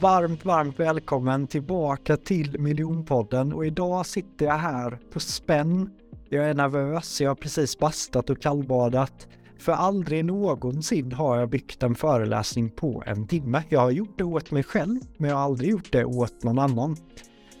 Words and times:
Varmt, 0.00 0.44
varmt 0.44 0.80
välkommen 0.80 1.46
tillbaka 1.46 2.16
till 2.16 2.58
Miljonpodden 2.58 3.52
och 3.52 3.66
idag 3.66 4.06
sitter 4.06 4.46
jag 4.46 4.58
här 4.58 4.98
på 5.12 5.20
spänn. 5.20 5.90
Jag 6.28 6.50
är 6.50 6.54
nervös, 6.54 7.20
jag 7.20 7.30
har 7.30 7.34
precis 7.34 7.78
bastat 7.78 8.30
och 8.30 8.42
kallbadat. 8.42 9.28
För 9.58 9.72
aldrig 9.72 10.24
någonsin 10.24 11.12
har 11.12 11.38
jag 11.38 11.50
byggt 11.50 11.82
en 11.82 11.94
föreläsning 11.94 12.70
på 12.70 13.02
en 13.06 13.26
timme. 13.26 13.62
Jag 13.68 13.80
har 13.80 13.90
gjort 13.90 14.18
det 14.18 14.24
åt 14.24 14.50
mig 14.50 14.62
själv, 14.62 15.00
men 15.16 15.30
jag 15.30 15.36
har 15.36 15.44
aldrig 15.44 15.70
gjort 15.70 15.92
det 15.92 16.04
åt 16.04 16.42
någon 16.42 16.58
annan. 16.58 16.96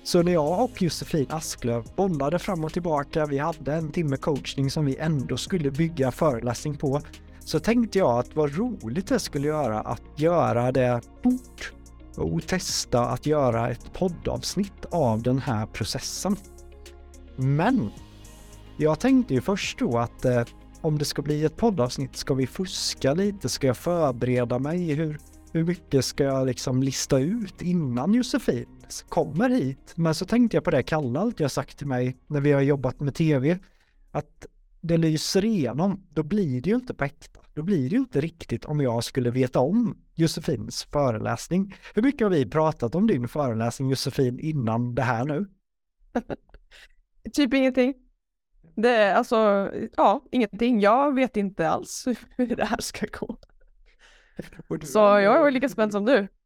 Så 0.04 0.22
när 0.22 0.32
jag 0.32 0.64
och 0.64 0.82
Josefin 0.82 1.26
Asklöv 1.30 1.84
bollade 1.96 2.38
fram 2.38 2.64
och 2.64 2.72
tillbaka, 2.72 3.26
vi 3.26 3.38
hade 3.38 3.74
en 3.74 3.92
timme 3.92 4.16
coachning 4.16 4.70
som 4.70 4.84
vi 4.84 4.96
ändå 4.96 5.36
skulle 5.36 5.70
bygga 5.70 6.10
föreläsning 6.10 6.76
på, 6.76 7.00
så 7.40 7.60
tänkte 7.60 7.98
jag 7.98 8.18
att 8.18 8.36
vad 8.36 8.56
roligt 8.56 9.06
det 9.06 9.18
skulle 9.18 9.48
göra 9.48 9.80
att 9.80 10.20
göra 10.20 10.72
det 10.72 11.00
fort 11.22 11.72
och 12.16 12.46
testa 12.46 13.06
att 13.06 13.26
göra 13.26 13.70
ett 13.70 13.92
poddavsnitt 13.92 14.84
av 14.90 15.22
den 15.22 15.38
här 15.38 15.66
processen. 15.66 16.36
Men 17.36 17.90
jag 18.76 19.00
tänkte 19.00 19.34
ju 19.34 19.40
först 19.40 19.78
då 19.78 19.98
att 19.98 20.24
eh, 20.24 20.42
om 20.80 20.98
det 20.98 21.04
ska 21.04 21.22
bli 21.22 21.44
ett 21.44 21.56
poddavsnitt, 21.56 22.16
ska 22.16 22.34
vi 22.34 22.46
fuska 22.46 23.14
lite? 23.14 23.48
Ska 23.48 23.66
jag 23.66 23.76
förbereda 23.76 24.58
mig? 24.58 24.94
Hur, 24.94 25.18
hur 25.52 25.64
mycket 25.64 26.04
ska 26.04 26.24
jag 26.24 26.46
liksom 26.46 26.82
lista 26.82 27.18
ut 27.18 27.62
innan 27.62 28.14
Josefin 28.14 28.66
kommer 29.08 29.50
hit? 29.50 29.92
Men 29.94 30.14
så 30.14 30.26
tänkte 30.26 30.56
jag 30.56 30.64
på 30.64 30.70
det 30.70 30.82
Kalle 30.82 31.20
alltid 31.20 31.44
har 31.44 31.48
sagt 31.48 31.78
till 31.78 31.86
mig 31.86 32.16
när 32.26 32.40
vi 32.40 32.52
har 32.52 32.60
jobbat 32.60 33.00
med 33.00 33.14
tv, 33.14 33.58
att 34.10 34.46
det 34.80 34.96
lyser 34.96 35.44
igenom, 35.44 36.06
då 36.14 36.22
blir 36.22 36.60
det 36.60 36.70
ju 36.70 36.76
inte 36.76 36.94
på 36.94 37.04
äkta. 37.04 37.40
Då 37.54 37.62
blir 37.62 37.90
det 37.90 37.94
ju 37.94 38.00
inte 38.00 38.20
riktigt 38.20 38.64
om 38.64 38.80
jag 38.80 39.04
skulle 39.04 39.30
veta 39.30 39.60
om 39.60 39.96
Josefins 40.20 40.84
föreläsning. 40.84 41.74
Hur 41.94 42.02
mycket 42.02 42.20
har 42.20 42.30
vi 42.30 42.50
pratat 42.50 42.94
om 42.94 43.06
din 43.06 43.28
föreläsning 43.28 43.90
Josefin 43.90 44.38
innan 44.38 44.94
det 44.94 45.02
här 45.02 45.24
nu? 45.24 45.46
typ 47.32 47.54
ingenting. 47.54 47.94
Det 48.76 48.88
är 48.88 49.14
alltså, 49.14 49.70
ja, 49.96 50.24
ingenting. 50.30 50.80
Jag 50.80 51.14
vet 51.14 51.36
inte 51.36 51.68
alls 51.68 52.06
hur 52.36 52.56
det 52.56 52.64
här 52.64 52.80
ska 52.80 53.06
gå. 53.20 53.38
Så 54.84 54.98
jag 54.98 55.46
är 55.46 55.50
lika 55.50 55.68
spänd 55.68 55.92
som 55.92 56.04
du. 56.04 56.28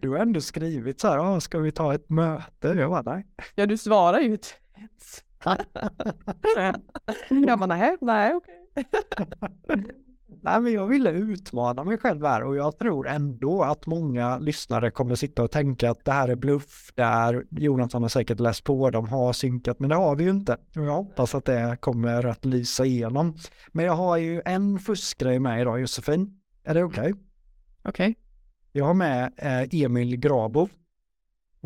Du 0.00 0.10
har 0.10 0.18
ändå 0.18 0.40
skrivit 0.40 1.00
så 1.00 1.08
här, 1.08 1.40
ska 1.40 1.58
vi 1.58 1.72
ta 1.72 1.94
ett 1.94 2.10
möte? 2.10 2.68
Jag 2.68 2.90
bara, 2.90 3.02
nej. 3.02 3.26
Ja, 3.54 3.66
du 3.66 3.76
svarar 3.76 4.20
ju 4.20 4.32
inte 4.32 4.48
ens. 4.76 5.24
jag 7.46 7.58
bara, 7.58 7.66
nej, 7.66 7.96
nej, 8.00 8.34
okej. 8.34 8.68
Nej, 10.28 10.60
men 10.60 10.72
jag 10.72 10.86
ville 10.86 11.10
utmana 11.10 11.84
mig 11.84 11.98
själv 11.98 12.24
här 12.24 12.42
och 12.42 12.56
jag 12.56 12.78
tror 12.78 13.08
ändå 13.08 13.62
att 13.62 13.86
många 13.86 14.38
lyssnare 14.38 14.90
kommer 14.90 15.14
sitta 15.14 15.42
och 15.42 15.50
tänka 15.50 15.90
att 15.90 16.04
det 16.04 16.12
här 16.12 16.28
är 16.28 16.36
bluff, 16.36 16.92
där 16.94 17.44
Jonathan 17.50 18.02
har 18.02 18.08
säkert 18.08 18.40
läst 18.40 18.64
på, 18.64 18.90
de 18.90 19.08
har 19.08 19.32
synkat, 19.32 19.80
men 19.80 19.90
det 19.90 19.96
har 19.96 20.16
vi 20.16 20.24
ju 20.24 20.30
inte. 20.30 20.52
Och 20.52 20.84
jag 20.84 20.94
hoppas 20.94 21.34
att 21.34 21.44
det 21.44 21.76
kommer 21.80 22.26
att 22.26 22.44
lysa 22.44 22.84
igenom. 22.84 23.36
Men 23.72 23.84
jag 23.84 23.92
har 23.92 24.16
ju 24.16 24.42
en 24.44 24.78
fuskgrej 24.78 25.38
med 25.38 25.60
idag, 25.60 25.80
Josefin. 25.80 26.40
Är 26.64 26.74
det 26.74 26.84
okej? 26.84 27.00
Okay? 27.00 27.12
Okej. 27.82 28.10
Okay. 28.10 28.14
Jag 28.72 28.84
har 28.84 28.94
med 28.94 29.32
eh, 29.36 29.82
Emil 29.82 30.16
Grabo. 30.16 30.68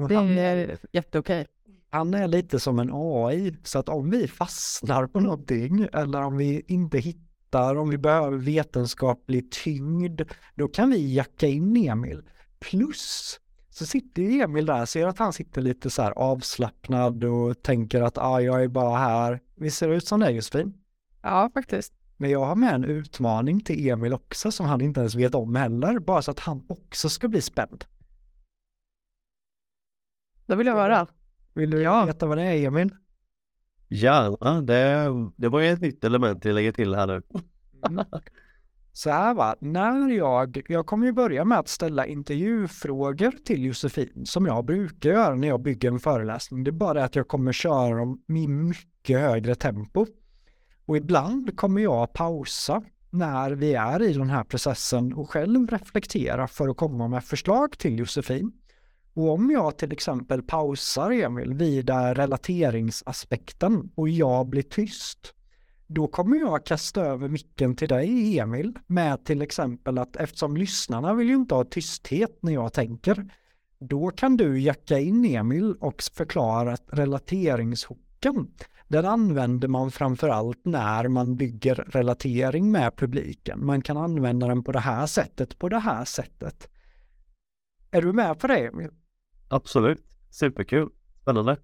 Det 0.08 0.14
är 0.14 0.78
jätteokej. 0.92 1.47
Han 1.91 2.14
är 2.14 2.28
lite 2.28 2.60
som 2.60 2.78
en 2.78 2.91
AI, 2.92 3.56
så 3.62 3.78
att 3.78 3.88
om 3.88 4.10
vi 4.10 4.28
fastnar 4.28 5.06
på 5.06 5.20
någonting 5.20 5.86
eller 5.92 6.22
om 6.22 6.36
vi 6.36 6.62
inte 6.66 6.98
hittar 6.98 7.31
hittar, 7.53 7.77
om 7.77 7.91
vi 7.91 7.98
behöver 7.98 8.36
vetenskaplig 8.36 9.50
tyngd, 9.50 10.22
då 10.55 10.69
kan 10.69 10.91
vi 10.91 11.14
jacka 11.14 11.47
in 11.47 11.77
Emil. 11.77 12.22
Plus 12.61 13.39
så 13.70 13.86
sitter 13.86 14.22
Emil 14.22 14.67
där, 14.67 14.86
ser 14.86 15.06
att 15.06 15.19
han 15.19 15.33
sitter 15.33 15.62
lite 15.62 15.91
så 15.91 16.03
här 16.03 16.12
avslappnad 16.12 17.25
och 17.25 17.62
tänker 17.62 18.03
att 18.03 18.19
ah, 18.19 18.41
jag 18.41 18.62
är 18.62 18.69
bara 18.69 18.98
här. 18.98 19.41
Vi 19.56 19.70
ser 19.70 19.89
ut 19.89 20.06
som 20.06 20.20
det 20.20 20.31
Josefin? 20.31 20.75
Ja, 21.22 21.50
faktiskt. 21.54 21.93
Men 22.16 22.31
jag 22.31 22.44
har 22.44 22.56
med 22.56 22.75
en 22.75 22.84
utmaning 22.84 23.60
till 23.60 23.88
Emil 23.88 24.12
också 24.12 24.53
som 24.53 24.66
han 24.66 24.81
inte 24.81 25.00
ens 25.00 25.15
vet 25.15 25.34
om 25.34 25.55
heller, 25.55 25.99
bara 25.99 26.22
så 26.22 26.31
att 26.31 26.38
han 26.41 26.65
också 26.69 27.09
ska 27.09 27.28
bli 27.28 27.41
spänd. 27.41 27.84
Då 30.47 30.56
vill 30.56 30.66
jag 30.66 30.75
höra. 30.75 31.06
Vill 31.55 31.71
du 31.71 31.82
ja. 31.82 32.05
veta 32.05 32.26
vad 32.26 32.38
det 32.38 32.44
är 32.44 32.66
Emil? 32.66 32.91
Gärna, 33.93 34.60
det, 34.62 35.09
det 35.37 35.49
var 35.49 35.60
ju 35.60 35.69
ett 35.69 35.81
nytt 35.81 36.05
element 36.05 36.47
att 36.47 36.55
lägga 36.55 36.72
till 36.72 36.94
här 36.94 37.06
nu. 37.06 37.22
Mm. 37.88 38.04
Så 38.94 39.10
här 39.10 39.34
va, 39.34 39.56
när 39.60 40.09
jag, 40.09 40.62
jag 40.69 40.87
kommer 40.87 41.06
ju 41.06 41.12
börja 41.12 41.44
med 41.44 41.59
att 41.59 41.69
ställa 41.69 42.06
intervjufrågor 42.06 43.32
till 43.44 43.65
Josefin 43.65 44.26
som 44.26 44.47
jag 44.47 44.65
brukar 44.65 45.10
göra 45.10 45.34
när 45.34 45.48
jag 45.48 45.62
bygger 45.62 45.88
en 45.88 46.00
föreläsning. 46.00 46.65
Det 46.65 46.70
är 46.70 46.72
bara 46.72 47.04
att 47.04 47.16
jag 47.16 47.28
kommer 47.28 47.53
köra 47.53 47.97
dem 47.97 48.22
i 48.28 48.48
mycket 48.48 49.20
högre 49.20 49.54
tempo. 49.54 50.06
Och 50.87 50.97
ibland 50.97 51.56
kommer 51.56 51.82
jag 51.82 52.12
pausa 52.12 52.82
när 53.10 53.50
vi 53.50 53.75
är 53.75 54.03
i 54.03 54.12
den 54.12 54.31
här 54.31 54.44
processen 54.44 55.12
och 55.12 55.31
själv 55.31 55.70
reflektera 55.70 56.49
för 56.49 56.69
att 56.69 56.76
komma 56.76 57.09
med 57.09 57.25
förslag 57.25 57.78
till 57.78 57.99
Josefin. 57.99 58.53
Och 59.14 59.31
om 59.31 59.50
jag 59.50 59.78
till 59.78 59.93
exempel 59.93 60.43
pausar 60.43 61.10
Emil 61.10 61.54
vid 61.54 61.91
relateringsaspekten 61.91 63.91
och 63.94 64.09
jag 64.09 64.47
blir 64.47 64.62
tyst, 64.62 65.34
då 65.94 66.06
kommer 66.06 66.36
jag 66.36 66.66
kasta 66.66 67.00
över 67.00 67.28
micken 67.28 67.76
till 67.76 67.88
dig 67.88 68.38
Emil 68.38 68.78
med 68.86 69.25
till 69.25 69.42
exempel 69.42 69.98
att 69.98 70.16
eftersom 70.16 70.56
lyssnarna 70.56 71.14
vill 71.14 71.28
ju 71.28 71.34
inte 71.34 71.54
ha 71.54 71.64
tysthet 71.64 72.38
när 72.42 72.53
jag 72.53 72.72
tänker, 72.72 73.26
då 73.78 74.10
kan 74.10 74.36
du 74.36 74.60
jacka 74.60 74.98
in 74.98 75.25
Emil 75.25 75.75
och 75.81 76.02
förklara 76.02 76.72
att 76.72 76.84
relateringshocken, 76.86 78.54
den 78.88 79.06
använder 79.06 79.69
man 79.69 79.91
framförallt 79.91 80.64
när 80.64 81.08
man 81.08 81.36
bygger 81.36 81.75
relatering 81.75 82.72
med 82.72 82.97
publiken. 82.97 83.66
Man 83.66 83.82
kan 83.82 83.97
använda 83.97 84.48
den 84.48 84.64
på 84.64 84.72
det 84.72 84.81
här 84.81 85.06
sättet, 85.06 85.58
på 85.58 85.69
det 85.69 85.78
här 85.78 86.04
sättet. 86.04 86.69
Är 87.91 88.02
du 88.02 88.12
med 88.12 88.38
på 88.38 88.47
det 88.47 88.66
Emil? 88.66 88.91
Absolut, 89.48 90.04
superkul, 90.31 90.88
spännande. 91.22 91.56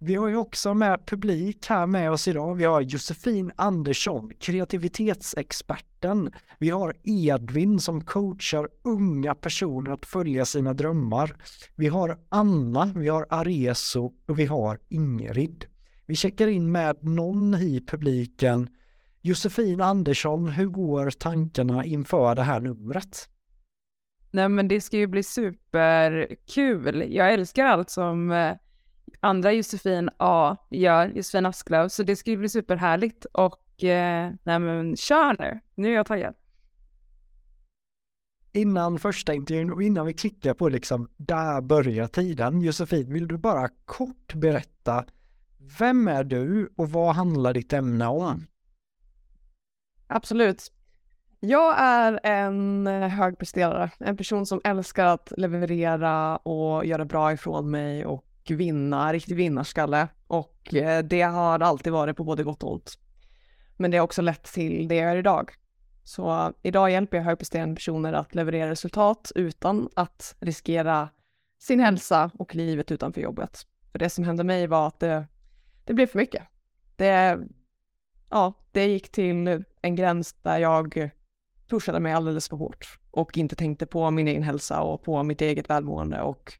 Vi 0.00 0.14
har 0.14 0.28
ju 0.28 0.36
också 0.36 0.74
med 0.74 1.06
publik 1.06 1.66
här 1.66 1.86
med 1.86 2.10
oss 2.10 2.28
idag. 2.28 2.54
Vi 2.54 2.64
har 2.64 2.80
Josefin 2.80 3.52
Andersson, 3.56 4.32
kreativitetsexperten. 4.38 6.32
Vi 6.58 6.70
har 6.70 6.94
Edvin 7.02 7.80
som 7.80 8.04
coachar 8.04 8.68
unga 8.84 9.34
personer 9.34 9.90
att 9.90 10.06
följa 10.06 10.44
sina 10.44 10.74
drömmar. 10.74 11.36
Vi 11.76 11.86
har 11.86 12.18
Anna, 12.28 12.92
vi 12.96 13.08
har 13.08 13.26
Areso 13.30 14.12
och 14.26 14.38
vi 14.38 14.46
har 14.46 14.78
Ingrid. 14.88 15.64
Vi 16.06 16.16
checkar 16.16 16.46
in 16.46 16.72
med 16.72 17.04
någon 17.04 17.54
i 17.54 17.84
publiken. 17.86 18.68
Josefin 19.20 19.80
Andersson, 19.80 20.48
hur 20.48 20.66
går 20.66 21.10
tankarna 21.10 21.84
inför 21.84 22.34
det 22.34 22.42
här 22.42 22.60
numret? 22.60 23.28
Nej 24.30 24.48
men 24.48 24.68
det 24.68 24.80
ska 24.80 24.96
ju 24.96 25.06
bli 25.06 25.22
superkul. 25.22 27.04
Jag 27.08 27.32
älskar 27.32 27.64
allt 27.64 27.90
som 27.90 28.30
eh, 28.30 28.52
andra 29.20 29.52
Josefin 29.52 30.10
A 30.16 30.56
gör, 30.70 31.08
Josefin 31.08 31.46
Asklöv, 31.46 31.88
så 31.88 32.02
det 32.02 32.16
ska 32.16 32.30
ju 32.30 32.36
bli 32.36 32.48
superhärligt 32.48 33.24
och 33.24 33.84
eh, 33.84 34.32
nej 34.42 34.58
men 34.58 34.96
kör 34.96 35.36
nu, 35.38 35.60
nu 35.74 35.88
är 35.88 35.94
jag 35.94 36.06
taggad. 36.06 36.34
Innan 38.52 38.98
första 38.98 39.34
intervjun 39.34 39.72
och 39.72 39.82
innan 39.82 40.06
vi 40.06 40.12
klickar 40.12 40.54
på 40.54 40.68
liksom 40.68 41.08
där 41.16 41.60
börjar 41.60 42.06
tiden, 42.06 42.60
Josefin, 42.60 43.12
vill 43.12 43.28
du 43.28 43.38
bara 43.38 43.68
kort 43.84 44.34
berätta 44.34 45.04
vem 45.78 46.08
är 46.08 46.24
du 46.24 46.72
och 46.76 46.90
vad 46.90 47.14
handlar 47.14 47.54
ditt 47.54 47.72
ämne 47.72 48.06
om? 48.06 48.46
Absolut. 50.06 50.72
Jag 51.40 51.74
är 51.78 52.20
en 52.22 52.86
högpresterare, 52.86 53.90
en 53.98 54.16
person 54.16 54.46
som 54.46 54.60
älskar 54.64 55.06
att 55.06 55.32
leverera 55.36 56.36
och 56.36 56.86
göra 56.86 57.04
bra 57.04 57.32
ifrån 57.32 57.70
mig 57.70 58.06
och 58.06 58.24
vinna, 58.56 59.12
riktig 59.12 59.36
vinnarskalle. 59.36 60.08
Och 60.26 60.74
eh, 60.74 61.04
det 61.04 61.22
har 61.22 61.60
alltid 61.60 61.92
varit 61.92 62.16
på 62.16 62.24
både 62.24 62.44
gott 62.44 62.62
och 62.62 62.72
ont. 62.72 62.98
Men 63.76 63.90
det 63.90 63.96
har 63.96 64.04
också 64.04 64.22
lett 64.22 64.44
till 64.44 64.88
det 64.88 64.94
jag 64.94 65.10
gör 65.10 65.16
idag. 65.16 65.50
Så 66.04 66.30
eh, 66.30 66.50
idag 66.62 66.90
hjälper 66.90 67.16
jag 67.16 67.24
högpresterande 67.24 67.74
personer 67.74 68.12
att 68.12 68.34
leverera 68.34 68.70
resultat 68.70 69.32
utan 69.34 69.88
att 69.94 70.36
riskera 70.40 71.08
sin 71.58 71.80
hälsa 71.80 72.30
och 72.38 72.54
livet 72.54 72.90
utanför 72.90 73.20
jobbet. 73.20 73.66
För 73.92 73.98
det 73.98 74.10
som 74.10 74.24
hände 74.24 74.44
mig 74.44 74.66
var 74.66 74.86
att 74.88 75.00
det, 75.00 75.26
det 75.84 75.94
blev 75.94 76.06
för 76.06 76.18
mycket. 76.18 76.42
Det, 76.96 77.38
ja, 78.30 78.52
det 78.72 78.86
gick 78.86 79.12
till 79.12 79.64
en 79.82 79.96
gräns 79.96 80.32
där 80.32 80.58
jag 80.58 81.10
pushade 81.68 82.00
mig 82.00 82.12
alldeles 82.12 82.48
för 82.48 82.56
hårt 82.56 82.98
och 83.10 83.38
inte 83.38 83.56
tänkte 83.56 83.86
på 83.86 84.10
min 84.10 84.28
egen 84.28 84.42
hälsa 84.42 84.80
och 84.80 85.02
på 85.02 85.22
mitt 85.22 85.40
eget 85.40 85.70
välmående 85.70 86.22
och 86.22 86.52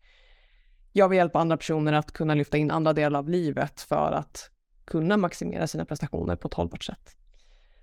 jag 0.93 1.09
vill 1.09 1.17
hjälpa 1.17 1.39
andra 1.39 1.57
personer 1.57 1.93
att 1.93 2.13
kunna 2.13 2.35
lyfta 2.35 2.57
in 2.57 2.71
andra 2.71 2.93
delar 2.93 3.19
av 3.19 3.29
livet 3.29 3.81
för 3.81 4.13
att 4.13 4.51
kunna 4.85 5.17
maximera 5.17 5.67
sina 5.67 5.85
prestationer 5.85 6.37
på 6.37 6.49
ett 6.49 6.55
hållbart 6.55 6.85
sätt. 6.85 7.17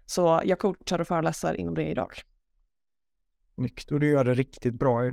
Så 0.05 0.41
jag 0.45 0.59
coachar 0.59 0.99
och 0.99 1.07
föreläser 1.07 1.53
inom 1.53 1.73
det 1.73 1.87
idag. 1.89 2.11
Snyggt, 3.55 3.91
och 3.91 3.99
du 3.99 4.09
gör 4.09 4.23
det 4.23 4.33
riktigt 4.33 4.73
bra. 4.73 5.11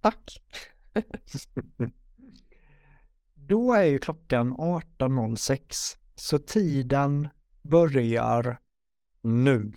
Tack. 0.00 0.42
Då 3.34 3.72
är 3.72 3.84
ju 3.84 3.98
klockan 3.98 4.56
18.06 4.56 5.96
så 6.14 6.38
tiden 6.38 7.28
börjar 7.62 8.58
nu. 9.22 9.72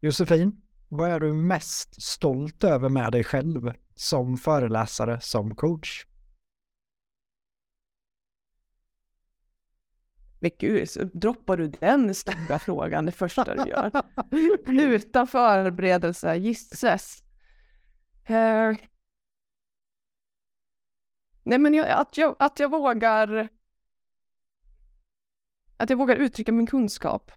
Josefin, 0.00 0.62
vad 0.88 1.10
är 1.10 1.20
du 1.20 1.32
mest 1.32 2.02
stolt 2.02 2.64
över 2.64 2.88
med 2.88 3.12
dig 3.12 3.24
själv 3.24 3.72
som 3.94 4.36
föreläsare, 4.36 5.20
som 5.20 5.54
coach? 5.54 6.06
Men 10.40 10.50
gud, 10.58 10.88
droppar 11.14 11.56
du 11.56 11.68
den 11.68 12.14
stora 12.14 12.58
frågan 12.58 13.06
det 13.06 13.12
första 13.12 13.54
du 13.54 13.70
gör? 13.70 13.90
Utan 14.66 15.26
förberedelse, 15.26 16.36
gisses. 16.36 17.22
Uh, 18.30 18.76
nej 21.42 21.58
men 21.58 21.74
jag, 21.74 21.88
att, 21.88 22.16
jag, 22.16 22.36
att 22.38 22.60
jag 22.60 22.70
vågar 22.70 23.48
att 25.76 25.90
jag 25.90 25.96
vågar 25.96 26.16
uttrycka 26.16 26.52
min 26.52 26.66
kunskap. 26.66 27.32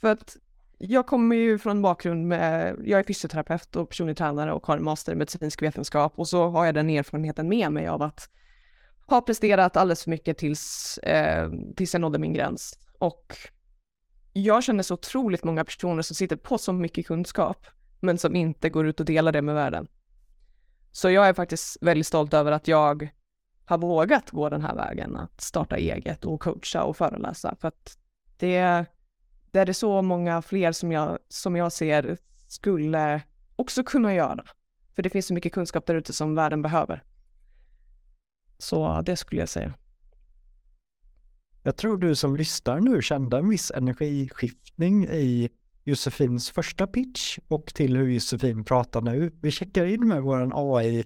För 0.00 0.12
att 0.12 0.36
jag 0.82 1.06
kommer 1.06 1.36
ju 1.36 1.58
från 1.58 1.76
en 1.76 1.82
bakgrund 1.82 2.26
med, 2.26 2.76
jag 2.84 3.00
är 3.00 3.04
fysioterapeut 3.04 3.76
och 3.76 3.88
personlig 3.88 4.16
tränare 4.16 4.52
och 4.52 4.66
har 4.66 4.76
en 4.76 4.84
master 4.84 5.12
i 5.12 5.16
medicinsk 5.16 5.62
vetenskap 5.62 6.12
och 6.16 6.28
så 6.28 6.48
har 6.48 6.66
jag 6.66 6.74
den 6.74 6.90
erfarenheten 6.90 7.48
med 7.48 7.72
mig 7.72 7.88
av 7.88 8.02
att 8.02 8.28
ha 9.06 9.20
presterat 9.20 9.76
alldeles 9.76 10.02
för 10.02 10.10
mycket 10.10 10.38
tills, 10.38 10.98
eh, 10.98 11.50
tills 11.76 11.94
jag 11.94 12.00
nådde 12.00 12.18
min 12.18 12.32
gräns. 12.32 12.78
Och 12.98 13.36
jag 14.32 14.64
känner 14.64 14.82
så 14.82 14.94
otroligt 14.94 15.44
många 15.44 15.64
personer 15.64 16.02
som 16.02 16.16
sitter 16.16 16.36
på 16.36 16.58
så 16.58 16.72
mycket 16.72 17.06
kunskap, 17.06 17.66
men 18.00 18.18
som 18.18 18.36
inte 18.36 18.70
går 18.70 18.86
ut 18.86 19.00
och 19.00 19.06
delar 19.06 19.32
det 19.32 19.42
med 19.42 19.54
världen. 19.54 19.88
Så 20.92 21.10
jag 21.10 21.28
är 21.28 21.32
faktiskt 21.32 21.76
väldigt 21.80 22.06
stolt 22.06 22.34
över 22.34 22.52
att 22.52 22.68
jag 22.68 23.08
har 23.64 23.78
vågat 23.78 24.30
gå 24.30 24.48
den 24.48 24.62
här 24.62 24.74
vägen, 24.74 25.16
att 25.16 25.40
starta 25.40 25.76
eget 25.76 26.24
och 26.24 26.40
coacha 26.40 26.82
och 26.82 26.96
föreläsa, 26.96 27.56
för 27.60 27.68
att 27.68 27.98
det, 28.36 28.86
det 29.50 29.58
är 29.58 29.66
det 29.66 29.74
så 29.74 30.02
många 30.02 30.42
fler 30.42 30.72
som 30.72 30.92
jag, 30.92 31.18
som 31.28 31.56
jag 31.56 31.72
ser 31.72 32.16
skulle 32.48 33.22
också 33.56 33.84
kunna 33.84 34.14
göra. 34.14 34.44
För 34.94 35.02
det 35.02 35.10
finns 35.10 35.26
så 35.26 35.34
mycket 35.34 35.52
kunskap 35.52 35.86
där 35.86 35.94
ute 35.94 36.12
som 36.12 36.34
världen 36.34 36.62
behöver. 36.62 37.04
Så 38.58 39.02
det 39.02 39.16
skulle 39.16 39.40
jag 39.40 39.48
säga. 39.48 39.74
Jag 41.62 41.76
tror 41.76 41.98
du 41.98 42.14
som 42.14 42.36
lyssnar 42.36 42.80
nu 42.80 43.02
kände 43.02 43.38
en 43.38 43.48
viss 43.48 43.70
energiskiftning 43.70 45.04
i 45.04 45.50
Josefins 45.84 46.50
första 46.50 46.86
pitch 46.86 47.38
och 47.48 47.66
till 47.66 47.96
hur 47.96 48.08
Josefin 48.08 48.64
pratar 48.64 49.00
nu. 49.00 49.32
Vi 49.42 49.50
checkar 49.50 49.86
in 49.86 50.08
med 50.08 50.22
vår 50.22 50.50
AI 50.54 51.04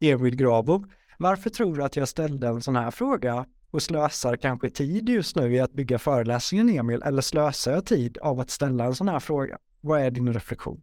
Emil 0.00 0.36
Grabo. 0.36 0.84
Varför 1.18 1.50
tror 1.50 1.76
du 1.76 1.84
att 1.84 1.96
jag 1.96 2.08
ställde 2.08 2.48
en 2.48 2.62
sån 2.62 2.76
här 2.76 2.90
fråga 2.90 3.46
och 3.74 3.82
slösar 3.82 4.36
kanske 4.36 4.70
tid 4.70 5.08
just 5.08 5.36
nu 5.36 5.54
i 5.54 5.60
att 5.60 5.72
bygga 5.72 5.98
föreläsningen 5.98 6.68
Emil 6.68 7.02
eller 7.02 7.22
slösar 7.22 7.72
jag 7.72 7.86
tid 7.86 8.18
av 8.18 8.40
att 8.40 8.50
ställa 8.50 8.84
en 8.84 8.94
sån 8.94 9.08
här 9.08 9.20
fråga? 9.20 9.58
Vad 9.80 10.00
är 10.00 10.10
din 10.10 10.32
reflektion? 10.32 10.82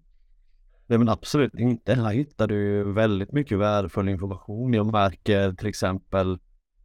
Nej 0.88 0.98
men 0.98 1.10
absolut 1.10 1.54
inte. 1.54 1.94
Här 1.94 2.14
hittar 2.14 2.48
du 2.48 2.92
väldigt 2.94 3.32
mycket 3.32 3.58
värdefull 3.58 4.10
information. 4.10 4.74
Jag 4.74 4.92
märker 4.92 5.54
till 5.54 5.68
exempel 5.68 6.32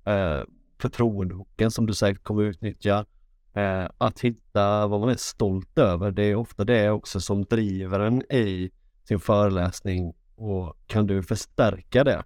eh, 0.04 0.40
förtroendehocken 0.78 1.70
som 1.70 1.86
du 1.86 1.94
säkert 1.94 2.22
kommer 2.22 2.42
utnyttja. 2.42 3.06
Eh, 3.54 3.88
att 3.98 4.20
hitta 4.20 4.86
vad 4.86 5.00
man 5.00 5.08
är 5.08 5.16
stolt 5.16 5.78
över. 5.78 6.10
Det 6.10 6.24
är 6.24 6.34
ofta 6.34 6.64
det 6.64 6.90
också 6.90 7.20
som 7.20 7.44
driver 7.44 8.00
en 8.00 8.22
i 8.32 8.70
sin 9.04 9.20
föreläsning 9.20 10.14
och 10.36 10.76
kan 10.86 11.06
du 11.06 11.22
förstärka 11.22 12.04
det 12.04 12.22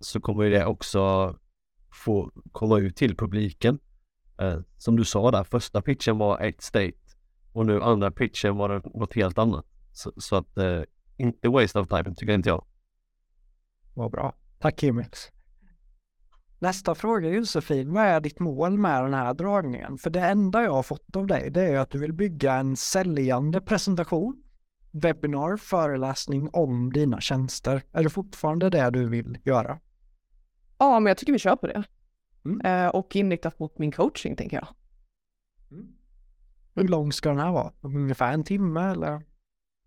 så 0.00 0.20
kommer 0.20 0.50
det 0.50 0.66
också 0.66 1.34
få 2.04 2.30
komma 2.52 2.78
ut 2.78 2.96
till 2.96 3.16
publiken. 3.16 3.78
Eh, 4.40 4.60
som 4.78 4.96
du 4.96 5.04
sa 5.04 5.30
där, 5.30 5.44
första 5.44 5.82
pitchen 5.82 6.18
var 6.18 6.40
ett 6.40 6.62
state 6.62 6.92
och 7.52 7.66
nu 7.66 7.82
andra 7.82 8.10
pitchen 8.10 8.56
var 8.56 8.68
det 8.68 8.82
något 8.94 9.14
helt 9.14 9.38
annat. 9.38 9.66
Så, 9.92 10.12
så 10.16 10.36
att 10.36 10.58
eh, 10.58 10.82
inte 11.16 11.48
waste 11.48 11.78
of 11.78 11.88
time 11.88 12.14
tycker 12.14 12.34
inte 12.34 12.48
jag. 12.48 12.64
Vad 13.94 14.10
bra. 14.10 14.34
Tack 14.58 14.82
Emil. 14.82 15.06
Nästa 16.58 16.94
fråga 16.94 17.28
Josefin, 17.28 17.92
vad 17.92 18.04
är 18.04 18.20
ditt 18.20 18.40
mål 18.40 18.78
med 18.78 19.04
den 19.04 19.14
här 19.14 19.34
dragningen? 19.34 19.98
För 19.98 20.10
det 20.10 20.20
enda 20.20 20.62
jag 20.62 20.72
har 20.72 20.82
fått 20.82 21.16
av 21.16 21.26
dig 21.26 21.50
det 21.50 21.62
är 21.62 21.78
att 21.78 21.90
du 21.90 21.98
vill 21.98 22.12
bygga 22.12 22.54
en 22.54 22.76
säljande 22.76 23.60
presentation, 23.60 24.42
webbinar, 24.90 25.56
föreläsning 25.56 26.50
om 26.52 26.92
dina 26.92 27.20
tjänster. 27.20 27.82
Är 27.92 28.02
det 28.02 28.10
fortfarande 28.10 28.70
det 28.70 28.90
du 28.90 29.08
vill 29.08 29.38
göra? 29.44 29.78
Ja, 30.78 31.00
men 31.00 31.10
jag 31.10 31.16
tycker 31.16 31.32
vi 31.32 31.38
kör 31.38 31.56
på 31.56 31.66
det. 31.66 31.84
Mm. 32.44 32.60
Eh, 32.60 32.88
och 32.88 33.16
inriktat 33.16 33.58
mot 33.58 33.78
min 33.78 33.92
coaching 33.92 34.36
tänker 34.36 34.56
jag. 34.56 34.68
Mm. 35.70 35.92
Hur 36.74 36.88
lång 36.88 37.12
ska 37.12 37.28
den 37.28 37.38
här 37.38 37.52
vara? 37.52 37.72
Ungefär 37.80 38.32
en 38.32 38.44
timme 38.44 38.80
eller? 38.80 39.22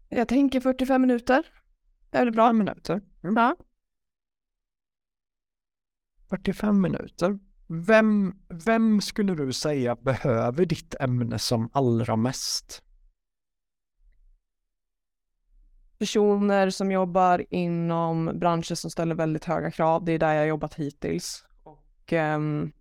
Jag 0.09 0.27
tänker 0.27 0.59
45 0.59 1.01
minuter. 1.01 1.45
Det 2.09 2.17
är 2.17 2.25
väl 2.25 2.33
bra? 2.33 2.53
minuter. 2.53 3.01
Mm. 3.23 3.35
Ja. 3.35 3.55
45 6.29 6.81
minuter. 6.81 7.39
Vem, 7.67 8.35
vem 8.65 9.01
skulle 9.01 9.35
du 9.35 9.53
säga 9.53 9.95
behöver 9.95 10.65
ditt 10.65 10.95
ämne 10.99 11.39
som 11.39 11.69
allra 11.73 12.15
mest? 12.15 12.83
Personer 15.99 16.69
som 16.69 16.91
jobbar 16.91 17.45
inom 17.49 18.31
branscher 18.39 18.75
som 18.75 18.91
ställer 18.91 19.15
väldigt 19.15 19.45
höga 19.45 19.71
krav. 19.71 20.05
Det 20.05 20.11
är 20.11 20.19
där 20.19 20.33
jag 20.33 20.47
jobbat 20.47 20.75
hittills. 20.75 21.45
Och 21.63 22.13
um, 22.13 22.71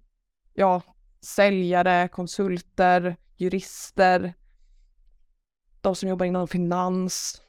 ja, 0.55 0.83
säljare, 1.21 2.09
konsulter, 2.09 3.17
jurister, 3.37 4.35
de 5.81 5.95
som 5.95 6.09
jobbar 6.09 6.27
inom 6.27 6.49
finans, 6.49 7.43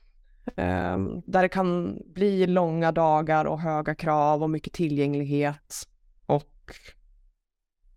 eh, 0.45 0.97
där 1.25 1.41
det 1.41 1.49
kan 1.49 2.01
bli 2.05 2.47
långa 2.47 2.91
dagar 2.91 3.45
och 3.45 3.59
höga 3.59 3.95
krav 3.95 4.43
och 4.43 4.49
mycket 4.49 4.73
tillgänglighet. 4.73 5.87
Och 6.25 6.75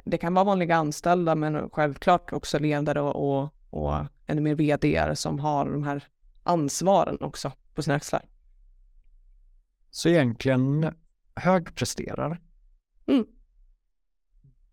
det 0.05 0.19
kan 0.19 0.35
vara 0.35 0.45
vanliga 0.45 0.77
anställda, 0.77 1.35
men 1.35 1.71
självklart 1.71 2.33
också 2.33 2.59
ledare 2.59 3.01
och, 3.01 3.43
och, 3.43 3.55
och 3.71 3.95
ännu 4.27 4.41
mer 4.41 4.55
vd 4.55 5.17
som 5.17 5.39
har 5.39 5.65
de 5.65 5.83
här 5.83 6.09
ansvaren 6.43 7.19
också 7.21 7.53
på 7.75 7.83
sina 7.83 7.97
axlar. 7.97 8.29
Så 9.91 10.09
egentligen 10.09 10.95
högpresterare? 11.35 12.39
Mm. 13.07 13.27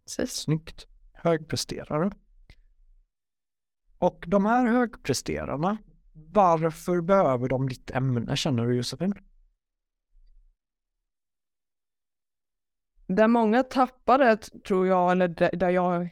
Precis. 0.03 0.31
Snyggt. 0.31 0.87
Högpresterare. 1.13 2.11
Och 3.97 4.25
de 4.27 4.45
här 4.45 4.67
högpresterarna, 4.67 5.77
varför 6.13 7.01
behöver 7.01 7.47
de 7.47 7.69
ditt 7.69 7.91
ämne 7.91 8.37
känner 8.37 8.65
du 8.65 8.75
Josefin? 8.75 9.13
Där 13.07 13.27
många 13.27 13.63
tappade 13.63 14.37
tror 14.37 14.87
jag, 14.87 15.11
eller 15.11 15.27
där 15.57 15.69
jag 15.69 16.09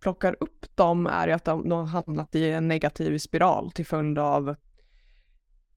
plockar 0.00 0.36
upp 0.40 0.76
dem 0.76 1.06
är 1.06 1.28
att 1.28 1.44
de, 1.44 1.70
har 1.70 1.84
hamnat 1.84 2.34
i 2.34 2.50
en 2.50 2.68
negativ 2.68 3.18
spiral 3.18 3.72
till 3.72 3.86
följd 3.86 4.18
av 4.18 4.56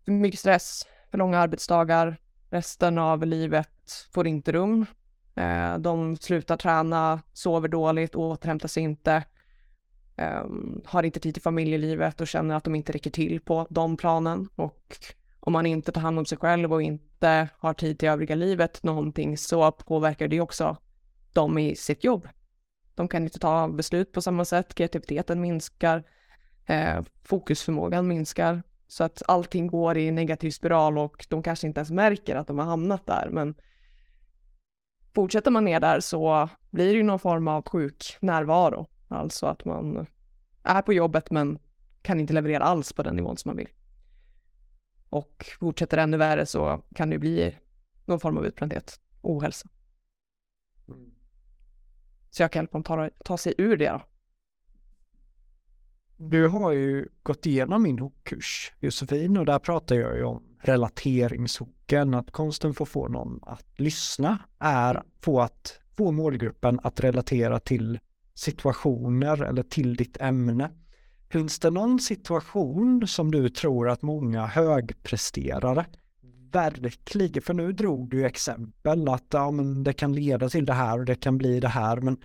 för 0.05 0.11
mycket 0.11 0.39
stress, 0.39 0.85
för 1.11 1.17
långa 1.17 1.39
arbetsdagar, 1.39 2.17
resten 2.49 2.97
av 2.97 3.25
livet 3.25 4.07
får 4.13 4.27
inte 4.27 4.51
rum. 4.51 4.85
Eh, 5.35 5.77
de 5.77 6.17
slutar 6.17 6.57
träna, 6.57 7.21
sover 7.33 7.67
dåligt, 7.67 8.15
återhämtar 8.15 8.67
sig 8.67 8.83
inte 8.83 9.23
ehm, 10.15 10.81
har 10.85 11.03
inte 11.03 11.19
tid 11.19 11.33
till 11.33 11.43
familjelivet 11.43 12.21
och 12.21 12.27
känner 12.27 12.55
att 12.55 12.63
de 12.63 12.75
inte 12.75 12.91
räcker 12.91 13.09
till 13.09 13.41
på 13.41 13.67
de 13.69 13.97
planen. 13.97 14.49
Och 14.55 14.97
om 15.39 15.53
man 15.53 15.65
inte 15.65 15.91
tar 15.91 16.01
hand 16.01 16.19
om 16.19 16.25
sig 16.25 16.37
själv 16.37 16.73
och 16.73 16.81
inte 16.81 17.49
har 17.57 17.73
tid 17.73 17.99
till 17.99 18.09
övriga 18.09 18.35
livet 18.35 18.83
någonting 18.83 19.37
så 19.37 19.71
påverkar 19.71 20.27
det 20.27 20.41
också 20.41 20.77
dem 21.33 21.57
i 21.57 21.75
sitt 21.75 22.03
jobb. 22.03 22.27
De 22.95 23.07
kan 23.07 23.23
inte 23.23 23.39
ta 23.39 23.67
beslut 23.67 24.11
på 24.11 24.21
samma 24.21 24.45
sätt, 24.45 24.75
kreativiteten 24.75 25.41
minskar, 25.41 26.03
eh, 26.65 27.01
fokusförmågan 27.23 28.07
minskar. 28.07 28.63
Så 28.87 29.03
att 29.03 29.21
allting 29.27 29.67
går 29.67 29.97
i 29.97 30.11
negativ 30.11 30.51
spiral 30.51 30.97
och 30.97 31.25
de 31.29 31.43
kanske 31.43 31.67
inte 31.67 31.79
ens 31.79 31.91
märker 31.91 32.35
att 32.35 32.47
de 32.47 32.59
har 32.59 32.65
hamnat 32.65 33.05
där. 33.05 33.29
Men 33.31 33.55
fortsätter 35.15 35.51
man 35.51 35.65
ner 35.65 35.79
där 35.79 35.99
så 35.99 36.49
blir 36.69 36.85
det 36.85 36.97
ju 36.97 37.03
någon 37.03 37.19
form 37.19 37.47
av 37.47 37.69
sjuk 37.69 38.17
närvaro 38.21 38.87
Alltså 39.07 39.47
att 39.47 39.65
man 39.65 40.07
är 40.63 40.81
på 40.81 40.93
jobbet 40.93 41.31
men 41.31 41.59
kan 42.01 42.19
inte 42.19 42.33
leverera 42.33 42.63
alls 42.63 42.93
på 42.93 43.03
den 43.03 43.15
nivån 43.15 43.37
som 43.37 43.49
man 43.49 43.57
vill. 43.57 43.69
Och 45.09 45.45
fortsätter 45.59 45.97
ännu 45.97 46.17
värre 46.17 46.45
så 46.45 46.83
kan 46.95 47.09
det 47.09 47.19
bli 47.19 47.57
någon 48.05 48.19
form 48.19 48.37
av 48.37 48.45
utbrändhet, 48.45 48.99
ohälsa. 49.21 49.69
Så 52.29 52.43
jag 52.43 52.51
kan 52.51 52.59
hjälpa 52.59 52.77
dem 52.77 52.83
ta, 52.83 53.09
ta 53.25 53.37
sig 53.37 53.53
ur 53.57 53.77
det. 53.77 54.01
Du 56.17 56.47
har 56.47 56.71
ju 56.71 57.07
gått 57.23 57.45
igenom 57.45 57.83
min 57.83 57.99
hookkurs 57.99 58.73
Josefin 58.79 59.37
och 59.37 59.45
där 59.45 59.59
pratar 59.59 59.95
jag 59.95 60.15
ju 60.17 60.23
om 60.23 60.43
relateringshooken, 60.61 62.13
att 62.13 62.31
konsten 62.31 62.73
får 62.73 62.85
få 62.85 63.07
någon 63.07 63.39
att 63.41 63.65
lyssna 63.75 64.39
är 64.59 65.03
på 65.21 65.41
att 65.41 65.79
få 65.97 66.11
målgruppen 66.11 66.79
att 66.83 66.99
relatera 66.99 67.59
till 67.59 67.99
situationer 68.33 69.43
eller 69.43 69.63
till 69.63 69.95
ditt 69.95 70.21
ämne. 70.21 70.71
Finns 71.29 71.59
det 71.59 71.69
någon 71.69 71.99
situation 71.99 73.07
som 73.07 73.31
du 73.31 73.49
tror 73.49 73.89
att 73.89 74.01
många 74.01 74.45
högpresterare 74.45 75.85
verkligen, 76.51 77.41
för 77.41 77.53
nu 77.53 77.71
drog 77.71 78.09
du 78.09 78.25
exempel 78.25 79.09
att 79.09 79.25
ja, 79.29 79.51
men 79.51 79.83
det 79.83 79.93
kan 79.93 80.13
leda 80.13 80.49
till 80.49 80.65
det 80.65 80.73
här 80.73 80.99
och 80.99 81.05
det 81.05 81.15
kan 81.15 81.37
bli 81.37 81.59
det 81.59 81.67
här, 81.67 81.97
men 81.97 82.17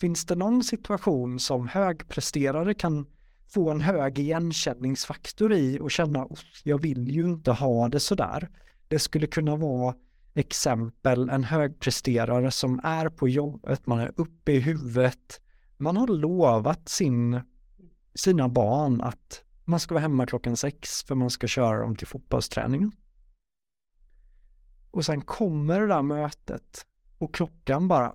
finns 0.00 0.26
det 0.26 0.34
någon 0.34 0.64
situation 0.64 1.40
som 1.40 1.68
högpresterare 1.68 2.74
kan 2.74 3.06
få 3.48 3.70
en 3.70 3.80
hög 3.80 4.18
igenkänningsfaktor 4.18 5.52
i 5.52 5.78
och 5.80 5.90
känna 5.90 6.26
jag 6.64 6.82
vill 6.82 7.08
ju 7.08 7.24
inte 7.24 7.52
ha 7.52 7.88
det 7.88 8.00
sådär. 8.00 8.48
Det 8.88 8.98
skulle 8.98 9.26
kunna 9.26 9.56
vara 9.56 9.94
exempel 10.34 11.30
en 11.30 11.44
högpresterare 11.44 12.50
som 12.50 12.80
är 12.84 13.08
på 13.08 13.28
jobbet, 13.28 13.86
man 13.86 14.00
är 14.00 14.12
uppe 14.16 14.52
i 14.52 14.60
huvudet, 14.60 15.40
man 15.76 15.96
har 15.96 16.06
lovat 16.06 16.88
sin, 16.88 17.40
sina 18.14 18.48
barn 18.48 19.00
att 19.00 19.44
man 19.64 19.80
ska 19.80 19.94
vara 19.94 20.02
hemma 20.02 20.26
klockan 20.26 20.56
sex 20.56 21.02
för 21.02 21.14
man 21.14 21.30
ska 21.30 21.46
köra 21.46 21.80
dem 21.80 21.96
till 21.96 22.06
fotbollsträningen. 22.06 22.92
Och 24.90 25.04
sen 25.04 25.20
kommer 25.20 25.80
det 25.80 25.86
där 25.86 26.02
mötet 26.02 26.86
och 27.18 27.34
klockan 27.34 27.88
bara, 27.88 28.14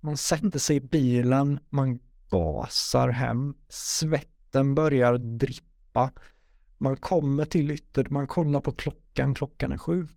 man 0.00 0.16
sätter 0.16 0.58
sig 0.58 0.76
i 0.76 0.80
bilen, 0.80 1.60
man 1.70 1.98
gasar 2.30 3.08
hem, 3.08 3.54
svetten 3.68 4.74
börjar 4.74 5.18
drippa, 5.18 6.10
man 6.78 6.96
kommer 6.96 7.44
till 7.44 7.70
ytter, 7.70 8.06
man 8.10 8.26
kollar 8.26 8.60
på 8.60 8.72
klockan, 8.72 9.34
klockan 9.34 9.72
är 9.72 9.78
sju. 9.78 10.08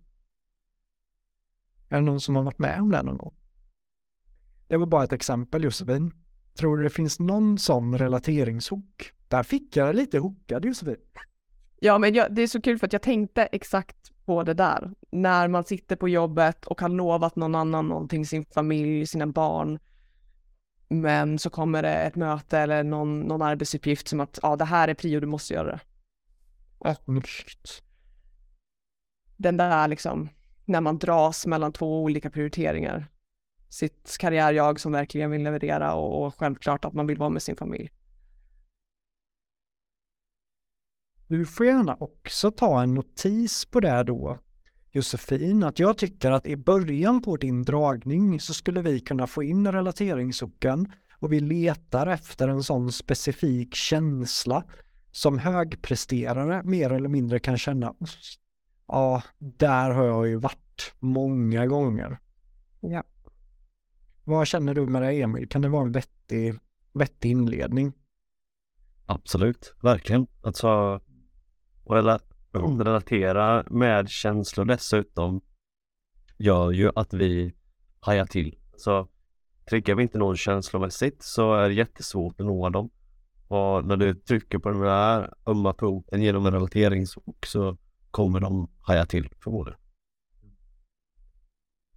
Är 1.88 1.96
det 1.96 2.00
någon 2.00 2.20
som 2.20 2.36
har 2.36 2.42
varit 2.42 2.58
med 2.58 2.80
om 2.80 2.90
det 2.90 3.02
någon 3.02 3.16
gång? 3.16 3.34
Det 4.68 4.76
var 4.76 4.86
bara 4.86 5.04
ett 5.04 5.12
exempel 5.12 5.64
Josefin. 5.64 6.12
Tror 6.58 6.76
du 6.76 6.82
det 6.82 6.90
finns 6.90 7.20
någon 7.20 7.58
sån 7.58 7.98
relateringshook? 7.98 9.12
Där 9.28 9.42
fick 9.42 9.76
jag 9.76 9.96
lite 9.96 10.18
hookad 10.18 10.64
Josefin. 10.64 10.96
Ja, 11.80 11.98
men 11.98 12.14
jag, 12.14 12.34
det 12.34 12.42
är 12.42 12.46
så 12.46 12.60
kul 12.60 12.78
för 12.78 12.86
att 12.86 12.92
jag 12.92 13.02
tänkte 13.02 13.42
exakt 13.42 14.12
på 14.24 14.42
det 14.42 14.54
där. 14.54 14.90
När 15.10 15.48
man 15.48 15.64
sitter 15.64 15.96
på 15.96 16.08
jobbet 16.08 16.66
och 16.66 16.80
har 16.80 16.88
lovat 16.88 17.36
någon 17.36 17.54
annan 17.54 17.88
någonting, 17.88 18.26
sin 18.26 18.44
familj, 18.44 19.06
sina 19.06 19.26
barn. 19.26 19.78
Men 21.00 21.38
så 21.38 21.50
kommer 21.50 21.82
det 21.82 21.94
ett 21.94 22.16
möte 22.16 22.58
eller 22.58 22.84
någon, 22.84 23.20
någon 23.20 23.42
arbetsuppgift 23.42 24.08
som 24.08 24.20
att 24.20 24.38
ja, 24.42 24.56
det 24.56 24.64
här 24.64 24.88
är 24.88 24.94
prio, 24.94 25.20
du 25.20 25.26
måste 25.26 25.54
göra 25.54 25.66
det. 25.66 25.80
Och 26.78 26.88
den 29.36 29.56
där 29.56 29.88
liksom, 29.88 30.28
när 30.64 30.80
man 30.80 30.98
dras 30.98 31.46
mellan 31.46 31.72
två 31.72 32.02
olika 32.02 32.30
prioriteringar. 32.30 33.06
Sitt 33.68 34.16
karriärjag 34.20 34.80
som 34.80 34.92
verkligen 34.92 35.30
vill 35.30 35.42
leverera 35.42 35.94
och, 35.94 36.26
och 36.26 36.34
självklart 36.34 36.84
att 36.84 36.92
man 36.92 37.06
vill 37.06 37.18
vara 37.18 37.30
med 37.30 37.42
sin 37.42 37.56
familj. 37.56 37.90
Du 41.26 41.46
får 41.46 41.66
gärna 41.66 41.96
också 42.00 42.50
ta 42.50 42.82
en 42.82 42.94
notis 42.94 43.64
på 43.64 43.80
det 43.80 44.02
då, 44.02 44.38
Josefin, 44.94 45.62
att 45.62 45.78
jag 45.78 45.98
tycker 45.98 46.30
att 46.30 46.46
i 46.46 46.56
början 46.56 47.22
på 47.22 47.36
din 47.36 47.62
dragning 47.62 48.40
så 48.40 48.54
skulle 48.54 48.82
vi 48.82 49.00
kunna 49.00 49.26
få 49.26 49.42
in 49.42 49.72
relateringssocken 49.72 50.92
och 51.12 51.32
vi 51.32 51.40
letar 51.40 52.06
efter 52.06 52.48
en 52.48 52.62
sån 52.62 52.92
specifik 52.92 53.74
känsla 53.74 54.64
som 55.10 55.38
högpresterare 55.38 56.62
mer 56.62 56.92
eller 56.92 57.08
mindre 57.08 57.38
kan 57.38 57.58
känna 57.58 57.94
ja, 58.88 59.22
där 59.38 59.90
har 59.90 60.04
jag 60.04 60.28
ju 60.28 60.36
varit 60.36 60.94
många 60.98 61.66
gånger. 61.66 62.18
Ja. 62.80 63.02
Vad 64.24 64.46
känner 64.46 64.74
du 64.74 64.86
med 64.86 65.02
det 65.02 65.22
Emil? 65.22 65.48
Kan 65.48 65.62
det 65.62 65.68
vara 65.68 65.82
en 65.82 65.92
vettig, 65.92 66.54
vettig 66.92 67.30
inledning? 67.30 67.92
Absolut, 69.06 69.74
verkligen. 69.82 70.26
Alltså, 70.42 71.00
relatera 72.54 73.64
med 73.70 74.08
känslor 74.08 74.64
dessutom 74.64 75.40
gör 76.38 76.70
ju 76.70 76.90
att 76.94 77.14
vi 77.14 77.54
hajar 78.00 78.26
till. 78.26 78.58
Så 78.76 79.08
triggar 79.70 79.94
vi 79.94 80.02
inte 80.02 80.18
någon 80.18 80.36
känslomässigt 80.36 81.22
så 81.22 81.54
är 81.54 81.68
det 81.68 81.74
jättesvårt 81.74 82.40
att 82.40 82.46
nå 82.46 82.68
dem. 82.68 82.90
Och 83.48 83.84
när 83.84 83.96
du 83.96 84.14
trycker 84.14 84.58
på 84.58 84.68
den 84.68 84.80
här 84.80 85.34
ömma 85.46 85.74
punkten 85.74 86.22
genom 86.22 86.46
en 86.46 86.52
relateringshook 86.52 87.46
så 87.46 87.76
kommer 88.10 88.40
de 88.40 88.70
haja 88.80 89.06
till 89.06 89.28
förmodligen. 89.40 89.80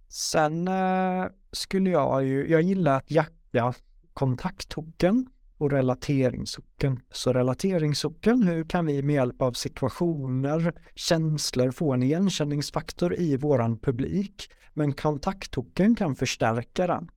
Sen 0.08 0.68
äh, 0.68 1.26
skulle 1.52 1.90
jag 1.90 2.24
ju, 2.24 2.50
jag 2.50 2.62
gillar 2.62 2.96
att 2.96 3.10
jacka 3.10 3.74
kontakthooken 4.12 5.30
och 5.58 5.70
relateringssocken. 5.70 7.00
Så 7.10 7.32
relateringssocken, 7.32 8.42
hur 8.42 8.64
kan 8.64 8.86
vi 8.86 9.02
med 9.02 9.14
hjälp 9.14 9.42
av 9.42 9.52
situationer, 9.52 10.72
känslor 10.94 11.70
få 11.70 11.92
en 11.92 12.02
igenkänningsfaktor 12.02 13.14
i 13.14 13.36
våran 13.36 13.78
publik? 13.78 14.50
Men 14.74 14.92
kontakttoken 14.92 15.94
kan 15.94 16.16
förstärka 16.16 16.86
den. 16.86 17.08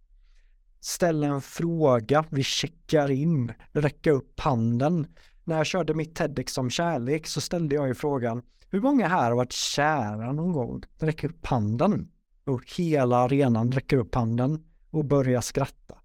Ställa 0.79 1.27
en 1.27 1.41
fråga, 1.41 2.25
vi 2.29 2.43
checkar 2.43 3.12
in, 3.12 3.51
räcka 3.71 4.12
upp 4.12 4.39
handen. 4.39 5.07
När 5.43 5.57
jag 5.57 5.65
körde 5.65 5.93
mitt 5.93 6.15
TEDx 6.15 6.57
om 6.57 6.69
kärlek 6.69 7.27
så 7.27 7.41
ställde 7.41 7.75
jag 7.75 7.88
ju 7.88 7.93
frågan, 7.93 8.41
hur 8.69 8.81
många 8.81 9.07
här 9.07 9.29
har 9.29 9.36
varit 9.36 9.51
kära 9.51 10.31
någon 10.31 10.51
gång? 10.53 10.83
Räcker 11.00 11.29
upp 11.29 11.45
handen. 11.45 12.12
Och 12.45 12.63
hela 12.77 13.17
arenan 13.17 13.71
räcker 13.71 13.98
upp 13.98 14.15
handen 14.15 14.63
och 14.89 15.05
börjar 15.05 15.41
skratta. 15.41 16.00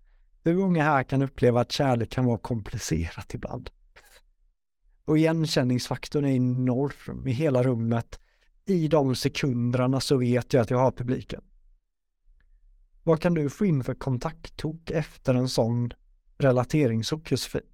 Hur 0.47 0.55
många 0.55 0.85
här 0.85 1.03
kan 1.03 1.23
uppleva 1.23 1.61
att 1.61 1.73
kärlek 1.73 2.11
kan 2.11 2.25
vara 2.25 2.39
komplicerat 2.39 3.35
ibland? 3.35 3.71
Och 5.05 5.19
igenkänningsfaktorn 5.19 6.25
är 6.25 6.37
enorm 6.37 7.29
i 7.29 7.33
hela 7.33 7.63
rummet. 7.63 8.21
I 8.67 8.89
de 8.89 9.17
sekunderna 9.17 10.01
så 10.01 10.17
vet 10.17 10.53
jag 10.53 10.63
att 10.63 10.71
jag 10.71 10.79
har 10.79 10.91
publiken. 10.91 11.43
Vad 13.03 13.21
kan 13.21 13.35
du 13.35 13.51
få 13.51 13.67
in 13.67 13.85
för 13.85 13.95
kontakttok 13.95 14.91
efter 14.91 15.35
en 15.35 15.49
sån 15.49 15.93
relateringshook 16.39 17.31
Josefin? 17.31 17.67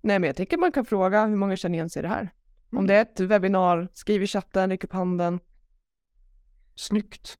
Nej, 0.00 0.18
men 0.18 0.26
jag 0.26 0.36
tycker 0.36 0.58
man 0.58 0.72
kan 0.72 0.84
fråga 0.84 1.26
hur 1.26 1.36
många 1.36 1.56
känner 1.56 1.74
igen 1.74 1.90
sig 1.90 2.00
i 2.00 2.02
det 2.02 2.08
här. 2.08 2.20
Mm. 2.22 2.78
Om 2.78 2.86
det 2.86 2.94
är 2.94 3.02
ett 3.02 3.20
webbinar, 3.20 3.88
skriv 3.92 4.22
i 4.22 4.26
chatten, 4.26 4.70
räck 4.70 4.84
upp 4.84 4.92
handen. 4.92 5.40
Snyggt 6.74 7.38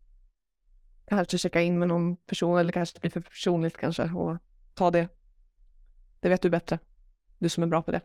kanske 1.07 1.39
checka 1.39 1.61
in 1.61 1.79
med 1.79 1.89
någon 1.89 2.17
person 2.17 2.59
eller 2.59 2.73
kanske 2.73 2.97
det 2.97 3.01
blir 3.01 3.11
för 3.11 3.21
personligt 3.21 3.77
kanske 3.77 4.03
och 4.03 4.37
ta 4.75 4.91
det. 4.91 5.09
Det 6.21 6.29
vet 6.29 6.43
du 6.43 6.51
bättre. 6.51 6.79
Du 7.39 7.49
som 7.49 7.63
är 7.63 7.67
bra 7.67 7.83
på 7.83 7.91
det. 7.91 8.01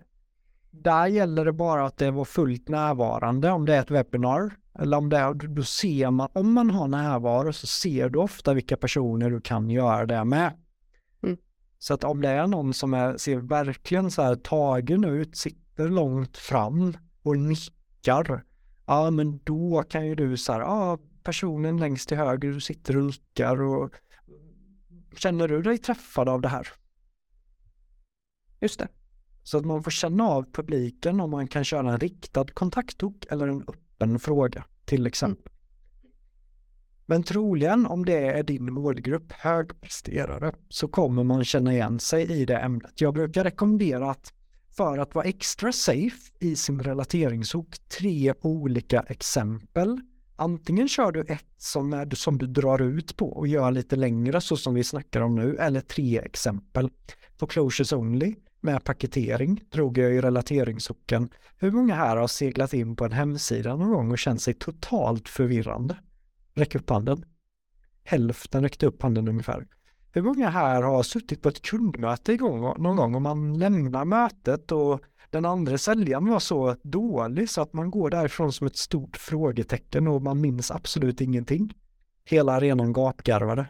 Där 0.71 1.07
gäller 1.07 1.45
det 1.45 1.53
bara 1.53 1.85
att 1.85 1.97
det 1.97 2.11
var 2.11 2.25
fullt 2.25 2.67
närvarande 2.67 3.51
om 3.51 3.65
det 3.65 3.75
är 3.75 3.81
ett 3.81 3.91
webbinar. 3.91 4.51
Eller 4.79 4.97
om 4.97 5.09
det 5.09 5.17
är, 5.17 5.33
då 5.33 5.63
ser 5.63 6.11
man, 6.11 6.29
om 6.33 6.53
man 6.53 6.69
har 6.69 6.87
närvaro 6.87 7.53
så 7.53 7.67
ser 7.67 8.09
du 8.09 8.19
ofta 8.19 8.53
vilka 8.53 8.77
personer 8.77 9.29
du 9.29 9.41
kan 9.41 9.69
göra 9.69 10.05
det 10.05 10.23
med. 10.25 10.53
Mm. 11.23 11.37
Så 11.79 11.93
att 11.93 12.03
om 12.03 12.21
det 12.21 12.29
är 12.29 12.47
någon 12.47 12.73
som 12.73 12.93
är, 12.93 13.17
ser 13.17 13.37
verkligen 13.37 14.11
så 14.11 14.21
här 14.21 14.35
tagen 14.35 15.03
ut, 15.03 15.37
sitter 15.37 15.89
långt 15.89 16.37
fram 16.37 16.97
och 17.23 17.37
nickar, 17.37 18.43
ja 18.85 19.11
men 19.11 19.39
då 19.43 19.83
kan 19.89 20.07
ju 20.07 20.15
du 20.15 20.37
så 20.37 20.53
här, 20.53 20.59
ja 20.59 20.97
personen 21.29 21.77
längst 21.77 22.09
till 22.09 22.17
höger, 22.17 22.51
du 22.51 22.59
sitter 22.59 22.97
och 22.97 23.03
nickar 23.03 23.61
och 23.61 23.95
känner 25.15 25.47
du 25.47 25.61
dig 25.61 25.77
träffad 25.77 26.29
av 26.29 26.41
det 26.41 26.47
här? 26.47 26.67
Just 28.61 28.79
det. 28.79 28.87
Så 29.43 29.57
att 29.57 29.65
man 29.65 29.83
får 29.83 29.91
känna 29.91 30.23
av 30.23 30.51
publiken 30.53 31.19
om 31.19 31.31
man 31.31 31.47
kan 31.47 31.63
köra 31.63 31.91
en 31.91 31.99
riktad 31.99 32.45
kontakthok 32.45 33.25
eller 33.29 33.47
en 33.47 33.61
öppen 33.61 34.19
fråga 34.19 34.65
till 34.85 35.07
exempel. 35.07 35.53
Mm. 36.03 36.13
Men 37.05 37.23
troligen 37.23 37.85
om 37.85 38.05
det 38.05 38.27
är 38.27 38.43
din 38.43 38.73
målgrupp 38.73 39.31
högpresterare 39.31 40.53
så 40.69 40.87
kommer 40.87 41.23
man 41.23 41.45
känna 41.45 41.73
igen 41.73 41.99
sig 41.99 42.31
i 42.31 42.45
det 42.45 42.57
ämnet. 42.57 43.01
Jag 43.01 43.13
brukar 43.13 43.43
rekommendera 43.43 44.11
att 44.11 44.33
för 44.77 44.97
att 44.97 45.15
vara 45.15 45.25
extra 45.25 45.71
safe 45.71 46.31
i 46.39 46.55
sin 46.55 46.79
relateringshok 46.79 47.77
tre 47.87 48.33
olika 48.41 48.99
exempel 48.99 50.01
Antingen 50.39 50.87
kör 50.87 51.11
du 51.11 51.21
ett 51.21 51.45
som, 51.57 51.93
är, 51.93 52.15
som 52.15 52.37
du 52.37 52.47
drar 52.47 52.81
ut 52.81 53.17
på 53.17 53.29
och 53.29 53.47
gör 53.47 53.71
lite 53.71 53.95
längre 53.95 54.41
så 54.41 54.57
som 54.57 54.73
vi 54.73 54.83
snackar 54.83 55.21
om 55.21 55.35
nu, 55.35 55.55
eller 55.55 55.81
tre 55.81 56.19
exempel. 56.19 56.89
På 57.37 57.47
Closures 57.47 57.93
Only 57.93 58.35
med 58.61 58.83
paketering 58.83 59.63
drog 59.71 59.97
jag 59.97 60.13
i 60.13 60.21
relateringshoken. 60.21 61.29
Hur 61.57 61.71
många 61.71 61.95
här 61.95 62.17
har 62.17 62.27
seglat 62.27 62.73
in 62.73 62.95
på 62.95 63.05
en 63.05 63.11
hemsida 63.11 63.75
någon 63.75 63.91
gång 63.91 64.11
och 64.11 64.17
känt 64.17 64.41
sig 64.41 64.53
totalt 64.53 65.29
förvirrande? 65.29 65.97
Räck 66.53 66.75
upp 66.75 66.89
handen. 66.89 67.25
Hälften 68.03 68.63
räckte 68.63 68.85
upp 68.85 69.01
handen 69.01 69.27
ungefär. 69.27 69.67
Hur 70.11 70.21
många 70.21 70.49
här 70.49 70.81
har 70.81 71.03
suttit 71.03 71.41
på 71.41 71.49
ett 71.49 71.61
kundmöte 71.61 72.33
igång 72.33 72.61
någon 72.61 72.95
gång 72.95 73.15
och 73.15 73.21
man 73.21 73.59
lämnar 73.59 74.05
mötet 74.05 74.71
och 74.71 75.01
den 75.29 75.45
andra 75.45 75.77
säljaren 75.77 76.25
var 76.25 76.39
så 76.39 76.75
dålig 76.83 77.49
så 77.49 77.61
att 77.61 77.73
man 77.73 77.91
går 77.91 78.09
därifrån 78.09 78.53
som 78.53 78.67
ett 78.67 78.77
stort 78.77 79.17
frågetecken 79.17 80.07
och 80.07 80.21
man 80.21 80.41
minns 80.41 80.71
absolut 80.71 81.21
ingenting. 81.21 81.73
Hela 82.25 82.53
arenan 82.53 82.93
gapgarvade. 82.93 83.65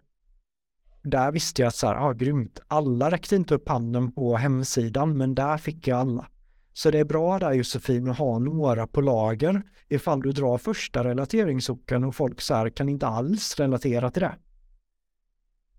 Där 1.03 1.31
visste 1.31 1.61
jag 1.61 1.67
att 1.67 1.75
så 1.75 1.87
här, 1.87 1.95
ah, 1.95 2.13
grymt, 2.13 2.59
alla 2.67 3.11
räckte 3.11 3.35
inte 3.35 3.55
upp 3.55 3.69
handen 3.69 4.11
på 4.11 4.37
hemsidan 4.37 5.17
men 5.17 5.35
där 5.35 5.57
fick 5.57 5.87
jag 5.87 5.99
alla. 5.99 6.27
Så 6.73 6.91
det 6.91 6.99
är 6.99 7.05
bra 7.05 7.39
där 7.39 7.53
Josefin 7.53 8.09
att 8.09 8.17
ha 8.17 8.39
några 8.39 8.87
på 8.87 9.01
lager 9.01 9.61
ifall 9.87 10.21
du 10.21 10.31
drar 10.31 10.57
första 10.57 11.03
relateringssocken 11.03 12.03
och 12.03 12.15
folk 12.15 12.41
så 12.41 12.53
här 12.53 12.69
kan 12.69 12.89
inte 12.89 13.07
alls 13.07 13.59
relatera 13.59 14.11
till 14.11 14.21
det. 14.21 14.35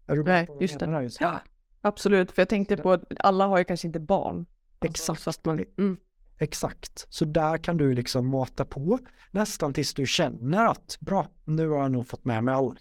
Nej, 0.06 0.49
just 0.60 0.78
det. 0.78 1.02
Just? 1.02 1.20
Ja, 1.20 1.40
absolut, 1.80 2.32
för 2.32 2.42
jag 2.42 2.49
tänkte 2.49 2.76
på 2.76 2.92
att 2.92 3.04
alla 3.18 3.46
har 3.46 3.58
ju 3.58 3.64
kanske 3.64 3.87
inte 3.87 4.00
barn. 4.00 4.46
Exakt. 4.84 5.26
Alltså, 5.26 5.40
man, 5.44 5.64
mm. 5.78 5.96
Exakt. 6.38 7.06
Så 7.10 7.25
där 7.25 7.58
kan 7.58 7.76
du 7.76 7.94
liksom 7.94 8.26
mata 8.26 8.64
på 8.64 8.99
nästan 9.30 9.72
tills 9.72 9.94
du 9.94 10.06
känner 10.06 10.66
att 10.66 10.96
bra, 11.00 11.28
nu 11.44 11.68
har 11.68 11.82
jag 11.82 11.92
nog 11.92 12.08
fått 12.08 12.25
med 12.25 12.44
mig 12.44 12.54
allt. 12.54 12.78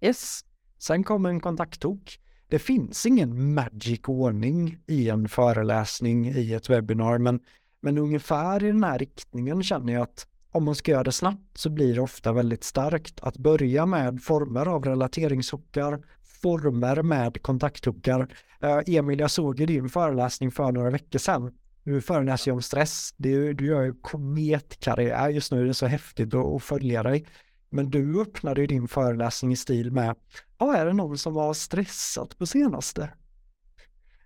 Yes. 0.00 0.44
Sen 0.78 1.04
kommer 1.04 1.28
en 1.28 1.40
kontakttok. 1.40 2.20
Det 2.48 2.58
finns 2.58 3.06
ingen 3.06 3.54
magic 3.54 4.00
ordning 4.06 4.78
i 4.86 5.08
en 5.08 5.28
föreläsning 5.28 6.28
i 6.28 6.54
ett 6.54 6.70
webbinar, 6.70 7.18
men, 7.18 7.40
men 7.80 7.98
ungefär 7.98 8.64
i 8.64 8.66
den 8.66 8.84
här 8.84 8.98
riktningen 8.98 9.62
känner 9.62 9.92
jag 9.92 10.02
att 10.02 10.26
om 10.52 10.64
man 10.64 10.74
ska 10.74 10.90
göra 10.90 11.04
det 11.04 11.12
snabbt 11.12 11.58
så 11.58 11.70
blir 11.70 11.94
det 11.94 12.00
ofta 12.00 12.32
väldigt 12.32 12.64
starkt 12.64 13.20
att 13.20 13.36
börja 13.36 13.86
med 13.86 14.22
former 14.22 14.66
av 14.66 14.84
relateringshookar, 14.84 16.02
former 16.42 17.02
med 17.02 17.42
kontakthookar. 17.42 18.20
Uh, 18.64 18.70
eh, 18.70 18.82
Emil, 18.86 19.18
jag 19.18 19.30
såg 19.30 19.60
ju 19.60 19.66
din 19.66 19.88
föreläsning 19.88 20.50
för 20.50 20.72
några 20.72 20.90
veckor 20.90 21.18
sedan. 21.18 21.52
Du 21.84 22.00
föreläser 22.00 22.50
ju 22.50 22.54
om 22.54 22.62
stress. 22.62 23.14
Du, 23.16 23.54
du 23.54 23.66
gör 23.66 23.82
ju 23.82 23.94
kometkarriär 23.94 25.28
just 25.28 25.52
nu. 25.52 25.64
Det 25.64 25.70
är 25.70 25.72
så 25.72 25.86
häftigt 25.86 26.34
att, 26.34 26.62
följa 26.62 27.02
dig. 27.02 27.26
Men 27.70 27.90
du 27.90 28.20
öppnade 28.20 28.60
ju 28.60 28.66
din 28.66 28.88
föreläsning 28.88 29.52
i 29.52 29.56
stil 29.56 29.92
med, 29.92 30.16
ja, 30.58 30.76
är 30.76 30.86
det 30.86 30.92
någon 30.92 31.18
som 31.18 31.36
har 31.36 31.54
stressat 31.54 32.38
på 32.38 32.46
senaste? 32.46 33.10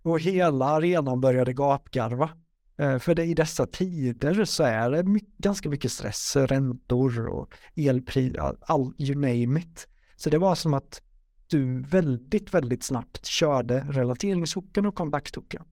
Och 0.02 0.20
hela 0.20 0.64
arenan 0.64 1.20
började 1.20 1.52
gapgarva. 1.52 2.30
Eh, 2.78 2.98
för 2.98 3.14
det, 3.14 3.24
i 3.24 3.34
dessa 3.34 3.66
tider 3.66 4.44
så 4.44 4.62
är 4.62 4.90
det 4.90 5.02
mycket, 5.02 5.38
ganska 5.38 5.68
mycket 5.68 5.92
stress, 5.92 6.36
räntor 6.36 7.28
och 7.28 7.54
elpris, 7.76 8.32
all, 8.60 8.92
you 8.98 9.14
name 9.14 9.60
it. 9.60 9.88
Så 10.16 10.30
det 10.30 10.38
var 10.38 10.54
som 10.54 10.74
att 10.74 11.02
du 11.50 11.82
väldigt, 11.82 12.54
väldigt 12.54 12.82
snabbt 12.82 13.26
körde 13.26 13.80
relateringshooken 13.80 14.86
och 14.86 14.94
kontakthooken. 14.94 15.62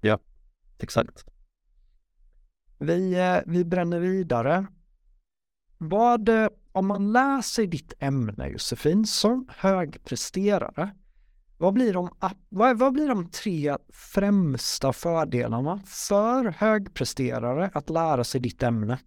Ja, 0.00 0.18
exakt. 0.78 1.24
Vi, 2.78 3.14
eh, 3.14 3.38
vi 3.46 3.64
bränner 3.64 4.00
vidare. 4.00 4.66
Vad, 5.78 6.28
eh, 6.28 6.48
om 6.72 6.86
man 6.86 7.12
läser 7.12 7.66
ditt 7.66 7.92
ämne 7.98 8.48
Josefin 8.48 9.06
som 9.06 9.48
högpresterare, 9.56 10.94
vad 11.58 11.74
blir, 11.74 11.92
de, 11.92 12.10
vad, 12.48 12.78
vad 12.78 12.92
blir 12.92 13.08
de 13.08 13.30
tre 13.30 13.76
främsta 13.88 14.92
fördelarna 14.92 15.80
för 15.86 16.44
högpresterare 16.44 17.70
att 17.74 17.90
lära 17.90 18.24
sig 18.24 18.40
ditt 18.40 18.62
ämne? 18.62 18.98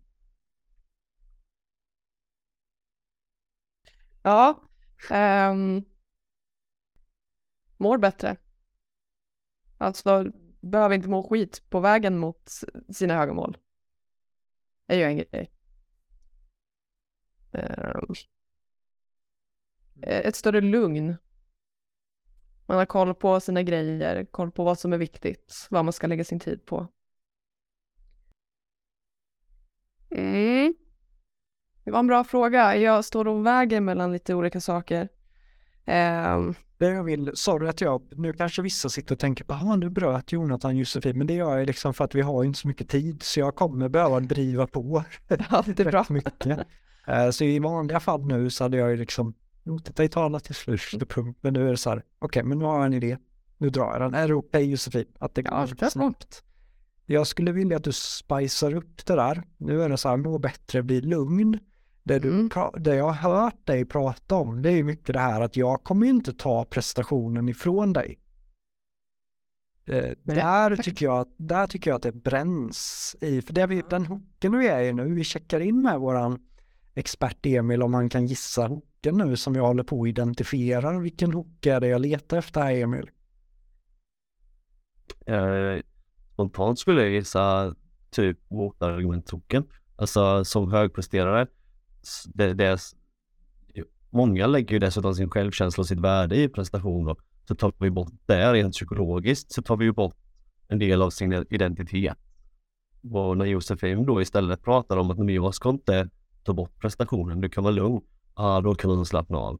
Ja, 4.21 4.61
um, 5.11 5.85
mår 7.77 7.97
bättre. 7.97 8.37
Alltså, 9.77 10.25
behöver 10.61 10.95
inte 10.95 11.09
må 11.09 11.29
skit 11.29 11.69
på 11.69 11.79
vägen 11.79 12.17
mot 12.17 12.51
sina 12.89 13.13
höga 13.13 13.33
mål. 13.33 13.57
Det 14.85 14.93
är 14.93 14.97
ju 14.97 15.03
en 15.03 15.17
grej. 15.17 15.51
Um, 17.51 18.13
ett 20.01 20.35
större 20.35 20.61
lugn 20.61 21.17
man 22.65 22.77
har 22.77 22.85
koll 22.85 23.15
på 23.15 23.39
sina 23.39 23.63
grejer, 23.63 24.25
koll 24.25 24.51
på 24.51 24.63
vad 24.63 24.79
som 24.79 24.93
är 24.93 24.97
viktigt, 24.97 25.67
vad 25.69 25.85
man 25.85 25.93
ska 25.93 26.07
lägga 26.07 26.23
sin 26.23 26.39
tid 26.39 26.65
på. 26.65 26.87
Mm. 30.09 30.73
Det 31.83 31.91
var 31.91 31.99
en 31.99 32.07
bra 32.07 32.23
fråga. 32.23 32.77
Jag 32.77 33.05
står 33.05 33.27
och 33.27 33.45
väger 33.45 33.81
mellan 33.81 34.11
lite 34.11 34.35
olika 34.35 34.61
saker. 34.61 35.09
Um... 36.35 36.55
Det 36.77 36.89
jag 36.89 37.03
vill, 37.03 37.31
du 37.59 37.69
att 37.69 37.81
jag, 37.81 38.01
nu 38.11 38.33
kanske 38.33 38.61
vissa 38.61 38.89
sitter 38.89 39.15
och 39.15 39.19
tänker 39.19 39.43
på, 39.43 39.53
ah, 39.53 39.75
nu 39.75 39.89
bröt 39.89 40.31
Jonathan 40.31 40.77
Josefin, 40.77 41.17
men 41.17 41.27
det 41.27 41.33
gör 41.33 41.57
jag 41.57 41.67
liksom 41.67 41.93
för 41.93 42.03
att 42.03 42.15
vi 42.15 42.21
har 42.21 42.43
inte 42.43 42.59
så 42.59 42.67
mycket 42.67 42.89
tid, 42.89 43.23
så 43.23 43.39
jag 43.39 43.55
kommer 43.55 43.89
behöva 43.89 44.19
driva 44.19 44.67
på. 44.67 45.03
Ja, 45.49 45.63
det 45.65 45.79
är 45.79 45.91
bra. 45.91 46.05
mycket. 46.09 46.59
Uh, 47.09 47.29
så 47.31 47.43
i 47.43 47.59
vanliga 47.59 47.99
fall 47.99 48.25
nu 48.25 48.49
så 48.49 48.63
hade 48.63 48.77
jag 48.77 48.91
ju 48.91 48.97
liksom 48.97 49.33
låtit 49.63 49.95
dig 49.95 50.09
tala 50.09 50.39
till 50.39 50.55
slut, 50.55 50.81
men 51.41 51.53
nu 51.53 51.67
är 51.67 51.71
det 51.71 51.77
så 51.77 51.89
här, 51.89 51.97
okej, 51.97 52.07
okay, 52.19 52.43
men 52.43 52.59
nu 52.59 52.65
har 52.65 52.77
jag 52.77 52.85
en 52.85 52.93
idé, 52.93 53.17
nu 53.57 53.69
drar 53.69 53.91
jag 53.91 54.01
den. 54.01 54.13
Är 54.13 54.27
det 54.27 54.33
okej 54.33 54.47
okay, 54.47 54.63
Josefin? 54.63 55.05
Att 55.19 55.35
det 55.35 55.41
går 55.41 55.69
ja, 55.79 55.89
snabbt? 55.89 56.43
Jag 57.05 57.27
skulle 57.27 57.51
vilja 57.51 57.77
att 57.77 57.83
du 57.83 57.91
spicar 57.91 58.75
upp 58.75 59.05
det 59.05 59.15
där. 59.15 59.43
Nu 59.57 59.83
är 59.83 59.89
det 59.89 59.97
så 59.97 60.09
här, 60.09 60.17
må 60.17 60.39
bättre, 60.39 60.83
bli 60.83 61.01
lugn. 61.01 61.59
Det, 62.03 62.19
du, 62.19 62.29
mm. 62.29 62.49
det 62.77 62.95
jag 62.95 63.09
har 63.09 63.31
hört 63.31 63.67
dig 63.67 63.85
prata 63.85 64.35
om, 64.35 64.61
det 64.61 64.71
är 64.71 64.83
mycket 64.83 65.13
det 65.13 65.19
här 65.19 65.41
att 65.41 65.57
jag 65.57 65.83
kommer 65.83 66.07
inte 66.07 66.33
ta 66.33 66.65
prestationen 66.65 67.49
ifrån 67.49 67.93
dig. 67.93 68.19
Eh, 69.85 70.11
där, 70.23 70.75
tycker 70.75 71.05
jag, 71.05 71.27
där 71.37 71.67
tycker 71.67 71.89
jag 71.89 71.95
att 71.95 72.03
det 72.03 72.11
bränns 72.11 73.15
i, 73.21 73.41
för 73.41 73.53
det 73.53 73.67
vi, 73.67 73.83
den 73.89 74.05
hooken 74.05 74.57
vi 74.57 74.67
är 74.67 74.81
i 74.83 74.93
nu, 74.93 75.13
vi 75.13 75.23
checkar 75.23 75.59
in 75.59 75.81
med 75.81 75.99
våran 75.99 76.39
expert 76.95 77.45
Emil 77.45 77.83
om 77.83 77.93
han 77.93 78.09
kan 78.09 78.25
gissa 78.25 78.67
hooken 78.67 79.17
nu 79.17 79.37
som 79.37 79.55
jag 79.55 79.67
håller 79.67 79.83
på 79.83 80.03
att 80.03 80.09
identifiera. 80.09 80.99
Vilken 80.99 81.33
hook 81.33 81.65
är 81.65 81.79
det 81.79 81.87
jag 81.87 82.01
letar 82.01 82.37
efter 82.37 82.61
här 82.61 82.75
Emil? 82.75 83.09
Eh, 85.25 85.83
spontant 86.33 86.79
skulle 86.79 87.01
jag 87.01 87.11
gissa 87.11 87.75
typ 88.09 88.39
motargumenthoken. 88.49 89.63
Alltså 89.95 90.45
som 90.45 90.71
högpresterare. 90.71 91.47
Det, 92.33 92.53
det 92.53 92.65
är, 92.65 92.79
många 94.09 94.47
lägger 94.47 94.73
ju 94.73 94.79
dessutom 94.79 95.15
sin 95.15 95.29
självkänsla 95.29 95.81
och 95.81 95.87
sitt 95.87 95.99
värde 95.99 96.35
i 96.35 96.49
prestationer. 96.49 97.15
Så 97.47 97.55
tar 97.55 97.73
vi 97.79 97.89
bort 97.89 98.13
det 98.25 98.53
rent 98.53 98.73
psykologiskt 98.73 99.51
så 99.51 99.61
tar 99.61 99.77
vi 99.77 99.85
ju 99.85 99.91
bort 99.91 100.15
en 100.67 100.79
del 100.79 101.01
av 101.01 101.09
sin 101.09 101.45
identitet. 101.49 102.17
Och 103.11 103.37
när 103.37 103.45
Josefin 103.45 104.05
då 104.05 104.21
istället 104.21 104.63
pratar 104.63 104.97
om 104.97 105.11
att 105.11 105.31
jag 105.31 105.55
ska 105.55 105.69
inte 105.69 106.09
ta 106.43 106.53
bort 106.53 106.79
prestationen, 106.79 107.41
du 107.41 107.49
kan 107.49 107.63
vara 107.63 107.73
lugn. 107.73 108.01
Ja, 108.35 108.61
då 108.61 108.75
kan 108.75 108.99
du 108.99 109.05
slappna 109.05 109.37
av. 109.37 109.59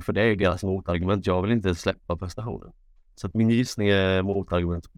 För 0.00 0.12
det 0.12 0.22
är 0.22 0.36
deras 0.36 0.62
motargument. 0.62 1.26
Jag 1.26 1.42
vill 1.42 1.52
inte 1.52 1.74
släppa 1.74 2.16
prestationen. 2.16 2.72
Så 3.14 3.26
att 3.26 3.34
min 3.34 3.50
gissning 3.50 3.88
är 3.88 4.22
motargumentet. 4.22 4.90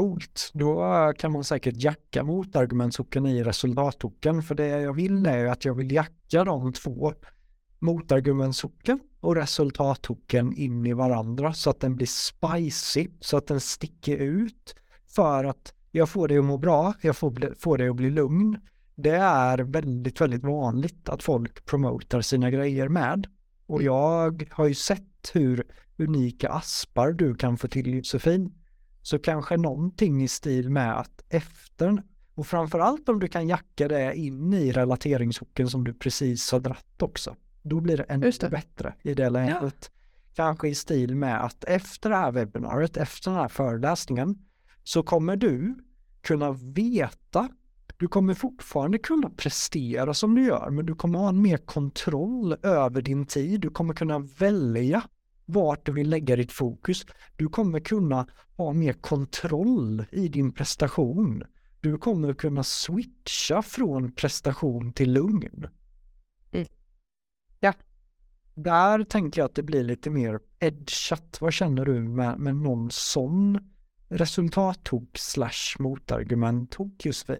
Coolt, 0.00 0.50
då 0.54 1.12
kan 1.18 1.32
man 1.32 1.44
säkert 1.44 1.74
jacka 1.76 2.24
motargumentsocken 2.24 3.26
i 3.26 3.42
resultattoken. 3.42 4.42
För 4.42 4.54
det 4.54 4.66
jag 4.66 4.92
vill 4.92 5.26
är 5.26 5.46
att 5.46 5.64
jag 5.64 5.74
vill 5.74 5.92
jacka 5.92 6.44
de 6.44 6.72
två 6.72 7.12
motargumentsocken 7.78 9.00
och 9.20 9.36
resultattoken 9.36 10.52
in 10.52 10.86
i 10.86 10.92
varandra 10.92 11.52
så 11.52 11.70
att 11.70 11.80
den 11.80 11.96
blir 11.96 12.06
spicy, 12.06 13.08
så 13.20 13.36
att 13.36 13.46
den 13.46 13.60
sticker 13.60 14.16
ut 14.16 14.74
för 15.14 15.44
att 15.44 15.74
jag 15.90 16.08
får 16.08 16.28
det 16.28 16.38
att 16.38 16.44
må 16.44 16.58
bra, 16.58 16.94
jag 17.00 17.16
får, 17.16 17.54
får 17.58 17.78
det 17.78 17.90
att 17.90 17.96
bli 17.96 18.10
lugn 18.10 18.58
det 18.94 19.16
är 19.16 19.58
väldigt, 19.58 20.20
väldigt 20.20 20.44
vanligt 20.44 21.08
att 21.08 21.22
folk 21.22 21.64
promotar 21.64 22.20
sina 22.20 22.50
grejer 22.50 22.88
med. 22.88 23.26
Och 23.66 23.80
mm. 23.80 23.86
jag 23.86 24.48
har 24.50 24.66
ju 24.66 24.74
sett 24.74 25.30
hur 25.32 25.64
unika 25.98 26.48
aspar 26.48 27.12
du 27.12 27.34
kan 27.34 27.56
få 27.56 27.68
till 27.68 27.94
Josefin. 27.94 28.52
Så 29.02 29.18
kanske 29.18 29.56
någonting 29.56 30.22
i 30.22 30.28
stil 30.28 30.70
med 30.70 30.98
att 30.98 31.24
efter, 31.28 32.02
och 32.34 32.46
framförallt 32.46 33.08
om 33.08 33.20
du 33.20 33.28
kan 33.28 33.48
jacka 33.48 33.88
det 33.88 34.14
in 34.14 34.52
i 34.52 34.72
relateringshooken 34.72 35.68
som 35.68 35.84
du 35.84 35.94
precis 35.94 36.52
har 36.52 36.60
dratt 36.60 37.02
också. 37.02 37.36
Då 37.62 37.80
blir 37.80 37.96
det 37.96 38.02
ännu 38.02 38.30
det. 38.40 38.50
bättre 38.50 38.94
i 39.02 39.14
det 39.14 39.30
läget. 39.30 39.60
Ja. 39.62 40.34
Kanske 40.34 40.68
i 40.68 40.74
stil 40.74 41.16
med 41.16 41.44
att 41.44 41.64
efter 41.64 42.10
det 42.10 42.16
här 42.16 42.32
webbinariet, 42.32 42.96
efter 42.96 43.30
den 43.30 43.40
här 43.40 43.48
föreläsningen, 43.48 44.38
så 44.84 45.02
kommer 45.02 45.36
du 45.36 45.74
kunna 46.22 46.52
veta 46.52 47.48
du 48.00 48.08
kommer 48.08 48.34
fortfarande 48.34 48.98
kunna 48.98 49.30
prestera 49.30 50.14
som 50.14 50.34
du 50.34 50.44
gör, 50.44 50.70
men 50.70 50.86
du 50.86 50.94
kommer 50.94 51.18
ha 51.18 51.28
en 51.28 51.42
mer 51.42 51.56
kontroll 51.56 52.56
över 52.62 53.02
din 53.02 53.26
tid. 53.26 53.60
Du 53.60 53.70
kommer 53.70 53.94
kunna 53.94 54.18
välja 54.18 55.02
vart 55.52 55.86
du 55.86 55.92
vill 55.92 56.10
lägga 56.10 56.36
ditt 56.36 56.52
fokus. 56.52 57.06
Du 57.36 57.48
kommer 57.48 57.80
kunna 57.80 58.26
ha 58.56 58.72
mer 58.72 58.92
kontroll 58.92 60.04
i 60.12 60.28
din 60.28 60.52
prestation. 60.52 61.44
Du 61.80 61.98
kommer 61.98 62.34
kunna 62.34 62.62
switcha 62.62 63.62
från 63.62 64.12
prestation 64.12 64.92
till 64.92 65.12
lugn. 65.12 65.68
Mm. 66.52 66.66
Ja. 67.60 67.72
där 68.54 69.04
tänker 69.04 69.40
jag 69.40 69.48
att 69.48 69.54
det 69.54 69.62
blir 69.62 69.84
lite 69.84 70.10
mer 70.10 70.40
edgat. 70.58 71.38
Vad 71.40 71.52
känner 71.52 71.84
du 71.84 72.00
med, 72.00 72.38
med 72.38 72.56
någon 72.56 72.90
sån 72.90 73.58
resultathok 74.08 75.18
slash 75.18 75.76
motargumenthok 75.78 77.06
Josefin? 77.06 77.36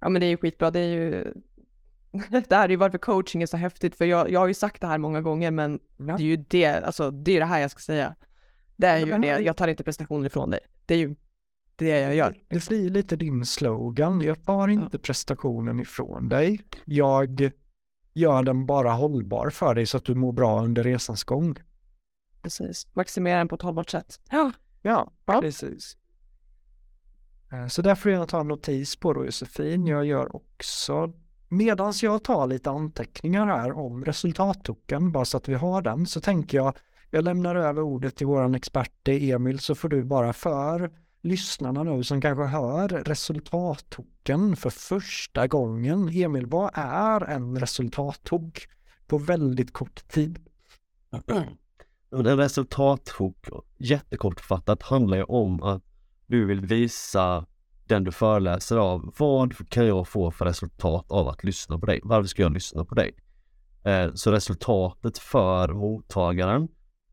Ja 0.00 0.08
men 0.08 0.20
det 0.20 0.26
är 0.26 0.30
ju 0.30 0.36
skitbra, 0.36 0.70
det 0.70 0.80
är 0.80 0.94
ju 0.94 1.34
det 2.30 2.52
här 2.52 2.64
är 2.64 2.68
ju 2.68 2.76
varför 2.76 2.98
coaching 2.98 3.42
är 3.42 3.46
så 3.46 3.56
häftigt, 3.56 3.94
för 3.94 4.04
jag, 4.04 4.30
jag 4.30 4.40
har 4.40 4.46
ju 4.46 4.54
sagt 4.54 4.80
det 4.80 4.86
här 4.86 4.98
många 4.98 5.20
gånger, 5.20 5.50
men 5.50 5.80
ja. 5.96 6.04
det 6.04 6.22
är 6.22 6.26
ju 6.26 6.36
det, 6.36 6.66
alltså 6.66 7.10
det 7.10 7.36
är 7.36 7.40
det 7.40 7.46
här 7.46 7.60
jag 7.60 7.70
ska 7.70 7.80
säga. 7.80 8.16
Det 8.76 8.86
är 8.86 8.98
ju 8.98 9.18
det, 9.18 9.38
jag 9.40 9.56
tar 9.56 9.68
inte 9.68 9.84
prestationer 9.84 10.26
ifrån 10.26 10.50
dig. 10.50 10.60
Det 10.86 10.94
är 10.94 10.98
ju 10.98 11.14
det 11.76 12.00
jag 12.00 12.14
gör. 12.14 12.38
Det 12.48 12.68
blir 12.68 12.90
lite 12.90 13.16
din 13.16 13.46
slogan, 13.46 14.20
jag 14.20 14.44
tar 14.44 14.68
inte 14.68 14.96
ja. 14.96 14.98
prestationen 15.02 15.80
ifrån 15.80 16.28
dig. 16.28 16.60
Jag 16.84 17.50
gör 18.12 18.42
den 18.42 18.66
bara 18.66 18.90
hållbar 18.90 19.50
för 19.50 19.74
dig 19.74 19.86
så 19.86 19.96
att 19.96 20.04
du 20.04 20.14
mår 20.14 20.32
bra 20.32 20.62
under 20.62 20.82
resans 20.82 21.24
gång. 21.24 21.56
Precis, 22.42 22.86
maximera 22.92 23.38
den 23.38 23.48
på 23.48 23.54
ett 23.54 23.62
hållbart 23.62 23.90
sätt. 23.90 24.20
Ja, 24.30 24.52
ja, 24.82 25.12
ja. 25.24 25.40
precis. 25.40 25.96
Eh, 27.52 27.66
så 27.66 27.82
därför 27.82 28.02
får 28.02 28.10
jag 28.10 28.28
ta 28.28 28.40
en 28.40 28.48
notis 28.48 28.96
på 28.96 29.12
då 29.12 29.24
Josefin. 29.24 29.86
Jag 29.86 30.06
gör 30.06 30.36
också 30.36 31.12
Medan 31.52 31.92
jag 32.02 32.24
tar 32.24 32.46
lite 32.46 32.70
anteckningar 32.70 33.46
här 33.46 33.78
om 33.78 34.04
resultattoken, 34.04 35.12
bara 35.12 35.24
så 35.24 35.36
att 35.36 35.48
vi 35.48 35.54
har 35.54 35.82
den, 35.82 36.06
så 36.06 36.20
tänker 36.20 36.58
jag, 36.58 36.76
jag 37.10 37.24
lämnar 37.24 37.54
över 37.54 37.82
ordet 37.82 38.16
till 38.16 38.26
våran 38.26 38.54
expert 38.54 39.08
Emil, 39.08 39.58
så 39.58 39.74
får 39.74 39.88
du 39.88 40.04
bara 40.04 40.32
för 40.32 40.90
lyssnarna 41.22 41.82
nu 41.82 42.04
som 42.04 42.20
kanske 42.20 42.44
hör 42.44 42.88
resultattoken 42.88 44.56
för 44.56 44.70
första 44.70 45.46
gången. 45.46 46.08
Emil, 46.08 46.46
vad 46.46 46.70
är 46.74 47.24
en 47.24 47.60
resultattok 47.60 48.68
på 49.06 49.18
väldigt 49.18 49.72
kort 49.72 50.08
tid? 50.08 50.38
En 52.10 52.36
resultattok, 52.36 53.48
jättekortfattat, 53.78 54.82
handlar 54.82 55.16
ju 55.16 55.24
om 55.24 55.62
att 55.62 55.82
du 56.26 56.44
vill 56.46 56.60
visa 56.60 57.46
den 57.86 58.04
du 58.04 58.12
föreläser 58.12 58.76
av. 58.76 59.14
Vad 59.18 59.68
kan 59.68 59.86
jag 59.86 60.08
få 60.08 60.30
för 60.30 60.44
resultat 60.44 61.06
av 61.08 61.28
att 61.28 61.44
lyssna 61.44 61.78
på 61.78 61.86
dig? 61.86 62.00
Varför 62.02 62.28
ska 62.28 62.42
jag 62.42 62.52
lyssna 62.52 62.84
på 62.84 62.94
dig? 62.94 63.14
Eh, 63.84 64.14
så 64.14 64.32
resultatet 64.32 65.18
för 65.18 65.68
mottagaren 65.68 66.68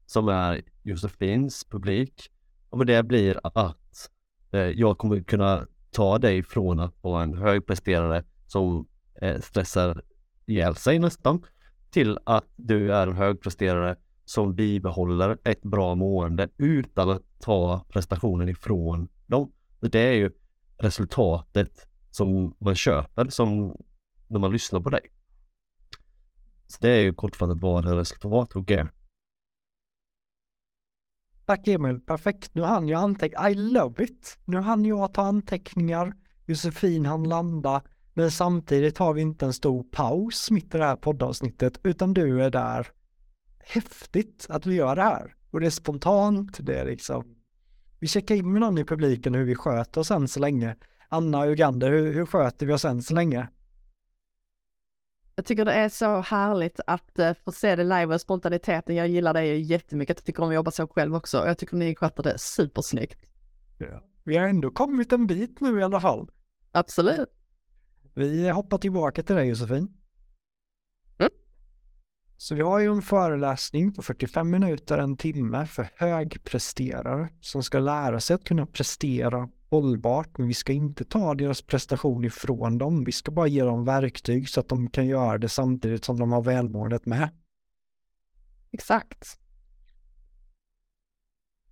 som 0.05 0.27
är 0.27 0.61
Josefins 0.83 1.65
publik, 1.69 2.29
och 2.69 2.85
det 2.85 3.03
blir 3.03 3.39
att 3.43 4.09
eh, 4.51 4.59
jag 4.59 4.97
kommer 4.97 5.23
kunna 5.23 5.65
ta 5.91 6.17
dig 6.17 6.43
från 6.43 6.79
att 6.79 6.95
vara 7.01 7.23
en 7.23 7.33
högpresterare 7.33 8.23
som 8.47 8.87
eh, 9.21 9.41
stressar 9.41 10.01
ihjäl 10.45 10.75
sig 10.75 10.99
nästan 10.99 11.43
till 11.89 12.19
att 12.23 12.45
du 12.55 12.93
är 12.93 13.07
en 13.07 13.15
högpresterare 13.15 13.95
som 14.25 14.55
bibehåller 14.55 15.37
ett 15.43 15.61
bra 15.61 15.95
mående 15.95 16.49
utan 16.57 17.09
att 17.09 17.23
ta 17.39 17.85
prestationen 17.89 18.49
ifrån 18.49 19.07
dem. 19.27 19.51
Det 19.79 19.99
är 19.99 20.13
ju 20.13 20.31
resultatet 20.79 21.87
som 22.11 22.55
man 22.59 22.75
köper 22.75 23.29
som 23.29 23.75
när 24.27 24.39
man 24.39 24.51
lyssnar 24.51 24.79
på 24.79 24.89
dig. 24.89 25.01
Så 26.67 26.77
det 26.81 26.89
är 26.89 27.01
ju 27.01 27.13
kortfattat 27.13 27.61
vad 27.61 27.85
en 27.85 27.95
resultathugg 27.95 28.71
är. 28.71 28.91
Tack 31.45 31.67
Emil, 31.67 31.99
perfekt. 31.99 32.55
Nu 32.55 32.61
hann 32.61 32.87
jag 32.87 33.01
anteckna. 33.01 33.49
I 33.49 33.55
love 33.55 34.03
it. 34.03 34.37
Nu 34.45 34.57
hann 34.57 34.85
jag 34.85 35.13
ta 35.13 35.21
anteckningar. 35.21 36.13
Josefin 36.45 37.05
hann 37.05 37.23
landa. 37.23 37.81
Men 38.13 38.31
samtidigt 38.31 38.97
har 38.97 39.13
vi 39.13 39.21
inte 39.21 39.45
en 39.45 39.53
stor 39.53 39.83
paus 39.83 40.51
mitt 40.51 40.75
i 40.75 40.77
det 40.77 40.85
här 40.85 40.95
poddavsnittet, 40.95 41.79
utan 41.83 42.13
du 42.13 42.43
är 42.43 42.49
där. 42.49 42.87
Häftigt 43.59 44.45
att 44.49 44.65
vi 44.65 44.75
gör 44.75 44.95
det 44.95 45.01
här. 45.01 45.35
Och 45.51 45.59
det 45.59 45.65
är 45.65 45.69
spontant, 45.69 46.57
det 46.61 46.79
är 46.79 46.85
liksom 46.85 47.38
vi 47.99 48.07
checkar 48.07 48.35
in 48.35 48.51
med 48.51 48.61
någon 48.61 48.77
i 48.77 48.85
publiken 48.85 49.35
hur 49.35 49.43
vi 49.43 49.55
sköter 49.55 50.01
oss 50.01 50.11
än 50.11 50.27
så 50.27 50.39
länge. 50.39 50.75
Anna 51.09 51.39
och 51.39 51.47
Ugander, 51.47 51.91
hur, 51.91 52.13
hur 52.13 52.25
sköter 52.25 52.65
vi 52.65 52.73
oss 52.73 52.85
än 52.85 53.01
så 53.01 53.13
länge? 53.13 53.47
Jag 55.35 55.45
tycker 55.45 55.65
det 55.65 55.73
är 55.73 55.89
så 55.89 56.21
härligt 56.21 56.79
att 56.87 57.19
uh, 57.19 57.31
få 57.45 57.51
se 57.51 57.75
det 57.75 57.83
live 57.83 58.15
och 58.15 58.21
spontaniteten. 58.21 58.95
Jag 58.95 59.07
gillar 59.07 59.33
det 59.33 59.45
jättemycket. 59.45 60.17
Jag 60.17 60.25
tycker 60.25 60.43
om 60.43 60.49
att 60.49 60.55
jobba 60.55 60.71
så 60.71 60.87
själv 60.87 61.15
också. 61.15 61.37
Jag 61.37 61.57
tycker 61.57 61.75
ni 61.75 61.95
sköter 61.95 62.23
det 62.23 62.37
supersnyggt. 62.37 63.19
Ja. 63.77 64.03
Vi 64.23 64.37
har 64.37 64.47
ändå 64.47 64.71
kommit 64.71 65.13
en 65.13 65.27
bit 65.27 65.61
nu 65.61 65.79
i 65.79 65.83
alla 65.83 66.01
fall. 66.01 66.29
Absolut. 66.71 67.29
Vi 68.13 68.49
hoppar 68.49 68.77
tillbaka 68.77 69.23
till 69.23 69.35
dig 69.35 69.47
Josefin. 69.47 69.98
Så 72.41 72.55
vi 72.55 72.61
har 72.61 72.79
ju 72.79 72.91
en 72.91 73.01
föreläsning 73.01 73.93
på 73.93 74.01
45 74.01 74.49
minuter, 74.49 74.97
en 74.97 75.17
timme 75.17 75.65
för 75.65 75.89
högpresterare 75.95 77.29
som 77.41 77.63
ska 77.63 77.79
lära 77.79 78.19
sig 78.19 78.33
att 78.33 78.43
kunna 78.43 78.65
prestera 78.65 79.49
hållbart, 79.69 80.37
men 80.37 80.47
vi 80.47 80.53
ska 80.53 80.73
inte 80.73 81.05
ta 81.05 81.33
deras 81.33 81.61
prestation 81.61 82.25
ifrån 82.25 82.77
dem. 82.77 83.03
Vi 83.03 83.11
ska 83.11 83.31
bara 83.31 83.47
ge 83.47 83.63
dem 83.63 83.85
verktyg 83.85 84.49
så 84.49 84.59
att 84.59 84.69
de 84.69 84.89
kan 84.89 85.07
göra 85.07 85.37
det 85.37 85.49
samtidigt 85.49 86.05
som 86.05 86.19
de 86.19 86.31
har 86.31 86.41
välmåendet 86.41 87.05
med. 87.05 87.29
Exakt. 88.71 89.39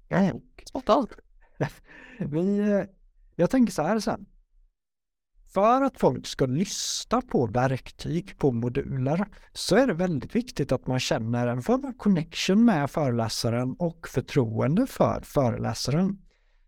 Ja. 0.08 0.32
Spontant. 0.66 1.12
vi, 2.20 2.60
eh, 2.60 2.84
jag 3.36 3.50
tänker 3.50 3.74
så 3.74 3.82
här 3.82 4.00
sen 4.00 4.26
för 5.54 5.82
att 5.82 6.00
folk 6.00 6.28
ska 6.28 6.46
lyssna 6.46 7.22
på 7.22 7.46
verktyg, 7.46 8.38
på 8.38 8.52
moduler, 8.52 9.26
så 9.54 9.76
är 9.76 9.88
det 9.88 9.94
väldigt 9.94 10.36
viktigt 10.36 10.72
att 10.72 10.88
man 10.88 11.00
känner 11.00 11.48
en 11.48 11.62
form 11.62 11.86
av 11.86 11.94
connection 11.98 12.66
med 12.66 12.92
föreläsaren 12.92 13.76
och 13.80 14.08
förtroende 14.08 14.88
för 14.88 15.22
föreläsaren. 15.22 16.18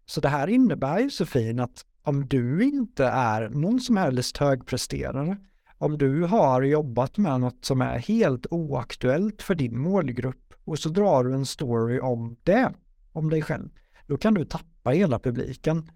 Så 0.05 0.21
det 0.21 0.29
här 0.29 0.47
innebär 0.47 0.99
ju 0.99 1.09
Sofin 1.09 1.59
att 1.59 1.85
om 2.03 2.27
du 2.27 2.63
inte 2.63 3.05
är 3.05 3.49
någon 3.49 3.79
som 3.79 3.97
helst 3.97 4.37
högpresterare, 4.37 5.37
om 5.77 5.97
du 5.97 6.23
har 6.23 6.61
jobbat 6.61 7.17
med 7.17 7.39
något 7.39 7.65
som 7.65 7.81
är 7.81 7.97
helt 7.97 8.45
oaktuellt 8.51 9.41
för 9.41 9.55
din 9.55 9.79
målgrupp 9.79 10.53
och 10.65 10.79
så 10.79 10.89
drar 10.89 11.23
du 11.23 11.33
en 11.33 11.45
story 11.45 11.99
om 11.99 12.35
det, 12.43 12.73
om 13.11 13.29
dig 13.29 13.41
själv, 13.41 13.69
då 14.07 14.17
kan 14.17 14.33
du 14.33 14.45
tappa 14.45 14.89
hela 14.89 15.19
publiken. 15.19 15.91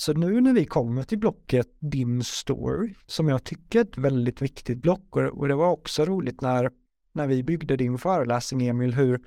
Så 0.00 0.12
nu 0.12 0.40
när 0.40 0.52
vi 0.52 0.66
kommer 0.66 1.02
till 1.02 1.18
blocket 1.18 1.68
Din 1.78 2.24
Story, 2.24 2.94
som 3.06 3.28
jag 3.28 3.44
tycker 3.44 3.78
är 3.78 3.84
ett 3.84 3.98
väldigt 3.98 4.42
viktigt 4.42 4.78
block, 4.78 5.16
och 5.16 5.48
det 5.48 5.54
var 5.54 5.70
också 5.70 6.04
roligt 6.04 6.40
när, 6.40 6.70
när 7.12 7.26
vi 7.26 7.42
byggde 7.42 7.76
din 7.76 7.98
föreläsning 7.98 8.68
Emil, 8.68 8.94
hur, 8.94 9.20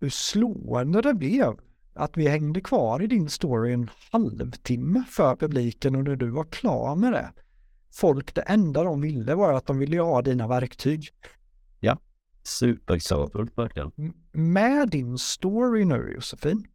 hur 0.00 0.08
slående 0.08 1.02
det 1.02 1.14
blev 1.14 1.60
att 1.94 2.16
vi 2.16 2.28
hängde 2.28 2.60
kvar 2.60 3.02
i 3.02 3.06
din 3.06 3.28
story 3.28 3.72
en 3.72 3.90
halvtimme 4.12 5.04
för 5.08 5.36
publiken 5.36 5.96
och 5.96 6.04
när 6.04 6.16
du 6.16 6.30
var 6.30 6.44
klar 6.44 6.96
med 6.96 7.12
det. 7.12 7.32
Folk, 7.92 8.34
det 8.34 8.42
enda 8.42 8.84
de 8.84 9.00
ville 9.00 9.34
var 9.34 9.52
att 9.52 9.66
de 9.66 9.78
ville 9.78 10.00
ha 10.00 10.22
dina 10.22 10.48
verktyg. 10.48 11.08
Ja, 11.80 11.98
superexempel 12.42 13.50
verkligen. 13.56 13.92
Med 14.32 14.90
din 14.90 15.18
story 15.18 15.84
nu 15.84 16.12
Josefin, 16.14 16.66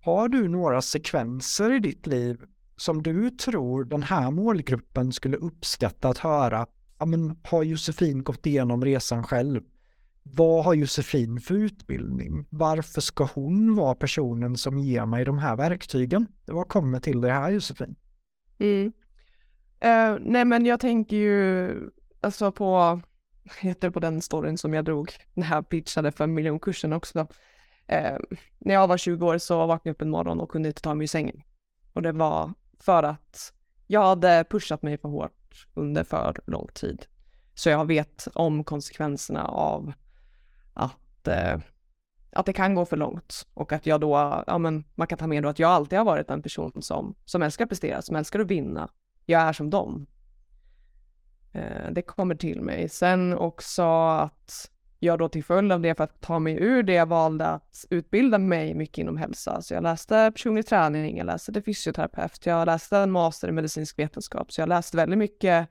har 0.00 0.28
du 0.28 0.48
några 0.48 0.82
sekvenser 0.82 1.72
i 1.74 1.78
ditt 1.78 2.06
liv 2.06 2.44
som 2.80 3.02
du 3.02 3.30
tror 3.30 3.84
den 3.84 4.02
här 4.02 4.30
målgruppen 4.30 5.12
skulle 5.12 5.36
uppskatta 5.36 6.08
att 6.08 6.18
höra, 6.18 6.66
ja 6.98 7.06
men 7.06 7.40
har 7.44 7.62
Josefin 7.62 8.24
gått 8.24 8.46
igenom 8.46 8.84
resan 8.84 9.24
själv? 9.24 9.62
Vad 10.22 10.64
har 10.64 10.74
Josefin 10.74 11.40
för 11.40 11.54
utbildning? 11.54 12.46
Varför 12.50 13.00
ska 13.00 13.24
hon 13.24 13.76
vara 13.76 13.94
personen 13.94 14.56
som 14.56 14.78
ger 14.78 15.06
mig 15.06 15.24
de 15.24 15.38
här 15.38 15.56
verktygen? 15.56 16.26
Vad 16.46 16.68
kommer 16.68 17.00
till 17.00 17.20
det 17.20 17.32
här 17.32 17.50
Josefin? 17.50 17.96
Mm. 18.58 18.92
Uh, 19.84 20.18
nej 20.20 20.44
men 20.44 20.66
jag 20.66 20.80
tänker 20.80 21.16
ju 21.16 21.70
alltså 22.20 22.52
på, 22.52 23.00
heter 23.60 23.90
på 23.90 24.00
den 24.00 24.22
storyn 24.22 24.58
som 24.58 24.74
jag 24.74 24.84
drog 24.84 25.12
när 25.34 25.50
jag 25.50 25.68
pitchade 25.68 26.12
för 26.12 26.26
miljonkursen 26.26 26.92
också. 26.92 27.18
Uh, 27.92 28.18
när 28.58 28.74
jag 28.74 28.88
var 28.88 28.96
20 28.96 29.26
år 29.26 29.38
så 29.38 29.66
vaknade 29.66 29.80
jag 29.88 29.94
upp 29.94 30.02
en 30.02 30.10
morgon 30.10 30.40
och 30.40 30.50
kunde 30.50 30.68
inte 30.68 30.82
ta 30.82 30.94
mig 30.94 31.04
ur 31.04 31.08
sängen. 31.08 31.42
Och 31.92 32.02
det 32.02 32.12
var 32.12 32.52
för 32.80 33.02
att 33.02 33.52
jag 33.86 34.04
hade 34.04 34.44
pushat 34.50 34.82
mig 34.82 34.98
för 34.98 35.08
hårt 35.08 35.66
under 35.74 36.04
för 36.04 36.40
lång 36.46 36.68
tid. 36.74 37.06
Så 37.54 37.70
jag 37.70 37.84
vet 37.84 38.28
om 38.34 38.64
konsekvenserna 38.64 39.44
av 39.44 39.92
att, 40.74 41.28
eh, 41.28 41.58
att 42.32 42.46
det 42.46 42.52
kan 42.52 42.74
gå 42.74 42.84
för 42.84 42.96
långt 42.96 43.46
och 43.54 43.72
att 43.72 43.86
jag 43.86 44.00
då, 44.00 44.44
ja 44.46 44.58
men 44.58 44.84
man 44.94 45.06
kan 45.06 45.18
ta 45.18 45.26
med 45.26 45.42
då 45.42 45.48
att 45.48 45.58
jag 45.58 45.70
alltid 45.70 45.98
har 45.98 46.06
varit 46.06 46.30
en 46.30 46.42
person 46.42 46.72
som, 46.82 47.14
som 47.24 47.42
älskar 47.42 47.64
att 47.64 47.68
prestera, 47.68 48.02
som 48.02 48.16
älskar 48.16 48.40
att 48.40 48.46
vinna. 48.46 48.90
Jag 49.26 49.42
är 49.42 49.52
som 49.52 49.70
dem. 49.70 50.06
Eh, 51.52 51.90
det 51.90 52.02
kommer 52.02 52.34
till 52.34 52.62
mig. 52.62 52.88
Sen 52.88 53.34
också 53.34 53.82
att 54.08 54.70
jag 54.98 55.18
då 55.18 55.28
till 55.28 55.44
följd 55.44 55.72
av 55.72 55.80
det 55.80 55.94
för 55.94 56.04
att 56.04 56.20
ta 56.20 56.38
mig 56.38 56.56
ur 56.60 56.82
det 56.82 56.92
jag 56.92 57.06
valde 57.06 57.46
att 57.46 57.84
utbilda 57.90 58.38
mig 58.38 58.74
mycket 58.74 58.98
inom 58.98 59.16
hälsa. 59.16 59.62
Så 59.62 59.74
jag 59.74 59.82
läste 59.82 60.32
personlig 60.32 60.66
träning, 60.66 61.16
jag 61.16 61.26
läste 61.26 61.62
fysioterapeut, 61.62 62.46
jag 62.46 62.66
läste 62.66 62.98
en 62.98 63.10
master 63.10 63.48
i 63.48 63.52
medicinsk 63.52 63.98
vetenskap. 63.98 64.52
Så 64.52 64.60
jag 64.60 64.68
läste 64.68 64.96
väldigt 64.96 65.18
mycket 65.18 65.68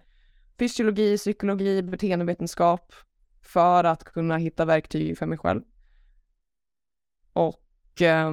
fysiologi, 0.59 1.17
psykologi, 1.17 1.83
beteendevetenskap 1.83 2.93
för 3.41 3.83
att 3.83 4.03
kunna 4.03 4.37
hitta 4.37 4.65
verktyg 4.65 5.17
för 5.17 5.25
mig 5.25 5.37
själv. 5.37 5.61
Och 7.33 8.01
eh, 8.01 8.31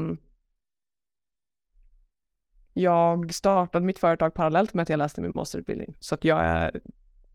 jag 2.73 3.35
startade 3.35 3.87
mitt 3.87 3.99
företag 3.99 4.35
parallellt 4.35 4.75
med 4.75 4.83
att 4.83 4.89
jag 4.89 4.99
läste 4.99 5.21
min 5.21 5.33
masterutbildning. 5.35 5.97
Så 6.01 6.15
att 6.15 6.25
jag, 6.25 6.45
är, 6.45 6.81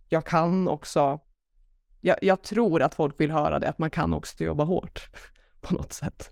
jag 0.10 0.26
kan 0.26 0.68
också, 0.68 1.20
jag, 2.02 2.18
jag 2.22 2.42
tror 2.42 2.82
att 2.82 2.96
folk 2.96 3.20
vill 3.20 3.32
höra 3.32 3.60
det, 3.60 3.70
att 3.70 3.78
man 3.78 3.90
kan 3.90 4.14
också 4.14 4.44
jobba 4.44 4.64
hårt 4.64 5.10
på 5.62 5.74
något 5.74 5.94
sätt. 5.94 6.32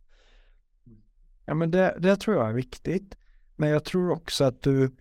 Ja 1.46 1.54
men 1.54 1.72
det, 1.72 1.98
det 2.00 2.16
tror 2.16 2.38
jag 2.38 2.50
är 2.50 2.54
viktigt. 2.54 3.16
Men 3.56 3.70
jag 3.70 3.86
tror 3.86 4.12
också 4.12 4.44
att 4.44 4.62
du, 4.62 4.96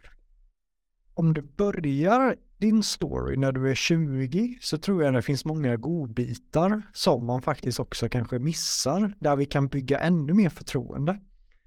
om 1.14 1.34
du 1.34 1.42
börjar 1.42 2.36
din 2.58 2.82
story 2.82 3.36
när 3.36 3.52
du 3.52 3.70
är 3.70 3.74
20 3.74 4.58
så 4.60 4.78
tror 4.78 5.04
jag 5.04 5.14
det 5.14 5.22
finns 5.22 5.44
många 5.44 5.76
godbitar 5.76 6.82
som 6.92 7.26
man 7.26 7.42
faktiskt 7.42 7.80
också 7.80 8.08
kanske 8.08 8.38
missar 8.38 9.14
där 9.18 9.36
vi 9.36 9.46
kan 9.46 9.68
bygga 9.68 10.00
ännu 10.00 10.34
mer 10.34 10.48
förtroende. 10.48 11.20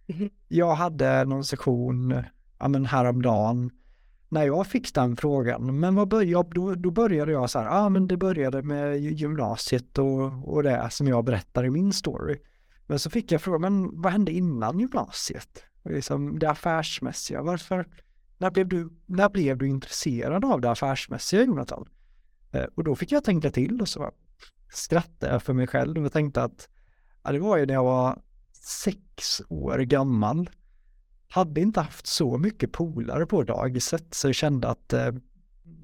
Mhm. 0.07 0.29
Jag 0.47 0.75
hade 0.75 1.25
någon 1.25 1.43
session 1.43 2.23
ja, 2.59 2.67
men 2.67 2.85
häromdagen 2.85 3.71
när 4.29 4.45
jag 4.45 4.67
fick 4.67 4.93
den 4.93 5.15
frågan, 5.15 5.79
men 5.79 5.95
vad 5.95 6.07
började, 6.07 6.49
då, 6.51 6.75
då 6.75 6.91
började 6.91 7.31
jag 7.31 7.49
så 7.49 7.59
här, 7.59 7.65
ja 7.65 7.79
ah, 7.79 7.89
men 7.89 8.07
det 8.07 8.17
började 8.17 8.63
med 8.63 8.99
gymnasiet 8.99 9.97
och, 9.97 10.53
och 10.55 10.63
det 10.63 10.89
som 10.91 11.07
jag 11.07 11.25
berättar 11.25 11.65
i 11.65 11.69
min 11.69 11.93
story. 11.93 12.41
Men 12.87 12.99
så 12.99 13.09
fick 13.09 13.31
jag 13.31 13.41
frågan, 13.41 13.61
men 13.61 14.01
vad 14.01 14.11
hände 14.11 14.31
innan 14.31 14.79
gymnasiet? 14.79 15.63
Liksom 15.83 16.39
det 16.39 16.49
affärsmässiga, 16.49 17.41
varför, 17.41 17.87
när 18.37 18.51
blev 18.51 18.67
du, 18.67 18.89
när 19.05 19.29
blev 19.29 19.57
du 19.57 19.67
intresserad 19.67 20.45
av 20.45 20.61
det 20.61 20.71
affärsmässiga 20.71 21.43
Jonathan? 21.43 21.89
Eh, 22.51 22.65
och 22.75 22.83
då 22.83 22.95
fick 22.95 23.11
jag 23.11 23.23
tänka 23.23 23.51
till 23.51 23.81
och 23.81 23.89
så 23.89 24.11
skrattade 24.71 25.33
jag 25.33 25.43
för 25.43 25.53
mig 25.53 25.67
själv 25.67 26.05
och 26.05 26.13
tänkte 26.13 26.43
att 26.43 26.69
ja, 27.23 27.31
det 27.31 27.39
var 27.39 27.57
ju 27.57 27.65
när 27.65 27.73
jag 27.73 27.83
var 27.83 28.21
sex 28.83 29.41
år 29.49 29.77
gammal. 29.77 30.49
Hade 31.29 31.61
inte 31.61 31.81
haft 31.81 32.07
så 32.07 32.37
mycket 32.37 32.71
polare 32.71 33.25
på 33.25 33.43
dagiset 33.43 34.13
så 34.13 34.27
jag 34.27 34.35
kände 34.35 34.67
att 34.67 34.93
eh, 34.93 35.11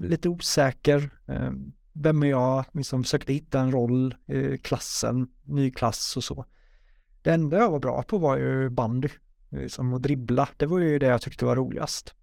lite 0.00 0.28
osäker. 0.28 1.10
Eh, 1.26 1.50
vem 1.92 2.22
är 2.22 2.26
jag? 2.26 2.64
Liksom 2.72 3.04
försökte 3.04 3.32
hitta 3.32 3.60
en 3.60 3.72
roll 3.72 4.14
i 4.26 4.58
klassen, 4.58 5.28
ny 5.44 5.70
klass 5.70 6.16
och 6.16 6.24
så. 6.24 6.44
Det 7.22 7.30
enda 7.30 7.58
jag 7.58 7.70
var 7.70 7.78
bra 7.78 8.02
på 8.02 8.18
var 8.18 8.36
ju 8.36 8.70
bandy, 8.70 9.08
liksom 9.50 9.94
att 9.94 10.02
dribbla. 10.02 10.48
Det 10.56 10.66
var 10.66 10.78
ju 10.78 10.98
det 10.98 11.06
jag 11.06 11.22
tyckte 11.22 11.44
var 11.44 11.56
roligast. 11.56 12.14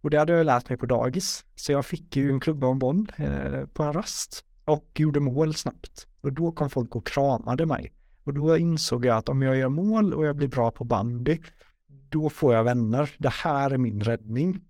Och 0.00 0.10
det 0.10 0.18
hade 0.18 0.32
jag 0.32 0.46
lärt 0.46 0.68
mig 0.68 0.78
på 0.78 0.86
dagis. 0.86 1.44
Så 1.54 1.72
jag 1.72 1.86
fick 1.86 2.16
ju 2.16 2.30
en 2.30 2.40
klubba 2.40 2.66
och 2.66 2.72
en 2.72 2.78
boll 2.78 3.12
eh, 3.16 3.66
på 3.72 3.82
en 3.82 3.92
rast 3.92 4.44
och 4.64 5.00
gjorde 5.00 5.20
mål 5.20 5.54
snabbt. 5.54 6.06
Och 6.20 6.32
då 6.32 6.52
kom 6.52 6.70
folk 6.70 6.96
och 6.96 7.06
kramade 7.06 7.66
mig. 7.66 7.92
Och 8.24 8.34
då 8.34 8.56
insåg 8.56 9.04
jag 9.04 9.16
att 9.16 9.28
om 9.28 9.42
jag 9.42 9.56
gör 9.56 9.68
mål 9.68 10.14
och 10.14 10.26
jag 10.26 10.36
blir 10.36 10.48
bra 10.48 10.70
på 10.70 10.84
bandy, 10.84 11.38
då 12.12 12.30
får 12.30 12.54
jag 12.54 12.64
vänner. 12.64 13.10
Det 13.18 13.32
här 13.32 13.70
är 13.70 13.78
min 13.78 14.00
räddning. 14.00 14.60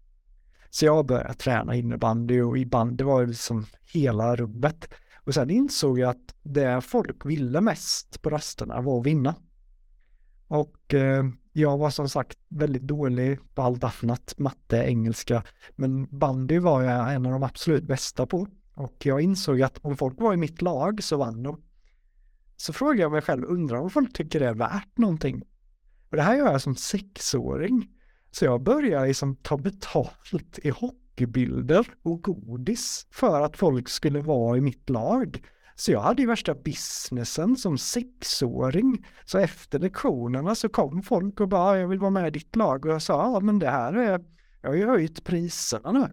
Så 0.70 0.84
jag 0.84 1.06
började 1.06 1.34
träna 1.34 1.74
innebandy 1.74 2.40
och 2.40 2.58
i 2.58 2.66
bandy 2.66 3.04
var 3.04 3.20
det 3.20 3.26
liksom 3.26 3.66
hela 3.92 4.36
rubbet. 4.36 4.88
Och 5.24 5.34
sen 5.34 5.50
insåg 5.50 5.98
jag 5.98 6.10
att 6.10 6.34
det 6.42 6.80
folk 6.80 7.26
ville 7.26 7.60
mest 7.60 8.22
på 8.22 8.30
rasterna 8.30 8.80
var 8.80 9.00
att 9.00 9.06
vinna. 9.06 9.34
Och 10.48 10.94
eh, 10.94 11.24
jag 11.52 11.78
var 11.78 11.90
som 11.90 12.08
sagt 12.08 12.38
väldigt 12.48 12.82
dålig 12.82 13.38
på 13.54 13.62
allt 13.62 13.84
annat, 13.84 14.34
matte, 14.38 14.76
engelska. 14.76 15.44
Men 15.76 16.18
bandy 16.18 16.58
var 16.58 16.82
jag 16.82 17.14
en 17.14 17.26
av 17.26 17.32
de 17.32 17.42
absolut 17.42 17.84
bästa 17.84 18.26
på. 18.26 18.46
Och 18.74 19.06
jag 19.06 19.20
insåg 19.20 19.62
att 19.62 19.78
om 19.78 19.96
folk 19.96 20.20
var 20.20 20.34
i 20.34 20.36
mitt 20.36 20.62
lag 20.62 21.02
så 21.02 21.16
vann 21.16 21.42
de. 21.42 21.62
Så 22.56 22.72
frågade 22.72 23.02
jag 23.02 23.12
mig 23.12 23.22
själv, 23.22 23.44
undrar 23.44 23.78
om 23.78 23.90
folk 23.90 24.12
tycker 24.12 24.40
det 24.40 24.48
är 24.48 24.54
värt 24.54 24.98
någonting? 24.98 25.42
Och 26.12 26.16
det 26.16 26.22
här 26.22 26.36
gör 26.36 26.52
jag 26.52 26.62
som 26.62 26.76
sexåring. 26.76 27.88
Så 28.30 28.44
jag 28.44 28.62
började 28.62 29.06
liksom 29.06 29.36
ta 29.36 29.56
betalt 29.56 30.58
i 30.62 30.70
hockeybilder 30.70 31.86
och 32.02 32.22
godis 32.22 33.06
för 33.10 33.40
att 33.40 33.56
folk 33.56 33.88
skulle 33.88 34.20
vara 34.20 34.56
i 34.56 34.60
mitt 34.60 34.90
lag. 34.90 35.42
Så 35.74 35.92
jag 35.92 36.00
hade 36.00 36.22
ju 36.22 36.28
värsta 36.28 36.54
businessen 36.54 37.56
som 37.56 37.78
sexåring. 37.78 39.06
Så 39.24 39.38
efter 39.38 39.78
lektionerna 39.78 40.54
så 40.54 40.68
kom 40.68 41.02
folk 41.02 41.40
och 41.40 41.48
bara, 41.48 41.78
jag 41.78 41.88
vill 41.88 41.98
vara 41.98 42.10
med 42.10 42.28
i 42.28 42.30
ditt 42.30 42.56
lag. 42.56 42.86
Och 42.86 42.92
jag 42.92 43.02
sa, 43.02 43.32
ja 43.34 43.40
men 43.40 43.58
det 43.58 43.70
här 43.70 43.92
är, 43.92 44.24
jag 44.62 44.70
har 44.70 44.76
ju 44.76 44.86
höjt 44.86 45.24
priserna 45.24 45.92
nu. 45.92 46.08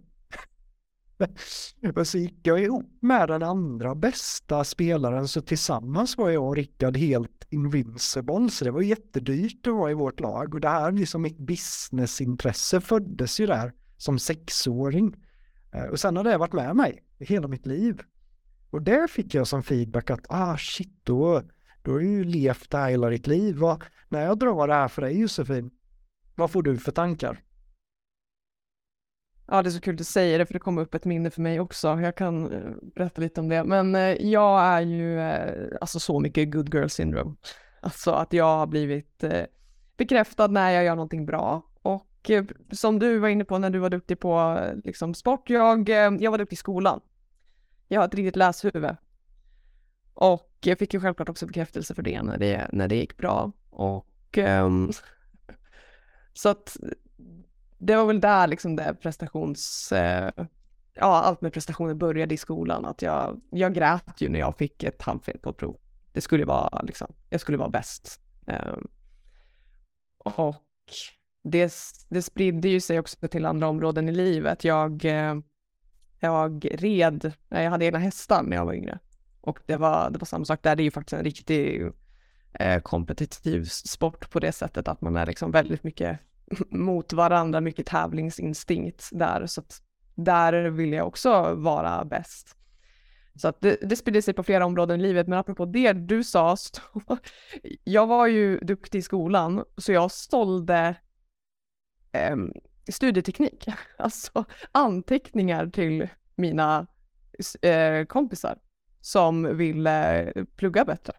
och 1.95 2.07
så 2.07 2.17
gick 2.17 2.47
jag 2.47 2.63
ihop 2.63 2.97
med 3.01 3.27
den 3.27 3.43
andra 3.43 3.95
bästa 3.95 4.63
spelaren 4.63 5.27
så 5.27 5.41
tillsammans 5.41 6.17
var 6.17 6.29
jag 6.29 6.43
och 6.43 6.55
Rickard 6.55 6.97
helt 6.97 7.38
invincible 7.49 8.49
så 8.49 8.65
det 8.65 8.71
var 8.71 8.81
jättedyrt 8.81 9.67
att 9.67 9.73
vara 9.73 9.91
i 9.91 9.93
vårt 9.93 10.19
lag 10.19 10.53
och 10.53 10.61
det 10.61 10.69
här 10.69 10.91
liksom 10.91 11.21
mitt 11.21 11.37
businessintresse 11.37 12.81
föddes 12.81 13.39
ju 13.39 13.45
där 13.45 13.73
som 13.97 14.19
sexåring. 14.19 15.15
Eh, 15.71 15.83
och 15.83 15.99
sen 15.99 16.17
har 16.17 16.23
det 16.23 16.37
varit 16.37 16.53
med 16.53 16.75
mig 16.75 17.03
hela 17.19 17.47
mitt 17.47 17.65
liv. 17.65 18.01
Och 18.69 18.81
där 18.81 19.07
fick 19.07 19.33
jag 19.33 19.47
som 19.47 19.63
feedback 19.63 20.09
att 20.09 20.25
ah 20.29 20.57
shit 20.57 20.99
då, 21.03 21.43
då 21.83 21.91
har 21.91 21.99
du 21.99 22.09
ju 22.09 22.23
levt 22.23 22.69
det 22.69 22.77
här 22.77 22.89
hela 22.89 23.09
ditt 23.09 23.27
liv. 23.27 23.57
Vad, 23.57 23.83
när 24.09 24.25
jag 24.25 24.39
drar 24.39 24.67
det 24.67 24.73
här 24.73 24.87
för 24.87 25.01
dig 25.01 25.19
Josefin, 25.19 25.71
vad 26.35 26.51
får 26.51 26.63
du 26.63 26.77
för 26.77 26.91
tankar? 26.91 27.43
Ja, 29.51 29.61
det 29.63 29.69
är 29.69 29.71
så 29.71 29.81
kul 29.81 29.93
att 29.93 29.97
du 29.97 30.03
säger 30.03 30.39
det, 30.39 30.45
för 30.45 30.53
det 30.53 30.59
kom 30.59 30.77
upp 30.77 30.95
ett 30.95 31.05
minne 31.05 31.29
för 31.29 31.41
mig 31.41 31.59
också. 31.59 31.87
Jag 32.01 32.15
kan 32.15 32.53
eh, 32.53 32.71
berätta 32.95 33.21
lite 33.21 33.41
om 33.41 33.49
det. 33.49 33.63
Men 33.63 33.95
eh, 33.95 34.01
jag 34.11 34.61
är 34.61 34.81
ju 34.81 35.19
eh, 35.19 35.77
alltså 35.81 35.99
så 35.99 36.19
mycket 36.19 36.51
good 36.51 36.73
girl 36.73 36.87
syndrome. 36.87 37.35
Alltså 37.81 38.11
att 38.11 38.33
jag 38.33 38.57
har 38.57 38.67
blivit 38.67 39.23
eh, 39.23 39.43
bekräftad 39.97 40.47
när 40.47 40.71
jag 40.71 40.83
gör 40.83 40.95
någonting 40.95 41.25
bra. 41.25 41.63
Och 41.81 42.29
eh, 42.29 42.45
som 42.71 42.99
du 42.99 43.19
var 43.19 43.27
inne 43.27 43.45
på 43.45 43.57
när 43.57 43.69
du 43.69 43.79
var 43.79 43.89
duktig 43.89 44.19
på 44.19 44.59
eh, 44.61 44.75
liksom, 44.83 45.13
sport, 45.13 45.49
jag, 45.49 45.89
jag 45.89 46.31
var 46.31 46.37
duktig 46.37 46.55
i 46.55 46.57
skolan. 46.57 47.01
Jag 47.87 48.01
har 48.01 48.07
ett 48.07 48.15
riktigt 48.15 48.35
läshuvud. 48.35 48.95
Och 50.13 50.57
jag 50.61 50.79
fick 50.79 50.93
ju 50.93 50.99
självklart 50.99 51.29
också 51.29 51.47
bekräftelse 51.47 51.95
för 51.95 52.01
det 52.01 52.21
när 52.21 52.37
det, 52.37 52.69
när 52.73 52.87
det 52.87 52.95
gick 52.95 53.17
bra. 53.17 53.51
Och 53.69 54.37
um, 54.37 54.91
så 56.33 56.49
att 56.49 56.77
det 57.79 57.95
var 57.95 58.05
väl 58.05 58.21
där 58.21 58.47
liksom 58.47 58.75
det 58.75 58.95
prestations... 59.01 59.91
Eh, 59.91 60.31
ja, 60.93 61.21
allt 61.21 61.41
med 61.41 61.53
prestationer 61.53 61.93
började 61.93 62.33
i 62.33 62.37
skolan. 62.37 62.85
Att 62.85 63.01
jag, 63.01 63.41
jag 63.49 63.73
grät 63.73 64.21
ju 64.21 64.29
när 64.29 64.39
jag 64.39 64.57
fick 64.57 64.83
ett 64.83 65.01
halvfel 65.01 65.39
på 65.39 65.49
ett 65.49 65.57
prov. 65.57 65.77
Det 66.13 66.21
skulle 66.21 66.45
vara 66.45 66.81
liksom, 66.81 67.13
jag 67.29 67.41
skulle 67.41 67.57
vara 67.57 67.69
bäst. 67.69 68.21
Eh, 68.47 68.77
och 70.17 70.55
det, 71.43 71.73
det 72.09 72.21
spridde 72.21 72.69
ju 72.69 72.81
sig 72.81 72.99
också 72.99 73.27
till 73.27 73.45
andra 73.45 73.67
områden 73.67 74.09
i 74.09 74.11
livet. 74.11 74.63
Jag, 74.63 75.05
eh, 75.05 75.35
jag 76.19 76.67
red, 76.71 77.33
jag 77.49 77.69
hade 77.69 77.85
egna 77.85 77.99
hästar 77.99 78.43
när 78.43 78.57
jag 78.57 78.65
var 78.65 78.73
yngre. 78.73 78.99
Och 79.41 79.59
det 79.65 79.77
var, 79.77 80.09
det 80.09 80.19
var 80.19 80.25
samma 80.25 80.45
sak 80.45 80.63
där, 80.63 80.75
det 80.75 80.81
är 80.81 80.85
ju 80.85 80.91
faktiskt 80.91 81.13
en 81.13 81.23
riktig 81.23 81.91
eh, 82.53 82.79
kompetitiv 82.81 83.63
sport 83.63 84.29
på 84.29 84.39
det 84.39 84.51
sättet 84.51 84.87
att 84.87 85.01
man 85.01 85.15
är 85.15 85.25
liksom 85.25 85.51
väldigt 85.51 85.83
mycket 85.83 86.19
mot 86.69 87.13
varandra, 87.13 87.61
mycket 87.61 87.85
tävlingsinstinkt 87.85 89.09
där. 89.11 89.45
Så 89.45 89.61
att 89.61 89.81
där 90.15 90.69
vill 90.69 90.93
jag 90.93 91.07
också 91.07 91.53
vara 91.55 92.05
bäst. 92.05 92.55
Så 93.35 93.47
att 93.47 93.61
det, 93.61 93.77
det 93.81 93.95
sprider 93.95 94.21
sig 94.21 94.33
på 94.33 94.43
flera 94.43 94.65
områden 94.65 94.99
i 94.99 95.03
livet, 95.03 95.27
men 95.27 95.39
apropå 95.39 95.65
det 95.65 95.93
du 95.93 96.23
sa, 96.23 96.55
så, 96.57 96.81
jag 97.83 98.07
var 98.07 98.27
ju 98.27 98.59
duktig 98.59 98.99
i 98.99 99.01
skolan, 99.01 99.65
så 99.77 99.91
jag 99.91 100.11
sålde 100.11 100.95
eh, 102.11 102.35
studieteknik, 102.91 103.67
alltså 103.97 104.45
anteckningar 104.71 105.67
till 105.67 106.07
mina 106.35 106.87
eh, 107.61 108.05
kompisar 108.05 108.57
som 109.01 109.57
ville 109.57 110.33
plugga 110.55 110.85
bättre. 110.85 111.13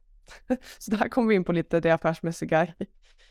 Så 0.78 0.90
där 0.90 1.08
kommer 1.08 1.28
vi 1.28 1.34
in 1.34 1.44
på 1.44 1.52
lite 1.52 1.80
det 1.80 1.90
affärsmässiga. 1.90 2.66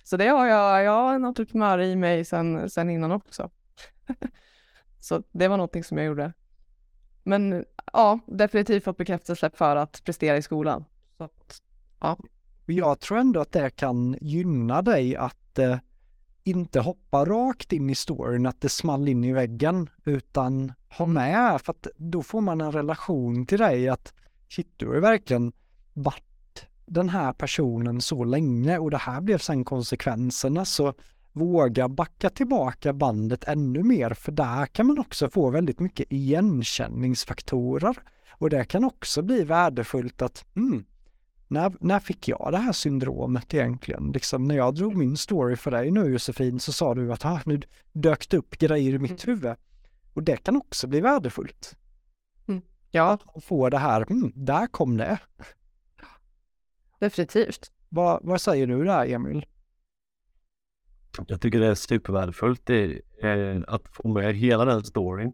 Så 0.10 0.18
det 0.18 0.28
har 0.28 0.46
jag, 0.46 0.84
jag 0.84 0.92
har 0.92 1.14
en 1.14 1.26
entreprenör 1.26 1.80
i 1.80 1.96
mig 1.96 2.26
sen, 2.26 2.70
sen 2.70 2.90
innan 2.90 3.12
också. 3.12 3.50
Så 5.00 5.24
det 5.32 5.48
var 5.48 5.58
någonting 5.58 5.84
som 5.84 5.98
jag 5.98 6.08
gjorde. 6.08 6.34
Men 7.24 7.66
ja, 7.94 8.20
definitivt 8.28 8.84
fått 8.84 8.98
bekräftelse 8.98 9.50
för 9.54 9.76
att 9.76 10.04
prestera 10.04 10.38
i 10.38 10.42
skolan. 10.42 10.86
Så 11.18 11.24
att, 11.24 11.62
ja. 12.00 12.18
Jag 12.66 13.00
tror 13.00 13.18
ändå 13.18 13.40
att 13.40 13.52
det 13.52 13.70
kan 13.70 14.18
gynna 14.22 14.82
dig 14.82 15.16
att 15.16 15.60
eh, 15.60 15.78
inte 16.44 16.80
hoppa 16.80 17.26
rakt 17.26 17.74
in 17.74 17.90
i 17.90 17.96
storyn, 17.96 18.46
att 18.46 18.62
det 18.62 18.70
small 18.70 19.08
in 19.08 19.24
i 19.24 19.34
väggen, 19.34 19.90
utan 20.06 20.74
ha 20.98 21.06
med, 21.06 21.62
för 21.62 21.72
att 21.72 21.88
då 21.96 22.24
får 22.24 22.42
man 22.42 22.62
en 22.62 22.72
relation 22.72 23.46
till 23.46 23.60
dig 23.60 23.90
att 23.90 24.14
shit, 24.48 24.74
du 24.78 24.88
har 24.88 24.96
ju 24.96 25.02
verkligen 25.02 25.52
varit 25.94 26.29
den 26.90 27.10
här 27.10 27.34
personen 27.34 28.02
så 28.02 28.24
länge 28.24 28.78
och 28.78 28.92
det 28.92 28.98
här 28.98 29.22
blev 29.22 29.38
sen 29.38 29.66
konsekvenserna, 29.66 30.66
så 30.66 30.94
våga 31.32 31.90
backa 31.90 32.30
tillbaka 32.30 32.94
bandet 32.94 33.44
ännu 33.44 33.84
mer, 33.84 34.10
för 34.14 34.32
där 34.32 34.66
kan 34.66 34.88
man 34.88 35.00
också 35.00 35.30
få 35.30 35.50
väldigt 35.50 35.80
mycket 35.80 36.12
igenkänningsfaktorer. 36.12 37.98
Och 38.32 38.50
det 38.50 38.66
kan 38.66 38.84
också 38.84 39.22
bli 39.22 39.44
värdefullt 39.44 40.22
att 40.22 40.46
mm, 40.56 40.86
när, 41.48 41.74
när 41.80 42.00
fick 42.00 42.28
jag 42.28 42.48
det 42.52 42.58
här 42.58 42.72
syndromet 42.72 43.54
egentligen? 43.54 44.12
Liksom 44.12 44.48
när 44.48 44.56
jag 44.56 44.76
drog 44.76 44.96
min 44.96 45.18
story 45.18 45.56
för 45.56 45.72
dig 45.72 45.92
nu 45.92 46.12
Josefin 46.12 46.60
så 46.60 46.74
sa 46.74 46.96
du 46.96 47.14
att 47.14 47.26
ah, 47.26 47.42
nu 47.46 47.62
dök 47.92 48.30
det 48.30 48.38
upp 48.38 48.58
grejer 48.58 48.94
i 48.94 49.00
mitt 49.00 49.28
huvud. 49.28 49.56
Och 50.14 50.24
det 50.24 50.38
kan 50.38 50.56
också 50.56 50.88
bli 50.88 51.02
värdefullt. 51.02 51.78
Mm. 52.48 52.62
Ja. 52.92 53.18
Att 53.36 53.44
få 53.44 53.70
det 53.70 53.78
här, 53.78 54.06
mm, 54.10 54.32
där 54.36 54.68
kom 54.68 54.98
det. 54.98 55.20
Definitivt. 57.00 57.72
Vad, 57.90 58.20
vad 58.24 58.42
säger 58.42 58.68
du 58.68 58.84
där 58.84 59.06
Emil? 59.06 59.46
Jag 61.28 61.42
tycker 61.42 61.60
det 61.60 61.68
är 61.68 61.76
supervärdefullt 61.76 62.70
eh, 62.70 63.62
att 63.68 63.84
få 63.92 64.08
med 64.08 64.36
hela 64.36 64.66
den 64.66 64.84
storyn. 64.84 65.34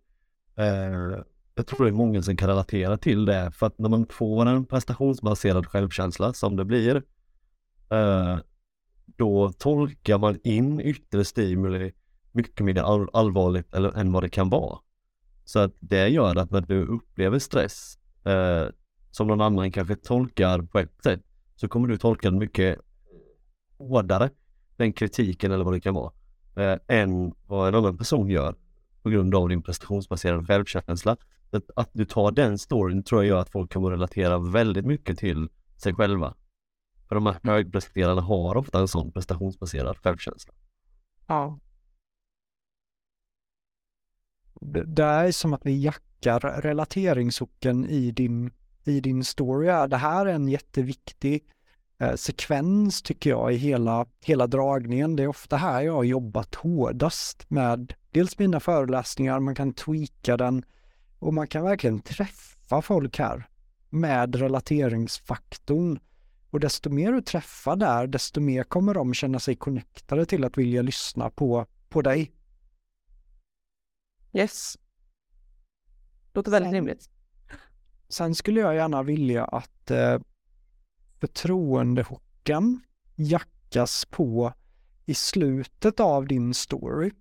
Eh, 0.57 1.19
jag 1.55 1.67
tror 1.67 1.85
det 1.85 1.89
är 1.89 1.93
många 1.93 2.21
som 2.21 2.37
kan 2.37 2.49
relatera 2.49 2.97
till 2.97 3.25
det 3.25 3.51
för 3.51 3.67
att 3.67 3.79
när 3.79 3.89
man 3.89 4.07
får 4.09 4.45
en 4.45 4.65
prestationsbaserad 4.65 5.67
självkänsla 5.67 6.33
som 6.33 6.55
det 6.55 6.65
blir 6.65 6.95
eh, 7.89 8.37
då 9.05 9.51
tolkar 9.51 10.17
man 10.17 10.39
in 10.43 10.81
yttre 10.81 11.25
stimuli 11.25 11.93
mycket 12.31 12.65
mer 12.65 12.77
all 12.77 13.09
allvarligt 13.13 13.73
eller, 13.73 13.97
än 13.97 14.11
vad 14.11 14.23
det 14.23 14.29
kan 14.29 14.49
vara. 14.49 14.79
Så 15.45 15.59
att 15.59 15.73
det 15.79 16.07
gör 16.07 16.35
att 16.35 16.51
när 16.51 16.61
du 16.61 16.85
upplever 16.85 17.39
stress 17.39 17.97
eh, 18.25 18.65
som 19.11 19.27
någon 19.27 19.41
annan 19.41 19.71
kanske 19.71 19.95
tolkar 19.95 20.61
på 20.61 20.79
ett 20.79 21.03
sätt 21.03 21.21
så 21.55 21.67
kommer 21.67 21.87
du 21.87 21.97
tolka 21.97 22.29
den 22.29 22.39
mycket 22.39 22.79
hårdare, 23.77 24.29
den 24.75 24.93
kritiken 24.93 25.51
eller 25.51 25.65
vad 25.65 25.73
det 25.73 25.79
kan 25.79 25.93
vara, 25.93 26.13
eh, 26.55 26.79
än 26.87 27.33
vad 27.47 27.67
en 27.67 27.75
annan 27.75 27.97
person 27.97 28.29
gör 28.29 28.55
på 29.01 29.09
grund 29.09 29.35
av 29.35 29.49
din 29.49 29.63
prestationsbaserade 29.63 30.45
självkänsla. 30.45 31.17
Att, 31.51 31.63
att 31.75 31.89
du 31.93 32.05
tar 32.05 32.31
den 32.31 32.57
storyn 32.57 33.03
tror 33.03 33.23
jag 33.23 33.29
gör 33.29 33.41
att 33.41 33.51
folk 33.51 33.73
kommer 33.73 33.89
relatera 33.89 34.39
väldigt 34.39 34.85
mycket 34.85 35.17
till 35.17 35.49
sig 35.77 35.93
själva. 35.93 36.35
För 37.07 37.15
de 37.15 37.25
här 37.25 37.39
högpresterarna 37.43 38.21
har 38.21 38.57
ofta 38.57 38.79
en 38.79 38.87
sån 38.87 39.11
prestationsbaserad 39.11 39.97
självkänsla. 39.97 40.53
Ja. 41.27 41.59
Det, 44.61 44.83
det 44.83 45.03
är 45.03 45.31
som 45.31 45.53
att 45.53 45.65
vi 45.65 45.83
jackar 45.83 46.61
relateringshoken 46.61 47.85
i 47.85 48.11
din, 48.11 48.51
i 48.87 48.99
din 48.99 49.23
story. 49.23 49.67
Det 49.87 49.97
här 49.97 50.25
är 50.25 50.33
en 50.33 50.47
jätteviktig 50.47 51.43
eh, 51.99 52.15
sekvens 52.15 53.01
tycker 53.01 53.29
jag 53.29 53.53
i 53.53 53.55
hela, 53.55 54.05
hela 54.21 54.47
dragningen. 54.47 55.15
Det 55.15 55.23
är 55.23 55.27
ofta 55.27 55.57
här 55.57 55.81
jag 55.81 55.93
har 55.93 56.03
jobbat 56.03 56.55
hårdast 56.55 57.49
med 57.49 57.93
dels 58.11 58.39
mina 58.39 58.59
föreläsningar, 58.59 59.39
man 59.39 59.55
kan 59.55 59.73
tweaka 59.73 60.37
den 60.37 60.65
och 61.19 61.33
man 61.33 61.47
kan 61.47 61.63
verkligen 61.63 61.99
träffa 61.99 62.81
folk 62.81 63.19
här 63.19 63.49
med 63.89 64.35
relateringsfaktorn. 64.35 65.99
Och 66.49 66.59
desto 66.59 66.89
mer 66.89 67.11
du 67.11 67.21
träffar 67.21 67.75
där, 67.75 68.07
desto 68.07 68.39
mer 68.39 68.63
kommer 68.63 68.93
de 68.93 69.13
känna 69.13 69.39
sig 69.39 69.55
connectade 69.55 70.25
till 70.25 70.43
att 70.43 70.57
vilja 70.57 70.81
lyssna 70.81 71.29
på, 71.29 71.65
på 71.89 72.01
dig. 72.01 72.31
Yes. 74.33 74.77
Låter 76.33 76.51
väldigt 76.51 76.67
Sen- 76.67 76.73
rimligt. 76.75 77.09
Sen 78.15 78.35
skulle 78.35 78.59
jag 78.59 78.75
gärna 78.75 79.03
vilja 79.03 79.45
att 79.45 79.91
eh, 79.91 80.19
förtroendehockan 81.19 82.81
jackas 83.15 84.05
på 84.05 84.53
i 85.05 85.13
slutet 85.13 85.99
av 85.99 86.27
din 86.27 86.53
story. 86.53 87.11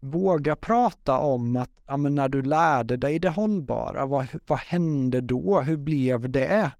Våga 0.00 0.56
prata 0.56 1.18
om 1.18 1.56
att 1.56 1.70
ja, 1.86 1.96
men 1.96 2.14
när 2.14 2.28
du 2.28 2.42
lärde 2.42 2.96
dig 2.96 3.18
det 3.18 3.28
hållbara, 3.28 4.06
vad, 4.06 4.26
vad 4.46 4.58
hände 4.58 5.20
då? 5.20 5.60
Hur 5.60 5.76
blev 5.76 6.30
det? 6.30 6.70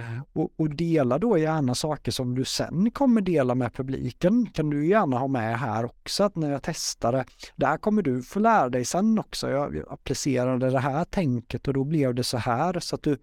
Eh, 0.00 0.20
Och, 0.32 0.52
och 0.56 0.70
dela 0.70 1.18
då 1.18 1.38
gärna 1.38 1.74
saker 1.74 2.12
som 2.12 2.34
du 2.34 2.44
sen 2.44 2.90
kommer 2.90 3.20
dela 3.20 3.54
med 3.54 3.74
publiken. 3.74 4.46
Kan 4.46 4.70
du 4.70 4.86
gärna 4.86 5.18
ha 5.18 5.28
med 5.28 5.58
här 5.58 5.84
också 5.84 6.24
att 6.24 6.36
när 6.36 6.50
jag 6.50 6.62
testade, 6.62 7.24
där 7.56 7.78
kommer 7.78 8.02
du 8.02 8.22
få 8.22 8.38
lära 8.40 8.68
dig 8.68 8.84
sen 8.84 9.18
också. 9.18 9.50
Jag 9.50 9.82
applicerade 9.90 10.70
det 10.70 10.78
här 10.80 11.04
tänket 11.04 11.68
och 11.68 11.74
då 11.74 11.84
blev 11.84 12.14
det 12.14 12.24
så 12.24 12.36
här 12.38 12.80
så 12.80 12.94
att 12.94 13.02
du, 13.02 13.18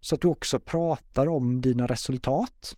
så 0.00 0.14
att 0.14 0.20
du 0.20 0.28
också 0.28 0.60
pratar 0.60 1.26
om 1.28 1.60
dina 1.60 1.86
resultat. 1.86 2.76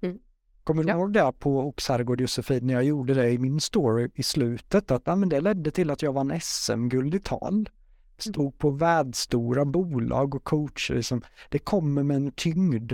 Mm. 0.00 0.18
Kommer 0.64 0.82
du 0.82 0.88
Ja. 0.88 0.96
ihåg 0.96 1.12
det 1.12 1.32
på 1.38 1.60
Oxherrgård 1.68 2.20
Josefin 2.20 2.66
när 2.66 2.74
jag 2.74 2.84
gjorde 2.84 3.14
det 3.14 3.30
i 3.30 3.38
min 3.38 3.60
story 3.60 4.10
i 4.14 4.22
slutet 4.22 4.90
att 4.90 5.02
ja, 5.04 5.16
men 5.16 5.28
det 5.28 5.40
ledde 5.40 5.70
till 5.70 5.90
att 5.90 6.02
jag 6.02 6.12
vann 6.12 6.40
SM-guld 6.40 7.14
i 7.14 7.20
tal. 7.20 7.68
Stod 8.18 8.58
på 8.58 8.70
världsstora 8.70 9.64
bolag 9.64 10.34
och 10.34 10.44
coacher. 10.44 10.94
Liksom. 10.94 11.22
Det 11.50 11.58
kommer 11.58 12.02
med 12.02 12.16
en 12.16 12.32
tyngd 12.32 12.92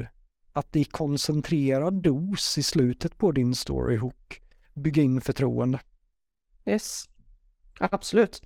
att 0.53 0.77
i 0.77 0.85
koncentrerad 0.85 2.03
dos 2.03 2.59
i 2.59 2.63
slutet 2.63 3.19
på 3.19 3.33
din 3.33 3.55
story 3.55 3.97
hook 3.97 4.43
bygga 4.75 5.03
in 5.03 5.21
förtroende. 5.21 5.81
Yes. 6.67 7.09
Absolut. 7.81 8.43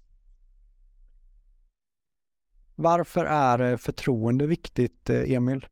Varför 2.75 3.25
är 3.25 3.73
eh, 3.73 3.77
förtroende 3.77 4.47
viktigt, 4.47 5.11
eh, 5.11 5.33
Emil? 5.33 5.67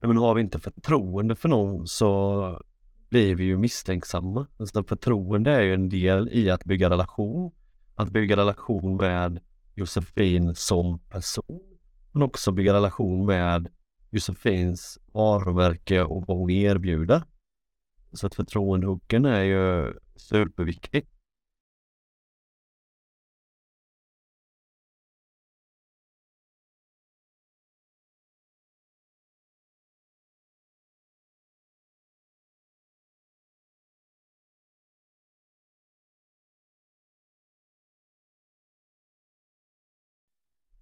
Men 0.00 0.16
har 0.16 0.34
vi 0.34 0.40
inte 0.40 0.58
förtroende 0.58 1.36
för 1.36 1.48
någon 1.48 1.86
så 1.86 2.62
blir 3.08 3.34
vi 3.34 3.44
ju 3.44 3.58
misstänksamma. 3.58 4.46
Alltså 4.56 4.84
förtroende 4.84 5.50
är 5.50 5.62
ju 5.62 5.74
en 5.74 5.88
del 5.88 6.28
i 6.32 6.50
att 6.50 6.64
bygga 6.64 6.90
relation. 6.90 7.52
Att 8.02 8.10
bygga 8.10 8.36
relation 8.36 8.96
med 8.96 9.40
Josefin 9.74 10.54
som 10.54 10.98
person. 10.98 11.78
Men 12.12 12.22
också 12.22 12.52
bygga 12.52 12.74
relation 12.74 13.26
med 13.26 13.68
Josefins 14.10 14.98
varumärke 15.12 16.02
och 16.02 16.24
vad 16.26 16.36
hon 16.36 16.50
erbjuder. 16.50 17.22
Så 18.12 18.26
att 18.26 18.34
förtroendehooken 18.34 19.24
är 19.24 19.42
ju 19.42 19.94
superviktig. 20.16 21.06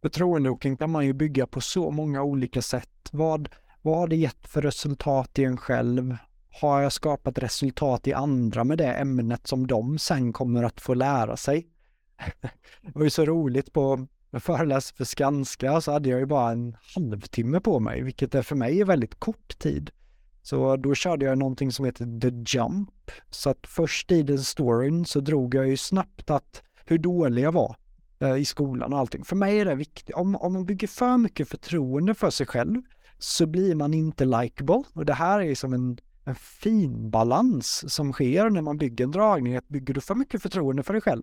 Förtroendehooken 0.03 0.77
kan 0.77 0.91
man 0.91 1.07
ju 1.07 1.13
bygga 1.13 1.47
på 1.47 1.61
så 1.61 1.91
många 1.91 2.23
olika 2.23 2.63
sätt. 2.63 3.09
Vad, 3.13 3.49
vad 3.83 3.99
har 3.99 4.09
det 4.09 4.17
gett 4.17 4.47
för 4.47 4.63
resultat 4.63 5.39
i 5.39 5.45
en 5.45 5.57
själv? 5.57 6.17
Har 6.61 6.81
jag 6.81 6.93
skapat 6.93 7.39
resultat 7.39 8.07
i 8.07 8.13
andra 8.13 8.65
med 8.65 8.79
det 8.79 8.93
ämnet 8.93 9.47
som 9.47 9.67
de 9.67 9.99
sen 9.99 10.33
kommer 10.33 10.63
att 10.63 10.81
få 10.81 10.95
lära 10.95 11.37
sig? 11.37 11.67
Det 12.83 12.95
var 12.95 13.05
ju 13.05 13.11
så 13.11 13.25
roligt 13.25 13.73
på 13.73 14.07
jag 14.31 14.43
föreläste 14.43 14.97
för 14.97 15.05
Skanska 15.05 15.81
så 15.81 15.93
hade 15.93 16.09
jag 16.09 16.21
ju 16.21 16.27
bara 16.27 16.51
en 16.51 16.77
halvtimme 16.95 17.61
på 17.61 17.81
mig, 17.81 18.03
vilket 18.03 18.35
är 18.35 18.43
för 18.43 18.57
mig 18.57 18.81
är 18.81 18.85
väldigt 18.85 19.21
kort 19.21 19.59
tid. 19.59 19.91
Så 20.43 20.77
då 20.77 20.95
körde 20.95 21.25
jag 21.25 21.39
någonting 21.39 21.73
som 21.73 21.85
heter 21.85 22.21
The 22.21 22.57
Jump. 22.59 23.11
Så 23.31 23.51
att 23.51 23.67
först 23.67 24.13
i 24.13 24.23
den 24.23 24.39
storyn 24.39 25.05
så 25.05 25.21
drog 25.21 25.55
jag 25.55 25.69
ju 25.69 25.77
snabbt 25.77 26.31
att 26.31 26.63
hur 26.85 26.99
dålig 26.99 27.43
jag 27.43 27.53
var 27.53 27.77
Eh, 28.21 28.37
i 28.37 28.45
skolan 28.45 28.93
och 28.93 28.99
allting. 28.99 29.25
För 29.25 29.37
mig 29.37 29.61
är 29.61 29.65
det 29.65 29.75
viktigt. 29.75 30.15
Om, 30.15 30.37
om 30.37 30.53
man 30.53 30.65
bygger 30.65 30.89
för 30.89 31.17
mycket 31.17 31.49
förtroende 31.49 32.15
för 32.15 32.31
sig 32.31 32.47
själv 32.47 32.83
så 33.19 33.47
blir 33.47 33.75
man 33.75 33.95
inte 33.95 34.25
likeable. 34.25 34.83
Och 34.93 35.05
det 35.05 35.15
här 35.15 35.41
är 35.41 35.55
som 35.55 35.73
en, 35.73 35.99
en 36.25 36.35
fin 36.35 37.11
balans 37.11 37.95
som 37.95 38.13
sker 38.13 38.51
när 38.51 38.63
man 38.63 38.79
bygger 38.79 39.05
en 39.05 39.11
dragning. 39.11 39.57
Att 39.57 39.69
bygger 39.69 39.95
du 39.95 40.01
för 40.01 40.15
mycket 40.15 40.43
förtroende 40.43 40.83
för 40.83 40.93
dig 40.93 41.03
själv 41.03 41.23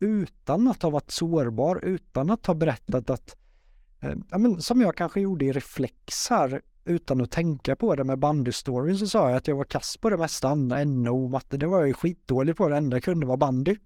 utan 0.00 0.68
att 0.68 0.82
ha 0.82 0.90
varit 0.90 1.10
sårbar, 1.10 1.84
utan 1.84 2.30
att 2.30 2.46
ha 2.46 2.54
berättat 2.54 3.10
att, 3.10 3.36
eh, 4.00 4.14
ja, 4.30 4.38
men, 4.38 4.62
som 4.62 4.80
jag 4.80 4.96
kanske 4.96 5.20
gjorde 5.20 5.44
i 5.44 5.52
reflex 5.52 6.28
här, 6.30 6.62
utan 6.84 7.20
att 7.20 7.30
tänka 7.30 7.76
på 7.76 7.94
det 7.94 8.04
med 8.04 8.18
bandystoryn 8.18 8.98
så 8.98 9.06
sa 9.06 9.28
jag 9.28 9.36
att 9.36 9.48
jag 9.48 9.56
var 9.56 9.64
kass 9.64 9.96
på 9.96 10.10
det 10.10 10.16
mesta 10.16 10.48
andra, 10.48 10.84
NO, 10.84 11.28
matte, 11.28 11.56
det 11.56 11.66
var 11.66 11.78
jag 11.78 11.88
ju 11.88 11.94
skitdålig 11.94 12.56
på, 12.56 12.68
det 12.68 12.76
enda 12.76 12.96
jag 12.96 13.04
kunde 13.04 13.26
var 13.26 13.36
bandy. 13.36 13.76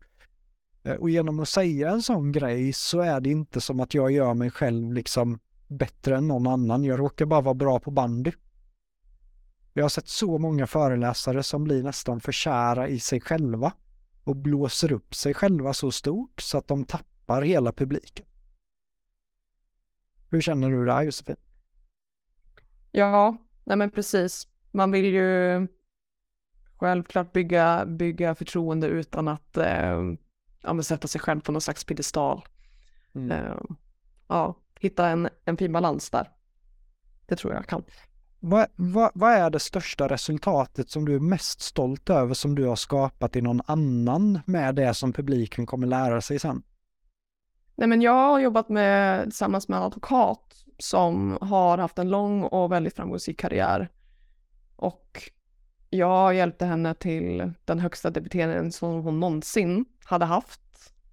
Eh, 0.83 0.95
och 0.95 1.11
genom 1.11 1.41
att 1.41 1.49
säga 1.49 1.91
en 1.91 2.03
sån 2.03 2.33
grej 2.33 2.73
så 2.73 3.01
är 3.01 3.21
det 3.21 3.31
inte 3.31 3.61
som 3.61 3.81
att 3.81 3.95
jag 3.95 4.11
gör 4.11 4.35
mig 4.35 4.51
själv 4.51 4.93
liksom 4.93 5.39
bättre 5.69 6.17
än 6.17 6.29
någon 6.29 6.47
annan. 6.47 6.85
Jag 6.85 6.99
råkar 6.99 7.27
bara 7.27 7.41
vara 7.41 7.55
bra 7.55 7.81
på 7.81 7.91
bandy. 7.91 8.33
Jag 9.73 9.85
har 9.85 9.89
sett 9.89 10.09
så 10.09 10.39
många 10.39 10.67
föreläsare 10.67 11.43
som 11.43 11.65
blir 11.65 11.83
nästan 11.83 12.21
för 12.21 12.33
kära 12.33 12.89
i 12.89 13.01
sig 13.01 13.21
själva 13.21 13.73
och 14.25 14.37
blåser 14.37 14.93
upp 14.93 15.15
sig 15.15 15.35
själva 15.35 15.73
så 15.73 15.91
stort 15.91 16.41
så 16.41 16.59
att 16.59 16.69
de 16.69 16.85
tappar 16.85 17.43
hela 17.43 17.73
publiken. 17.73 18.27
Hur 20.31 20.41
känner 20.41 20.71
du 20.71 20.87
där 20.87 21.03
Josefin? 21.03 21.37
Ja, 22.91 23.37
nej 23.65 23.77
men 23.77 23.91
precis. 23.91 24.49
Man 24.71 24.91
vill 24.91 25.05
ju 25.05 25.69
självklart 26.77 27.33
bygga, 27.33 27.87
bygga 27.87 28.35
förtroende 28.35 28.87
utan 28.87 29.29
att 29.29 29.57
eh, 29.57 30.01
ja, 30.63 30.73
men 30.73 30.85
sätta 30.85 31.09
sig 31.09 31.21
själv 31.21 31.41
på 31.41 31.53
någon 31.53 31.61
slags 31.61 31.85
piedestal. 31.85 32.45
Mm. 33.15 33.31
Eh, 33.31 33.57
ja, 34.29 34.57
hitta 34.81 35.09
en, 35.09 35.29
en 35.45 35.57
fin 35.57 35.73
balans 35.73 36.11
där. 36.11 36.31
Det 37.27 37.37
tror 37.37 37.55
jag 37.55 37.67
kan. 37.67 37.85
Vad, 38.41 38.67
vad, 38.77 39.11
vad 39.15 39.33
är 39.33 39.51
det 39.51 39.61
största 39.61 40.09
resultatet 40.09 40.91
som 40.91 41.05
du 41.05 41.15
är 41.15 41.21
mest 41.21 41.61
stolt 41.61 42.11
över 42.11 42.35
som 42.35 42.55
du 42.55 42.67
har 42.67 42.77
skapat 42.77 43.37
i 43.37 43.41
någon 43.41 43.61
annan 43.67 44.41
med 44.47 44.75
det 44.75 44.95
som 44.95 45.13
publiken 45.13 45.67
kommer 45.67 45.87
lära 45.87 46.21
sig 46.21 46.39
sen? 46.39 46.63
Nej, 47.75 47.89
men 47.89 48.03
jag 48.03 48.13
har 48.13 48.41
jobbat 48.41 48.69
med, 48.69 49.23
tillsammans 49.23 49.69
med 49.69 49.77
en 49.77 49.83
advokat 49.83 50.65
som 50.79 51.39
har 51.41 51.79
haft 51.79 51.99
en 51.99 52.11
lång 52.11 52.43
och 52.43 52.73
väldigt 52.73 52.97
framgångsrik 52.97 53.39
karriär. 53.39 53.89
Och 54.77 55.31
jag 55.97 56.35
hjälpte 56.35 56.67
henne 56.67 56.95
till 56.95 57.53
den 57.65 57.79
högsta 57.79 58.11
debiteringen 58.11 58.73
som 58.73 59.03
hon 59.03 59.21
någonsin 59.21 59.85
hade 60.05 60.25
haft. 60.25 60.61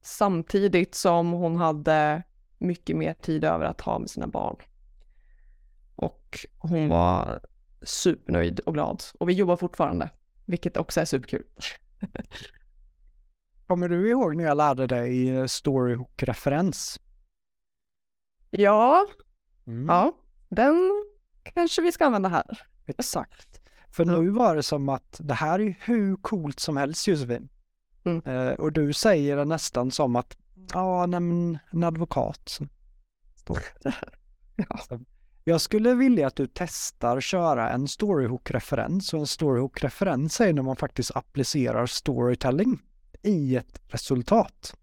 Samtidigt 0.02 0.96
som 0.96 1.32
hon 1.32 1.56
hade 1.56 2.24
mycket 2.58 2.98
mer 2.98 3.14
tid 3.14 3.44
över 3.44 3.66
att 3.66 3.82
ha 3.82 4.00
med 4.00 4.10
sina 4.10 4.28
barn. 4.28 4.56
Och 5.96 6.46
hon 6.58 6.90
var 6.90 7.40
supernöjd 7.82 8.60
och 8.60 8.74
glad. 8.74 9.04
Och 9.20 9.30
vi 9.30 9.34
jobbar 9.34 9.56
fortfarande, 9.58 10.10
vilket 10.46 10.78
också 10.78 11.02
är 11.02 11.06
superkul. 11.06 11.44
Kommer 13.68 13.90
du 13.90 14.10
ihåg 14.10 14.36
när 14.36 14.44
jag 14.44 14.58
lärde 14.58 14.88
dig 14.88 15.30
eh, 15.30 15.46
storyhook-referens? 15.46 17.00
Ja, 18.50 19.06
Mm. 19.68 19.86
ja, 19.88 20.14
den 20.50 21.06
kanske 21.44 21.82
vi 21.82 21.92
ska 21.92 22.06
använda 22.06 22.30
här. 22.30 22.62
Exakt. 22.86 23.49
För 23.92 24.06
Ja. 24.06 24.12
nu 24.22 24.30
var 24.30 24.56
det 24.56 24.64
som 24.64 24.90
att 24.90 25.22
det 25.24 25.34
här 25.34 25.60
är 25.60 25.76
hur 25.82 26.16
coolt 26.16 26.60
som 26.60 26.78
helst 26.78 27.08
Josefin. 27.08 27.50
Mm. 28.04 28.22
Eh, 28.26 28.54
och 28.54 28.72
du 28.72 28.94
säger 28.94 29.38
det 29.38 29.46
nästan 29.46 29.92
som 29.92 30.16
att, 30.16 30.38
ja, 30.74 31.06
nej, 31.06 31.20
men 31.20 31.58
en 31.72 31.84
advokat. 31.84 32.60
Ja. 34.56 35.00
Jag 35.44 35.62
skulle 35.62 35.94
vilja 35.94 36.28
att 36.28 36.36
du 36.36 36.48
testar 36.54 37.22
köra 37.22 37.70
en 37.70 37.88
storyhook-referens 37.88 39.14
och 39.14 39.20
en 39.20 39.28
storyhook-referens 39.28 40.42
är 40.42 40.54
när 40.54 40.62
man 40.62 40.76
faktiskt 40.76 41.16
applicerar 41.16 41.86
storytelling 41.86 42.82
i 43.22 43.56
ett 43.56 43.82
resultat. 43.88 44.76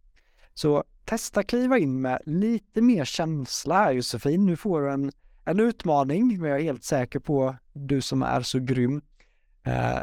Så 0.54 0.84
testa 1.04 1.42
kliva 1.42 1.78
in 1.78 2.00
med 2.00 2.22
lite 2.26 2.82
mer 2.82 3.04
känsla 3.04 3.74
här 3.74 3.92
Josefin. 3.92 4.46
Nu 4.46 4.56
får 4.56 4.80
du 4.80 4.90
en, 4.90 5.12
en 5.46 5.60
utmaning, 5.60 6.40
men 6.40 6.50
jag 6.50 6.58
är 6.58 6.64
helt 6.64 6.84
säker 6.84 7.18
på 7.18 7.56
du 7.72 8.00
som 8.00 8.22
är 8.22 8.40
så 8.42 8.58
grym. 8.58 9.02
Eh, 9.62 9.98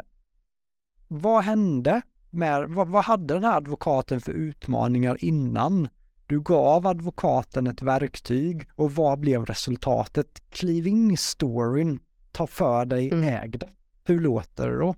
vad 1.08 1.44
hände 1.44 2.02
med, 2.30 2.68
vad, 2.68 2.88
vad 2.88 3.04
hade 3.04 3.34
den 3.34 3.44
här 3.44 3.56
advokaten 3.56 4.20
för 4.20 4.32
utmaningar 4.32 5.24
innan 5.24 5.88
du 6.26 6.40
gav 6.40 6.86
advokaten 6.86 7.66
ett 7.66 7.82
verktyg 7.82 8.68
och 8.74 8.92
vad 8.94 9.20
blev 9.20 9.44
resultatet? 9.46 10.42
Kliv 10.50 10.86
in 10.86 11.10
i 11.10 11.16
storyn, 11.16 12.00
ta 12.32 12.46
för 12.46 12.84
dig, 12.84 13.12
Mm. 13.12 13.28
äg 13.28 13.48
det. 13.48 13.68
Hur 14.04 14.20
låter 14.20 14.68
det 14.68 14.78
då? 14.78 14.94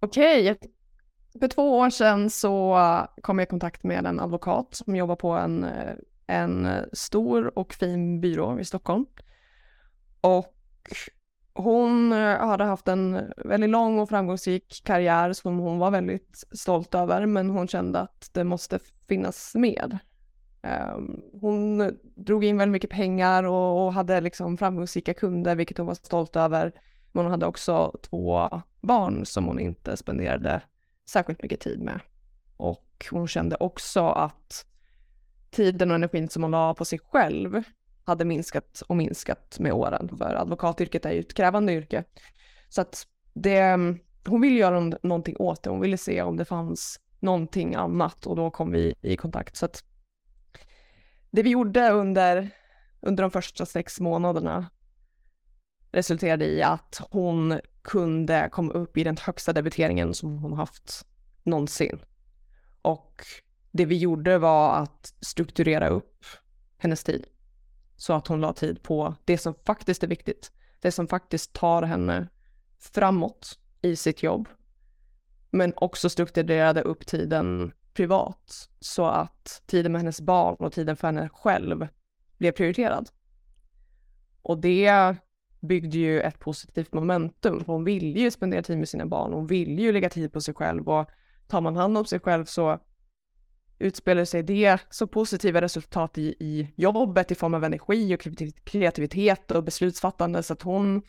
Okej, 0.00 0.58
för 1.40 1.48
två 1.48 1.78
år 1.78 1.90
sedan 1.90 2.30
så 2.30 2.78
kom 3.22 3.38
jag 3.38 3.46
i 3.46 3.50
kontakt 3.50 3.82
med 3.84 4.06
en 4.06 4.20
advokat 4.20 4.68
som 4.70 4.96
jobbar 4.96 5.16
på 5.16 5.30
en, 5.32 5.64
eh, 5.64 5.94
en 6.30 6.68
stor 6.92 7.58
och 7.58 7.74
fin 7.74 8.20
byrå 8.20 8.60
i 8.60 8.64
Stockholm. 8.64 9.06
Och 10.20 10.54
hon 11.52 12.12
eh, 12.12 12.38
hade 12.38 12.64
haft 12.64 12.88
en 12.88 13.32
väldigt 13.36 13.70
lång 13.70 13.98
och 13.98 14.08
framgångsrik 14.08 14.82
karriär 14.84 15.32
som 15.32 15.58
hon 15.58 15.78
var 15.78 15.90
väldigt 15.90 16.44
stolt 16.52 16.94
över, 16.94 17.26
men 17.26 17.50
hon 17.50 17.68
kände 17.68 17.98
att 18.00 18.30
det 18.32 18.44
måste 18.44 18.78
finnas 19.08 19.54
mer. 19.54 19.98
Ehm, 20.62 21.20
hon 21.40 21.92
drog 22.16 22.44
in 22.44 22.58
väldigt 22.58 22.72
mycket 22.72 22.90
pengar 22.90 23.44
och 23.44 23.86
och 23.86 23.92
hade 23.92 24.20
liksom 24.20 24.56
framgångsrika 24.56 25.14
kunder, 25.14 25.56
vilket 25.56 25.78
hon 25.78 25.86
var 25.86 25.94
stolt 25.94 26.36
över. 26.36 26.72
Men 27.12 27.24
hon 27.24 27.30
hade 27.30 27.46
också 27.46 27.98
två 28.02 28.50
barn 28.80 29.26
som 29.26 29.44
hon 29.44 29.60
inte 29.60 29.96
spenderade 29.96 30.62
särskilt 31.10 31.42
mycket 31.42 31.60
tid 31.60 31.80
med. 31.80 32.00
Och 32.56 33.06
hon 33.10 33.28
kände 33.28 33.56
också 33.60 34.08
att 34.08 34.66
tiden 35.50 35.90
och 35.90 35.94
energin 35.94 36.28
som 36.28 36.42
hon 36.42 36.50
la 36.50 36.74
på 36.74 36.84
sig 36.84 36.98
själv 36.98 37.62
hade 38.04 38.24
minskat 38.24 38.82
och 38.86 38.96
minskat 38.96 39.56
med 39.58 39.72
åren. 39.72 40.08
För 40.18 40.34
advokatyrket 40.34 41.04
är 41.04 41.12
ju 41.12 41.20
ett 41.20 41.34
krävande 41.34 41.72
yrke. 41.72 42.04
Så 42.68 42.80
att 42.80 43.06
det, 43.32 43.76
hon 44.26 44.40
ville 44.40 44.58
göra 44.58 44.80
någonting 45.02 45.36
åt 45.38 45.62
det. 45.62 45.70
Hon 45.70 45.80
ville 45.80 45.96
se 45.96 46.22
om 46.22 46.36
det 46.36 46.44
fanns 46.44 47.00
någonting 47.20 47.74
annat 47.74 48.26
och 48.26 48.36
då 48.36 48.50
kom 48.50 48.70
vi 48.70 48.94
i 49.02 49.16
kontakt. 49.16 49.56
Så 49.56 49.64
att 49.64 49.84
det 51.30 51.42
vi 51.42 51.50
gjorde 51.50 51.90
under, 51.90 52.50
under 53.00 53.22
de 53.22 53.30
första 53.30 53.66
sex 53.66 54.00
månaderna 54.00 54.70
resulterade 55.92 56.46
i 56.46 56.62
att 56.62 57.00
hon 57.10 57.60
kunde 57.82 58.48
komma 58.52 58.72
upp 58.72 58.96
i 58.96 59.04
den 59.04 59.16
högsta 59.16 59.52
debiteringen 59.52 60.14
som 60.14 60.38
hon 60.38 60.52
haft 60.52 61.06
någonsin. 61.42 61.98
Och 62.82 63.24
det 63.72 63.84
vi 63.84 63.98
gjorde 63.98 64.38
var 64.38 64.74
att 64.74 65.14
strukturera 65.20 65.88
upp 65.88 66.24
hennes 66.78 67.04
tid 67.04 67.26
så 67.96 68.12
att 68.12 68.26
hon 68.26 68.40
la 68.40 68.52
tid 68.52 68.82
på 68.82 69.14
det 69.24 69.38
som 69.38 69.54
faktiskt 69.66 70.02
är 70.02 70.08
viktigt. 70.08 70.52
Det 70.80 70.92
som 70.92 71.08
faktiskt 71.08 71.52
tar 71.52 71.82
henne 71.82 72.28
framåt 72.78 73.58
i 73.82 73.96
sitt 73.96 74.22
jobb. 74.22 74.48
Men 75.50 75.72
också 75.76 76.10
strukturerade 76.10 76.82
upp 76.82 77.06
tiden 77.06 77.72
privat 77.94 78.68
så 78.80 79.06
att 79.06 79.62
tiden 79.66 79.92
med 79.92 80.00
hennes 80.00 80.20
barn 80.20 80.56
och 80.58 80.72
tiden 80.72 80.96
för 80.96 81.08
henne 81.08 81.28
själv 81.28 81.88
blev 82.38 82.52
prioriterad. 82.52 83.10
Och 84.42 84.58
det 84.58 85.16
byggde 85.60 85.98
ju 85.98 86.20
ett 86.20 86.38
positivt 86.38 86.92
momentum. 86.92 87.64
För 87.64 87.72
hon 87.72 87.84
ville 87.84 88.20
ju 88.20 88.30
spendera 88.30 88.62
tid 88.62 88.78
med 88.78 88.88
sina 88.88 89.06
barn. 89.06 89.32
Hon 89.32 89.46
ville 89.46 89.82
ju 89.82 89.92
lägga 89.92 90.10
tid 90.10 90.32
på 90.32 90.40
sig 90.40 90.54
själv 90.54 90.88
och 90.88 91.10
tar 91.48 91.60
man 91.60 91.76
hand 91.76 91.98
om 91.98 92.04
sig 92.04 92.20
själv 92.20 92.44
så 92.44 92.80
utspelar 93.80 94.24
sig 94.24 94.42
det 94.42 94.78
så 94.90 95.06
positiva 95.06 95.60
resultat 95.60 96.18
i, 96.18 96.34
i 96.40 96.72
jobbet 96.76 97.30
i 97.30 97.34
form 97.34 97.54
av 97.54 97.64
energi 97.64 98.14
och 98.14 98.20
kreativitet 98.64 99.50
och 99.50 99.64
beslutsfattande 99.64 100.42
så 100.42 100.52
att 100.52 100.62
hon 100.62 101.02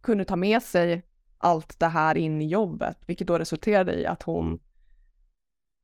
kunde 0.00 0.24
ta 0.24 0.36
med 0.36 0.62
sig 0.62 1.02
allt 1.38 1.78
det 1.78 1.86
här 1.86 2.16
in 2.16 2.42
i 2.42 2.46
jobbet, 2.46 2.98
vilket 3.06 3.26
då 3.26 3.38
resulterade 3.38 3.94
i 3.94 4.06
att 4.06 4.22
hon 4.22 4.60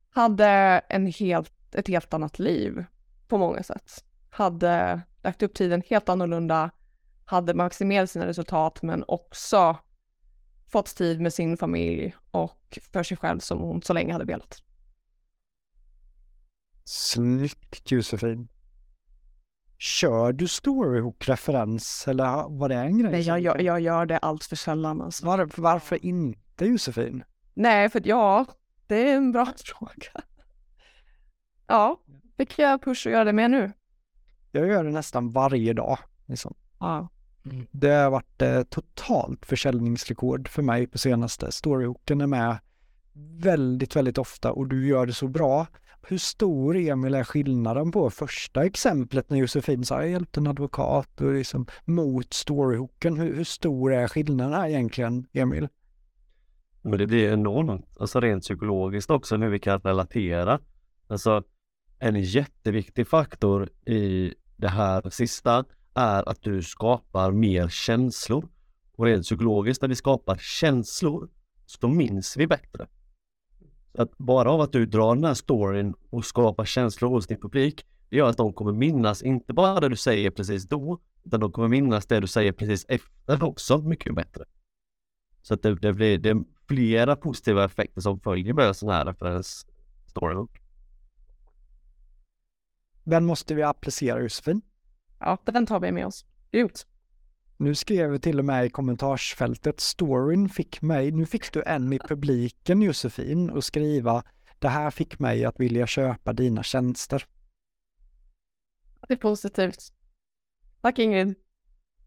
hade 0.09 0.47
en 0.89 1.05
helt, 1.07 1.75
ett 1.75 1.87
helt 1.87 2.13
annat 2.13 2.39
liv 2.39 2.85
på 3.27 3.37
många 3.37 3.63
sätt. 3.63 4.03
Hade 4.29 5.01
lagt 5.23 5.43
upp 5.43 5.53
tiden 5.53 5.83
helt 5.89 6.09
annorlunda, 6.09 6.71
hade 7.25 7.53
maximerat 7.53 8.09
sina 8.09 8.27
resultat 8.27 8.81
men 8.81 9.03
också 9.07 9.77
fått 10.67 10.95
tid 10.95 11.21
med 11.21 11.33
sin 11.33 11.57
familj 11.57 12.15
och 12.31 12.79
för 12.91 13.03
sig 13.03 13.17
själv 13.17 13.39
som 13.39 13.59
hon 13.59 13.81
så 13.81 13.93
länge 13.93 14.13
hade 14.13 14.25
velat. 14.25 14.63
Snyggt 16.91 17.91
Josefin. 17.91 18.47
Kör 19.77 20.33
du 20.33 20.47
storyhook-referens 20.47 22.07
eller 22.07 22.57
var 22.59 22.69
det 22.69 22.75
en 22.75 22.99
grej? 22.99 23.11
Nej, 23.11 23.21
jag, 23.21 23.41
jag, 23.41 23.61
jag 23.61 23.79
gör 23.79 24.05
det 24.05 24.17
allt 24.17 24.43
för 24.43 24.55
sällan 24.55 25.01
alltså. 25.01 25.25
Var, 25.25 25.49
varför 25.55 26.05
inte 26.05 26.65
Josefin? 26.65 27.23
Nej, 27.53 27.89
för 27.89 28.01
ja, 28.05 28.45
det 28.87 29.09
är 29.09 29.15
en 29.15 29.31
bra 29.31 29.45
fråga. 29.65 30.23
Ja, 31.67 31.99
fick 32.37 32.59
jag 32.59 32.81
push 32.81 33.07
att 33.07 33.13
göra 33.13 33.23
det 33.23 33.33
med 33.33 33.51
nu? 33.51 33.71
Jag 34.51 34.67
gör 34.67 34.83
det 34.83 34.91
nästan 34.91 35.31
varje 35.31 35.73
dag. 35.73 35.97
Liksom. 36.25 36.55
Ja. 36.79 37.09
Det 37.71 37.89
har 37.89 38.09
varit 38.09 38.41
eh, 38.41 38.63
totalt 38.63 39.45
försäljningsrekord 39.45 40.47
för 40.47 40.61
mig 40.61 40.87
på 40.87 40.97
senaste. 40.97 41.51
Storyhooken 41.51 42.21
är 42.21 42.27
med 42.27 42.57
väldigt, 43.41 43.95
väldigt 43.95 44.17
ofta 44.17 44.51
och 44.51 44.67
du 44.67 44.87
gör 44.87 45.05
det 45.05 45.13
så 45.13 45.27
bra. 45.27 45.67
Hur 46.09 46.17
stor, 46.17 46.77
Emil, 46.77 47.15
är 47.15 47.23
skillnaden 47.23 47.91
på 47.91 48.09
första 48.09 48.65
exemplet 48.65 49.29
när 49.29 49.37
Josefin 49.37 49.85
sa 49.85 50.01
jag 50.01 50.09
hjälpte 50.09 50.39
en 50.39 50.47
advokat 50.47 51.21
och 51.21 51.33
liksom 51.33 51.65
mot 51.85 52.33
storyhooken? 52.33 53.17
Hur, 53.17 53.35
hur 53.35 53.43
stor 53.43 53.93
är 53.93 54.07
skillnaden 54.07 54.53
här 54.53 54.67
egentligen, 54.67 55.27
Emil? 55.33 55.67
Men 56.81 56.99
det 56.99 57.07
blir 57.07 57.33
enormt, 57.33 57.85
alltså 57.99 58.19
rent 58.19 58.43
psykologiskt 58.43 59.09
också 59.09 59.37
hur 59.37 59.49
vi 59.49 59.59
kan 59.59 59.79
relatera. 59.79 60.59
Alltså 61.07 61.43
en 61.99 62.21
jätteviktig 62.21 63.07
faktor 63.07 63.69
i 63.85 64.33
det 64.57 64.69
här 64.69 65.09
sista 65.09 65.65
är 65.93 66.29
att 66.29 66.41
du 66.41 66.63
skapar 66.63 67.31
mer 67.31 67.67
känslor. 67.67 68.49
Och 68.95 69.05
rent 69.05 69.23
psykologiskt 69.23 69.81
när 69.81 69.89
vi 69.89 69.95
skapar 69.95 70.37
känslor 70.37 71.29
så 71.65 71.87
minns 71.87 72.37
vi 72.37 72.47
bättre. 72.47 72.87
Så 73.95 74.01
att 74.01 74.17
bara 74.17 74.51
av 74.51 74.61
att 74.61 74.71
du 74.71 74.85
drar 74.85 75.15
den 75.15 75.23
här 75.23 75.33
storyn 75.33 75.93
och 76.09 76.25
skapar 76.25 76.65
känslor 76.65 77.09
hos 77.09 77.27
din 77.27 77.41
publik 77.41 77.85
det 78.09 78.17
gör 78.17 78.29
att 78.29 78.37
de 78.37 78.53
kommer 78.53 78.71
minnas 78.71 79.21
inte 79.21 79.53
bara 79.53 79.79
det 79.79 79.89
du 79.89 79.95
säger 79.95 80.31
precis 80.31 80.63
då 80.67 80.99
utan 81.23 81.39
de 81.39 81.51
kommer 81.51 81.67
minnas 81.67 82.05
det 82.05 82.19
du 82.19 82.27
säger 82.27 82.51
precis 82.51 82.85
efter 82.87 83.43
också 83.43 83.77
mycket 83.77 84.15
bättre. 84.15 84.45
Så 85.41 85.53
att 85.53 85.61
det, 85.61 85.75
det 85.75 85.93
blir 85.93 86.17
det 86.17 86.29
är 86.29 86.43
flera 86.67 87.15
positiva 87.15 87.65
effekter 87.65 88.01
som 88.01 88.19
följer 88.19 88.53
med 88.53 88.67
en 88.67 88.73
sån 88.73 88.89
här 88.89 89.05
referens 89.05 89.65
storyhook. 90.07 90.61
Den 93.03 93.25
måste 93.25 93.55
vi 93.55 93.63
applicera 93.63 94.21
Josefin. 94.21 94.61
Ja, 95.19 95.37
den 95.45 95.65
tar 95.65 95.79
vi 95.79 95.91
med 95.91 96.05
oss. 96.05 96.25
Ut. 96.51 96.87
Nu 97.59 97.75
skrev 97.75 98.11
vi 98.11 98.19
till 98.19 98.39
och 98.39 98.45
med 98.45 98.65
i 98.65 98.69
kommentarsfältet, 98.69 99.79
storyn 99.79 100.49
fick 100.49 100.81
mig, 100.81 101.11
nu 101.11 101.25
fick 101.25 101.53
du 101.53 101.63
en 101.63 101.93
i 101.93 101.99
publiken 101.99 102.81
Josefin 102.81 103.49
och 103.49 103.63
skriva 103.63 104.23
det 104.59 104.67
här 104.67 104.91
fick 104.91 105.19
mig 105.19 105.45
att 105.45 105.59
vilja 105.59 105.87
köpa 105.87 106.33
dina 106.33 106.63
tjänster. 106.63 107.25
Det 109.07 109.13
är 109.13 109.17
positivt. 109.17 109.93
Tack 110.81 110.99
Ingrid. 110.99 111.35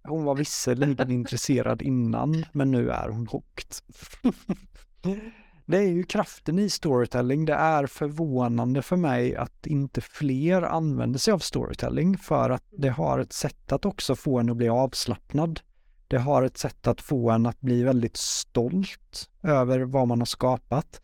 Hon 0.05 0.25
var 0.25 0.35
visserligen 0.35 1.11
intresserad 1.11 1.83
innan, 1.83 2.45
men 2.53 2.71
nu 2.71 2.91
är 2.91 3.09
hon 3.09 3.27
hooked. 3.27 3.75
det 5.67 5.77
är 5.77 5.89
ju 5.89 6.03
kraften 6.03 6.59
i 6.59 6.71
storytelling. 6.71 7.45
Det 7.45 7.55
är 7.55 7.87
förvånande 7.87 8.83
för 8.83 8.97
mig 8.97 9.37
att 9.37 9.67
inte 9.67 10.01
fler 10.01 10.63
använder 10.63 11.19
sig 11.19 11.33
av 11.33 11.39
storytelling 11.39 12.19
för 12.19 12.51
att 12.51 12.65
det 12.71 12.89
har 12.89 13.19
ett 13.19 13.33
sätt 13.33 13.73
att 13.73 13.85
också 13.85 14.17
få 14.17 14.39
en 14.39 14.51
att 14.51 14.57
bli 14.57 14.69
avslappnad. 14.69 15.61
Det 16.09 16.19
har 16.19 16.43
ett 16.43 16.59
sätt 16.59 16.87
att 16.87 17.01
få 17.01 17.31
en 17.31 17.47
att 17.47 17.61
bli 17.61 17.83
väldigt 17.83 18.17
stolt 18.17 19.31
över 19.43 19.81
vad 19.81 20.09
man 20.09 20.19
har 20.19 20.27
skapat. 20.27 21.01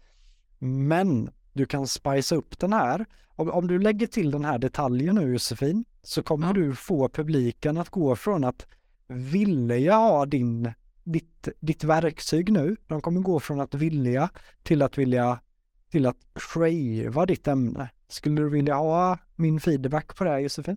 Men 0.58 1.30
du 1.52 1.66
kan 1.66 1.86
spicea 1.86 2.38
upp 2.38 2.58
den 2.58 2.72
här. 2.72 3.06
Om, 3.28 3.50
om 3.50 3.66
du 3.66 3.78
lägger 3.78 4.06
till 4.06 4.30
den 4.30 4.44
här 4.44 4.58
detaljen 4.58 5.14
nu 5.14 5.32
Josefin, 5.32 5.84
så 6.02 6.22
kommer 6.22 6.46
Ja. 6.46 6.52
du 6.52 6.74
få 6.74 7.08
publiken 7.08 7.78
att 7.78 7.88
gå 7.88 8.16
från 8.16 8.44
att 8.44 8.66
vilja 9.08 9.96
ha 9.96 10.26
din, 10.26 10.72
ditt, 11.12 11.48
ditt 11.60 11.84
verktyg 11.84 12.52
nu. 12.52 12.76
De 12.86 13.00
kommer 13.00 13.20
gå 13.20 13.40
från 13.40 13.60
att 13.60 13.74
vilja 13.74 14.30
till 14.62 14.82
att 14.82 14.98
vilja 14.98 15.40
till 15.90 16.06
att 16.06 16.16
crava 16.34 17.26
ditt 17.26 17.48
ämne. 17.48 17.90
Skulle 18.08 18.40
du 18.42 18.48
vilja 18.48 18.74
ha 18.74 19.18
min 19.36 19.60
feedback 19.60 20.16
på 20.16 20.24
det 20.24 20.30
här 20.30 20.38
Josefin? 20.38 20.76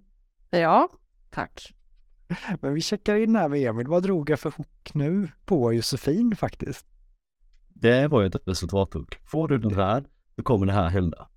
Ja, 0.49 0.89
tack. 1.29 1.73
Men 2.61 2.73
vi 2.73 2.81
checkar 2.81 3.15
in 3.15 3.35
här 3.35 3.49
med 3.49 3.59
Emil. 3.59 3.87
Vad 3.87 4.03
drog 4.03 4.29
jag 4.29 4.39
för 4.39 4.51
hook 4.51 4.93
nu 4.93 5.27
på 5.45 5.73
Josefin 5.73 6.35
faktiskt? 6.35 6.85
Det 7.73 8.07
var 8.07 8.21
ju 8.21 8.27
ett 8.27 8.47
resultathook. 8.47 9.17
Får 9.25 9.47
du 9.47 9.57
den 9.57 9.75
här, 9.75 10.03
då 10.35 10.43
kommer 10.43 10.65
det 10.65 10.73
här 10.73 10.89
hända. 10.89 11.27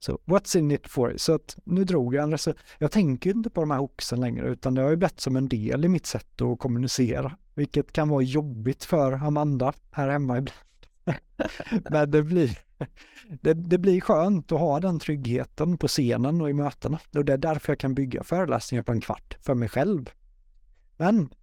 Så 0.00 0.20
what's 0.24 0.58
in 0.58 0.70
it 0.70 0.88
for? 0.88 1.14
Så 1.16 1.34
att 1.34 1.58
nu 1.64 1.84
drog 1.84 2.14
jag 2.14 2.22
en 2.22 2.34
resu- 2.34 2.56
Jag 2.78 2.90
tänker 2.92 3.30
inte 3.30 3.50
på 3.50 3.60
de 3.60 3.70
här 3.70 3.78
hooksen 3.78 4.20
längre 4.20 4.48
utan 4.48 4.74
det 4.74 4.82
har 4.82 4.90
ju 4.90 4.96
blivit 4.96 5.20
som 5.20 5.36
en 5.36 5.48
del 5.48 5.84
i 5.84 5.88
mitt 5.88 6.06
sätt 6.06 6.42
att 6.42 6.58
kommunicera. 6.58 7.36
Vilket 7.58 7.92
kan 7.92 8.08
vara 8.08 8.22
jobbigt 8.22 8.84
för 8.84 9.12
Amanda 9.12 9.72
här 9.90 10.08
hemma 10.08 10.38
ibland. 10.38 10.58
Men 11.90 12.10
det 12.10 12.22
blir, 12.22 12.58
det, 13.40 13.54
det 13.54 13.78
blir 13.78 14.00
skönt 14.00 14.52
att 14.52 14.60
ha 14.60 14.80
den 14.80 14.98
tryggheten 14.98 15.78
på 15.78 15.88
scenen 15.88 16.40
och 16.40 16.50
i 16.50 16.52
mötena. 16.52 17.00
Och 17.14 17.24
det 17.24 17.32
är 17.32 17.38
därför 17.38 17.72
jag 17.72 17.78
kan 17.78 17.94
bygga 17.94 18.22
föreläsningar 18.22 18.82
på 18.82 18.92
en 18.92 19.00
kvart 19.00 19.36
för 19.40 19.54
mig 19.54 19.68
själv. 19.68 20.10
Men 20.96 21.34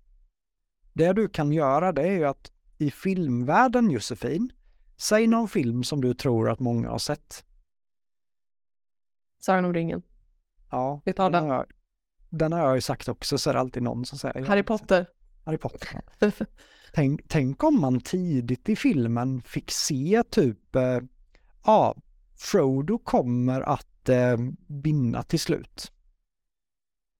det 0.93 1.13
du 1.13 1.29
kan 1.29 1.51
göra 1.51 1.91
det 1.91 2.01
är 2.01 2.11
ju 2.11 2.25
att 2.25 2.51
i 2.77 2.91
filmvärlden 2.91 3.91
Josefin, 3.91 4.51
säg 4.97 5.27
någon 5.27 5.47
film 5.47 5.83
som 5.83 6.01
du 6.01 6.13
tror 6.13 6.49
att 6.49 6.59
många 6.59 6.89
har 6.89 6.99
sett. 6.99 7.45
Sagan 9.39 9.65
om 9.65 9.73
ringen. 9.73 10.01
Ja, 10.71 11.01
Vi 11.05 11.13
tar 11.13 11.29
den. 11.29 11.43
har 11.43 11.55
jag, 11.55 11.65
den 12.29 12.51
har 12.51 12.59
jag 12.59 12.75
ju 12.75 12.81
sagt 12.81 13.09
också, 13.09 13.37
så 13.37 13.49
är 13.49 13.53
det 13.53 13.59
alltid 13.59 13.83
någon 13.83 14.05
som 14.05 14.17
säger 14.17 14.45
Harry 14.45 14.63
Potter. 14.63 15.05
Harry 15.45 15.57
Potter. 15.57 16.01
tänk, 16.93 17.21
tänk 17.27 17.63
om 17.63 17.81
man 17.81 17.99
tidigt 17.99 18.69
i 18.69 18.75
filmen 18.75 19.41
fick 19.41 19.71
se 19.71 20.23
typ, 20.29 20.75
eh, 20.75 20.99
ja, 21.65 21.95
Frodo 22.35 22.97
kommer 22.97 23.61
att 23.61 24.09
eh, 24.09 24.37
vinna 24.67 25.23
till 25.23 25.39
slut. 25.39 25.91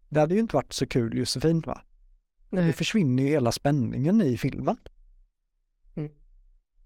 Det 0.09 0.19
hade 0.19 0.33
ju 0.33 0.39
inte 0.39 0.55
varit 0.55 0.73
så 0.73 0.87
kul 0.87 1.17
Josefin 1.17 1.61
va? 1.61 1.81
Det 2.49 2.61
Nej. 2.61 2.73
försvinner 2.73 3.23
ju 3.23 3.29
hela 3.29 3.51
spänningen 3.51 4.21
i 4.21 4.37
filmen. 4.37 4.77
Mm. 5.95 6.11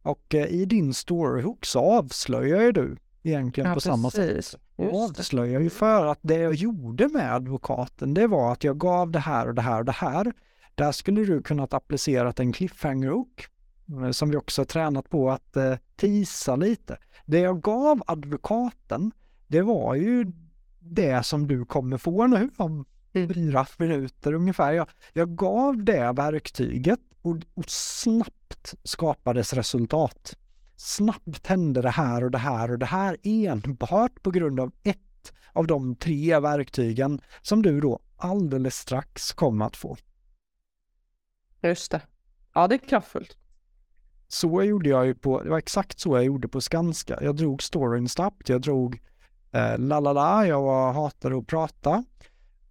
Och 0.02 0.36
eh, 0.36 0.46
i 0.48 0.66
din 0.66 0.94
storyhook 0.94 1.66
så 1.66 1.80
avslöjar 1.80 2.62
ju 2.62 2.72
du 2.72 2.98
egentligen 3.24 3.68
Ja, 3.70 3.74
på 3.74 3.82
samma 3.82 4.12
sätt. 4.12 4.36
precis. 4.36 4.56
Jag 4.76 4.86
Just 4.86 5.16
det. 5.16 5.20
avslöjar 5.20 5.62
ju 5.62 5.70
för 5.70 6.06
att 6.06 6.20
det 6.22 6.36
jag 6.38 6.54
gjorde 6.54 7.08
med 7.08 7.34
advokaten 7.36 8.14
det 8.14 8.28
var 8.28 8.52
att 8.52 8.64
jag 8.64 8.78
gav 8.78 9.12
det 9.12 9.20
här 9.20 9.48
och 9.48 9.56
det 9.56 9.62
här 9.62 9.80
och 9.80 9.86
det 9.86 9.92
här. 9.92 10.34
Där 10.80 10.92
skulle 10.92 11.26
du 11.26 11.42
kunnat 11.42 11.74
applicera 11.74 12.34
en 12.38 12.54
cliffhanger 12.54 13.10
hook 13.10 13.48
eh, 14.04 14.12
som 14.12 14.30
vi 14.30 14.38
också 14.38 14.62
har 14.62 14.66
tränat 14.66 15.10
på 15.10 15.32
att 15.32 15.56
eh, 15.56 15.76
tisa 15.96 16.56
lite. 16.56 16.98
Det 17.26 17.40
jag 17.40 17.62
gav 17.62 18.04
advokaten 18.08 19.12
det 19.48 19.62
var 19.62 19.96
ju 19.96 20.26
det 20.80 21.26
som 21.26 21.48
du 21.48 21.66
kommer 21.66 21.98
få 21.98 22.28
nu 22.28 22.50
om 22.58 22.86
fyra 23.14 23.66
minuter 23.78 24.34
ungefär. 24.34 24.74
Jag, 24.74 24.88
jag 25.14 25.36
gav 25.36 25.84
det 25.84 26.12
verktyget 26.12 27.00
och, 27.22 27.38
och 27.54 27.70
snabbt 27.70 28.76
skapades 28.84 29.54
resultat. 29.54 30.38
Snabbt 30.76 31.48
hände 31.48 31.82
det 31.82 31.90
här 31.90 32.24
och 32.24 32.32
det 32.32 32.38
här 32.38 32.72
och 32.72 32.80
det 32.80 32.86
här 32.86 33.18
enbart 33.24 34.24
på 34.24 34.32
grund 34.32 34.60
av 34.60 34.72
ett 34.84 35.34
av 35.54 35.68
de 35.68 35.96
tre 35.96 36.40
verktygen 36.40 37.22
som 37.42 37.62
du 37.62 37.82
då 37.82 38.00
alldeles 38.18 38.76
strax 38.76 39.34
kommer 39.34 39.66
att 39.66 39.76
få. 39.76 39.98
Just 41.62 41.91
det. 41.91 42.01
Ja, 42.53 42.68
det 42.68 42.76
är 42.76 42.89
kraftfullt. 42.89 43.38
Så 44.28 44.64
gjorde 44.64 44.89
jag 44.89 45.05
ju 45.05 45.16
på, 45.16 45.43
det 45.43 45.49
var 45.49 45.57
exakt 45.57 45.99
så 45.99 46.16
jag 46.16 46.24
gjorde 46.24 46.47
på 46.47 46.62
Skanska. 46.62 47.20
Jag 47.22 47.36
drog 47.36 47.64
storyn 47.64 48.10
snabbt, 48.10 48.49
jag 48.49 48.62
drog 48.62 49.01
eh, 49.51 49.78
la 49.78 49.99
la 49.99 50.14
la, 50.14 50.45
jag 50.45 50.62
var, 50.62 50.93
hatade 50.93 51.38
att 51.38 51.47
prata. 51.47 52.03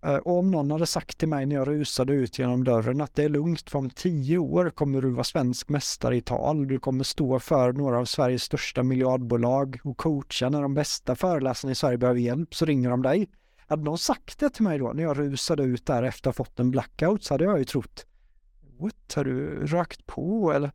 Eh, 0.05 0.17
och 0.17 0.39
om 0.39 0.51
någon 0.51 0.71
hade 0.71 0.87
sagt 0.87 1.19
till 1.19 1.29
mig 1.29 1.47
när 1.47 1.57
jag 1.57 1.69
rusade 1.69 2.13
ut 2.13 2.39
genom 2.39 2.65
dörren 2.65 3.01
att 3.01 3.15
det 3.15 3.25
är 3.25 3.29
lugnt, 3.29 3.71
för 3.71 3.79
om 3.79 3.91
tio 3.91 4.39
år 4.39 4.71
kommer 4.71 5.03
du 5.03 5.11
vara 5.11 5.25
svensk 5.25 5.69
mästare 5.69 6.17
i 6.17 6.21
tal. 6.21 6.69
Du 6.69 6.79
kommer 6.79 7.05
stå 7.05 7.39
för 7.39 7.73
några 7.73 7.99
av 7.99 8.05
Sveriges 8.05 8.43
största 8.43 8.83
miljardbolag 8.83 9.79
och 9.85 9.97
coacha 9.97 10.49
när 10.49 10.63
de 10.63 10.75
bästa 10.75 11.17
föreläsarna 11.17 11.73
i 11.73 11.75
Sverige 11.75 11.99
behöver 11.99 12.21
hjälp 12.21 12.55
så 12.55 12.65
ringer 12.65 12.91
de 12.91 13.03
dig. 13.03 13.29
Hade 13.67 13.83
någon 13.83 13.99
sagt 13.99 14.39
det 14.39 14.51
till 14.51 14.65
mig 14.65 14.79
då 14.79 14.93
när 14.93 15.03
jag 15.03 15.19
rusade 15.19 15.63
ut 15.63 15.87
där 15.87 16.03
efter 16.03 16.31
att 16.31 16.37
ha 16.39 16.45
fått 16.45 16.61
en 16.61 16.71
blackout 16.71 17.25
så 17.25 17.35
hade 17.35 17.45
jag 17.45 17.59
ju 17.59 17.65
trott 17.65 18.07
What, 18.79 19.13
har 19.15 19.25
du 19.25 19.67
rökt 19.67 20.07
på 20.07 20.53
eller? 20.53 20.73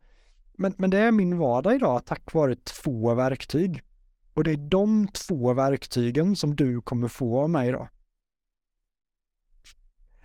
Men, 0.52 0.74
men 0.78 0.90
det 0.90 0.98
är 0.98 1.12
min 1.12 1.38
vardag 1.38 1.74
idag 1.74 2.04
tack 2.04 2.32
vare 2.32 2.54
två 2.54 3.14
verktyg. 3.14 3.82
Och 4.34 4.44
det 4.44 4.50
är 4.50 4.56
de 4.56 5.08
två 5.08 5.52
verktygen 5.52 6.36
som 6.36 6.56
du 6.56 6.80
kommer 6.80 7.08
få 7.08 7.40
av 7.40 7.50
mig 7.50 7.68
idag. 7.68 7.88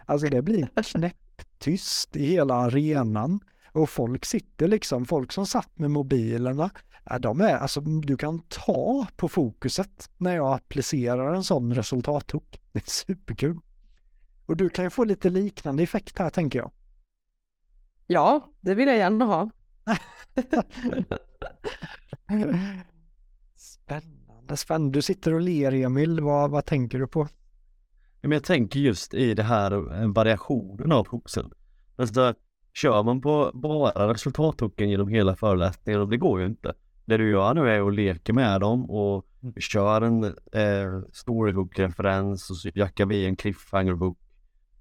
Alltså 0.06 0.28
det 0.28 0.42
blir 0.42 0.70
knäpptyst 0.84 2.16
i 2.16 2.26
hela 2.26 2.54
arenan 2.54 3.40
och 3.72 3.90
folk 3.90 4.26
sitter 4.26 4.68
liksom, 4.68 5.06
folk 5.06 5.32
som 5.32 5.46
satt 5.46 5.80
med 5.80 5.92
mobilerna, 5.92 6.70
de 7.20 7.42
är, 7.42 7.58
alltså 7.58 7.82
du 7.82 8.18
kan 8.18 8.40
ta 8.40 9.08
på 9.16 9.30
fokuset 9.30 10.10
när 10.18 10.36
jag 10.36 10.54
applicerar 10.54 11.34
en 11.34 11.44
sån 11.44 11.74
resultathook. 11.74 12.62
Det 12.72 12.80
är 12.80 12.90
superkul. 12.90 13.60
Och 14.46 14.58
du 14.58 14.70
kan 14.70 14.86
ju 14.86 14.90
få 14.90 15.04
lite 15.04 15.30
liknande 15.30 15.84
effekt 15.84 16.20
här 16.20 16.30
tänker 16.30 16.60
jag. 16.60 16.72
Ja, 18.12 18.54
det 18.62 18.76
vill 18.76 18.88
jag 18.88 18.98
gärna 18.98 19.26
ha. 19.26 19.50
Spännande, 23.56 24.58
spännande. 24.58 24.98
Du 24.98 25.02
sitter 25.02 25.34
och 25.34 25.42
ler 25.42 25.74
Emil, 25.74 26.22
vad, 26.22 26.52
vad 26.52 26.66
tänker 26.66 27.00
du 27.00 27.08
på? 27.08 27.28
Men 28.22 28.32
jag 28.32 28.44
tänker 28.44 28.80
just 28.80 29.14
i 29.14 29.34
det 29.34 29.44
här 29.44 30.02
eh, 30.02 30.08
variationen 30.08 30.92
av 30.92 31.08
hooksen. 31.08 31.52
Alltså, 31.96 32.34
kör 32.74 33.04
man 33.04 33.22
på 33.22 33.52
bara 33.54 34.14
resultathooken 34.14 34.90
genom 34.90 35.08
hela 35.08 35.36
föreläsningen, 35.36 36.02
och 36.02 36.10
det 36.10 36.18
går 36.18 36.40
ju 36.40 36.46
inte. 36.46 36.74
Det 37.06 37.18
du 37.18 37.32
gör 37.32 37.54
nu 37.54 37.70
är 37.70 37.88
att 37.88 37.94
leka 37.94 38.34
med 38.34 38.62
dem 38.62 38.90
och 38.90 39.26
kör 39.58 40.02
en 40.02 40.24
eh, 40.24 41.02
storyhook-referens 41.14 42.50
och 42.50 42.56
så 42.56 42.70
jackar 42.74 43.06
vi 43.06 43.26
en 43.26 43.36
cliffhanger-hook. 43.36 44.18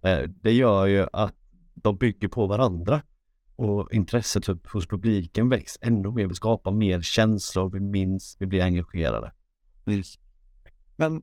Eh, 0.02 0.20
det 0.28 0.52
gör 0.52 0.86
ju 0.86 1.06
att 1.12 1.34
de 1.74 1.96
bygger 1.96 2.28
på 2.28 2.46
varandra 2.46 3.02
och 3.58 3.92
intresset 3.92 4.46
för- 4.46 4.58
hos 4.72 4.86
publiken 4.86 5.48
väcks 5.48 5.78
ännu 5.80 6.10
mer. 6.10 6.26
Vi 6.26 6.34
skapar 6.34 6.70
mer 6.70 7.00
känslor, 7.00 7.70
vi 7.70 7.80
minns, 7.80 8.36
vi 8.38 8.46
blir 8.46 8.62
engagerade. 8.62 9.32
Men 10.96 11.22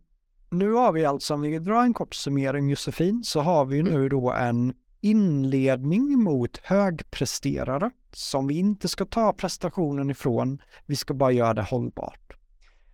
nu 0.50 0.72
har 0.72 0.92
vi 0.92 1.06
alltså, 1.06 1.34
om 1.34 1.42
vi 1.42 1.60
drar 1.60 1.84
en 1.84 1.94
kort 1.94 2.16
summering 2.16 2.70
Josefin, 2.70 3.24
så 3.24 3.40
har 3.40 3.66
vi 3.66 3.84
nu 3.84 4.10
då 4.10 4.32
en 4.32 4.74
inledning 5.02 6.20
mot 6.24 6.58
högpresterare 6.64 7.92
som 8.12 8.48
vi 8.48 8.58
inte 8.58 8.88
ska 8.88 9.06
ta 9.06 9.34
prestationen 9.34 10.10
ifrån, 10.10 10.62
vi 10.86 10.96
ska 10.96 11.14
bara 11.14 11.32
göra 11.32 11.54
det 11.54 11.62
hållbart. 11.62 12.35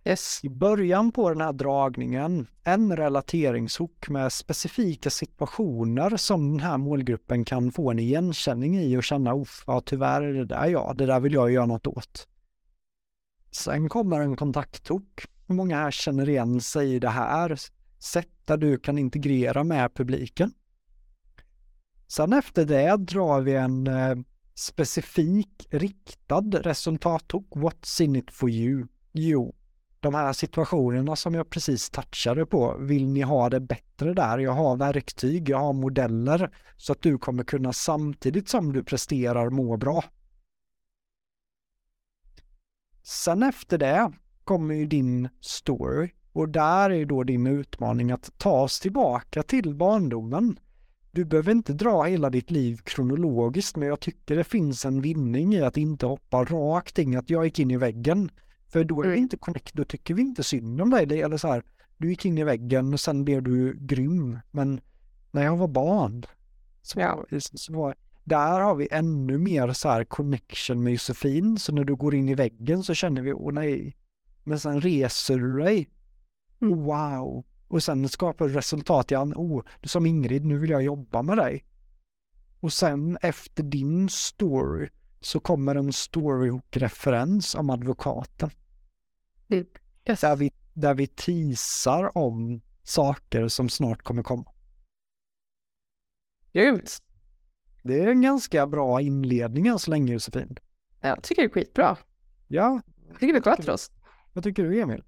Yes. 0.04 0.40
I 0.42 0.48
början 0.48 1.12
på 1.12 1.28
den 1.28 1.40
här 1.40 1.52
dragningen, 1.52 2.46
en 2.64 2.96
relateringshook 2.96 4.08
med 4.08 4.32
specifika 4.32 5.10
situationer 5.10 6.16
som 6.16 6.50
den 6.50 6.60
här 6.60 6.78
målgruppen 6.78 7.44
kan 7.44 7.72
få 7.72 7.90
en 7.90 7.98
igenkänning 7.98 8.78
i 8.78 8.96
och 8.96 9.04
känna, 9.04 9.34
off, 9.34 9.64
ja 9.66 9.80
tyvärr 9.80 10.22
är 10.22 10.32
det 10.32 10.44
där 10.44 10.66
jag, 10.66 10.96
det 10.96 11.06
där 11.06 11.20
vill 11.20 11.32
jag 11.32 11.52
göra 11.52 11.66
något 11.66 11.86
åt. 11.86 12.28
Sen 13.50 13.88
kommer 13.88 14.20
en 14.20 14.36
kontakthook. 14.36 15.24
Hur 15.46 15.54
många 15.54 15.76
här 15.76 15.90
känner 15.90 16.28
igen 16.28 16.60
sig 16.60 16.94
i 16.94 16.98
det 16.98 17.08
här? 17.08 17.58
sätt 18.02 18.30
där 18.44 18.56
du 18.56 18.78
kan 18.78 18.98
integrera 18.98 19.64
med 19.64 19.94
publiken. 19.94 20.52
Sen 22.08 22.32
efter 22.32 22.64
det 22.64 22.96
drar 22.96 23.40
vi 23.40 23.54
en 23.54 23.86
eh, 23.86 24.16
specifik 24.54 25.68
riktad 25.70 26.50
resultathook. 26.52 27.46
What's 27.50 28.02
in 28.02 28.16
it 28.16 28.30
for 28.30 28.50
you? 28.50 28.86
Jo, 29.12 29.54
de 30.02 30.14
här 30.14 30.32
situationerna 30.32 31.16
som 31.16 31.34
jag 31.34 31.50
precis 31.50 31.90
touchade 31.90 32.46
på, 32.46 32.76
vill 32.78 33.08
ni 33.08 33.20
ha 33.20 33.50
det 33.50 33.60
bättre 33.60 34.14
där? 34.14 34.38
Jag 34.38 34.52
har 34.52 34.76
verktyg, 34.76 35.48
jag 35.48 35.58
har 35.58 35.72
modeller 35.72 36.50
så 36.76 36.92
att 36.92 37.02
du 37.02 37.18
kommer 37.18 37.44
kunna 37.44 37.72
samtidigt 37.72 38.48
som 38.48 38.72
du 38.72 38.84
presterar 38.84 39.50
må 39.50 39.76
bra. 39.76 40.04
Sen 43.02 43.42
efter 43.42 43.78
det 43.78 44.12
kommer 44.44 44.74
ju 44.74 44.86
din 44.86 45.28
story 45.40 46.10
och 46.32 46.48
där 46.48 46.90
är 46.90 47.04
då 47.04 47.22
din 47.22 47.46
utmaning 47.46 48.10
att 48.10 48.38
ta 48.38 48.62
oss 48.62 48.80
tillbaka 48.80 49.42
till 49.42 49.74
barndomen. 49.74 50.58
Du 51.10 51.24
behöver 51.24 51.52
inte 51.52 51.72
dra 51.72 52.02
hela 52.02 52.30
ditt 52.30 52.50
liv 52.50 52.80
kronologiskt 52.84 53.76
men 53.76 53.88
jag 53.88 54.00
tycker 54.00 54.36
det 54.36 54.44
finns 54.44 54.84
en 54.84 55.00
vinning 55.00 55.54
i 55.54 55.62
att 55.62 55.76
inte 55.76 56.06
hoppa 56.06 56.44
rakt 56.44 56.98
in 56.98 57.18
att 57.18 57.30
jag 57.30 57.44
gick 57.44 57.58
in 57.58 57.70
i 57.70 57.76
väggen. 57.76 58.30
För 58.72 58.84
då 58.84 59.02
är 59.02 59.08
vi 59.08 59.16
inte 59.16 59.36
connect, 59.36 59.74
då 59.74 59.84
tycker 59.84 60.14
vi 60.14 60.22
inte 60.22 60.42
synd 60.42 60.80
om 60.80 60.90
dig. 60.90 61.22
Eller 61.22 61.36
så 61.36 61.48
här, 61.48 61.62
du 61.96 62.10
gick 62.10 62.24
in 62.24 62.38
i 62.38 62.44
väggen 62.44 62.92
och 62.92 63.00
sen 63.00 63.24
blev 63.24 63.42
du 63.42 63.76
grym. 63.80 64.38
Men 64.50 64.80
när 65.30 65.44
jag 65.44 65.56
var 65.56 65.68
barn 65.68 66.26
så, 66.82 67.00
Ja. 67.00 67.24
så 67.38 67.72
var, 67.72 67.94
där 68.24 68.60
har 68.60 68.74
vi 68.74 68.88
ännu 68.90 69.38
mer 69.38 69.72
så 69.72 69.88
här 69.88 70.04
connection 70.04 70.82
med 70.82 70.92
Josefin. 70.92 71.58
Så 71.58 71.72
när 71.72 71.84
du 71.84 71.96
går 71.96 72.14
in 72.14 72.28
i 72.28 72.34
väggen 72.34 72.82
så 72.82 72.94
känner 72.94 73.22
vi, 73.22 73.32
åh 73.32 73.52
nej. 73.52 73.96
Men 74.44 74.60
sen 74.60 74.80
reser 74.80 75.38
du 75.38 75.58
dig. 75.58 75.88
Mm. 76.62 76.82
Wow. 76.82 77.44
Och 77.68 77.82
sen 77.82 78.08
skapar 78.08 78.48
du 78.48 78.54
resultat 78.54 79.10
igen. 79.10 79.32
Oh, 79.36 79.62
du 79.80 79.88
som 79.88 80.06
Ingrid, 80.06 80.44
nu 80.44 80.58
vill 80.58 80.70
jag 80.70 80.82
jobba 80.82 81.22
med 81.22 81.36
dig. 81.36 81.64
Och 82.60 82.72
sen 82.72 83.18
efter 83.22 83.62
din 83.62 84.08
story 84.08 84.88
så 85.20 85.40
kommer 85.40 85.74
en 85.74 85.92
storyhook-referens 85.92 87.54
om 87.54 87.70
advokaten. 87.70 88.50
Yes. 89.52 90.20
Där 90.20 90.36
vi, 90.36 90.52
där 90.72 90.94
vi 90.94 91.06
teasar 91.06 92.18
om 92.18 92.60
saker 92.82 93.48
som 93.48 93.68
snart 93.68 94.02
kommer 94.02 94.22
komma. 94.22 94.44
Grymt. 96.52 96.98
Det 97.82 98.00
är 98.00 98.06
en 98.08 98.22
ganska 98.22 98.66
bra 98.66 99.00
inledning 99.00 99.66
än 99.66 99.78
så 99.78 99.90
länge 99.90 100.12
Josefin. 100.12 100.56
Jag 101.00 101.22
tycker 101.22 101.42
det 101.42 101.48
är 101.48 101.52
skitbra. 101.52 101.96
Ja, 102.48 102.80
Jag 103.08 103.20
tycker 103.20 103.34
vi 103.34 103.40
sköter 103.40 103.70
oss. 103.72 103.90
vad 104.32 104.44
tycker 104.44 104.62
du 104.64 104.80
Emil? 104.80 105.02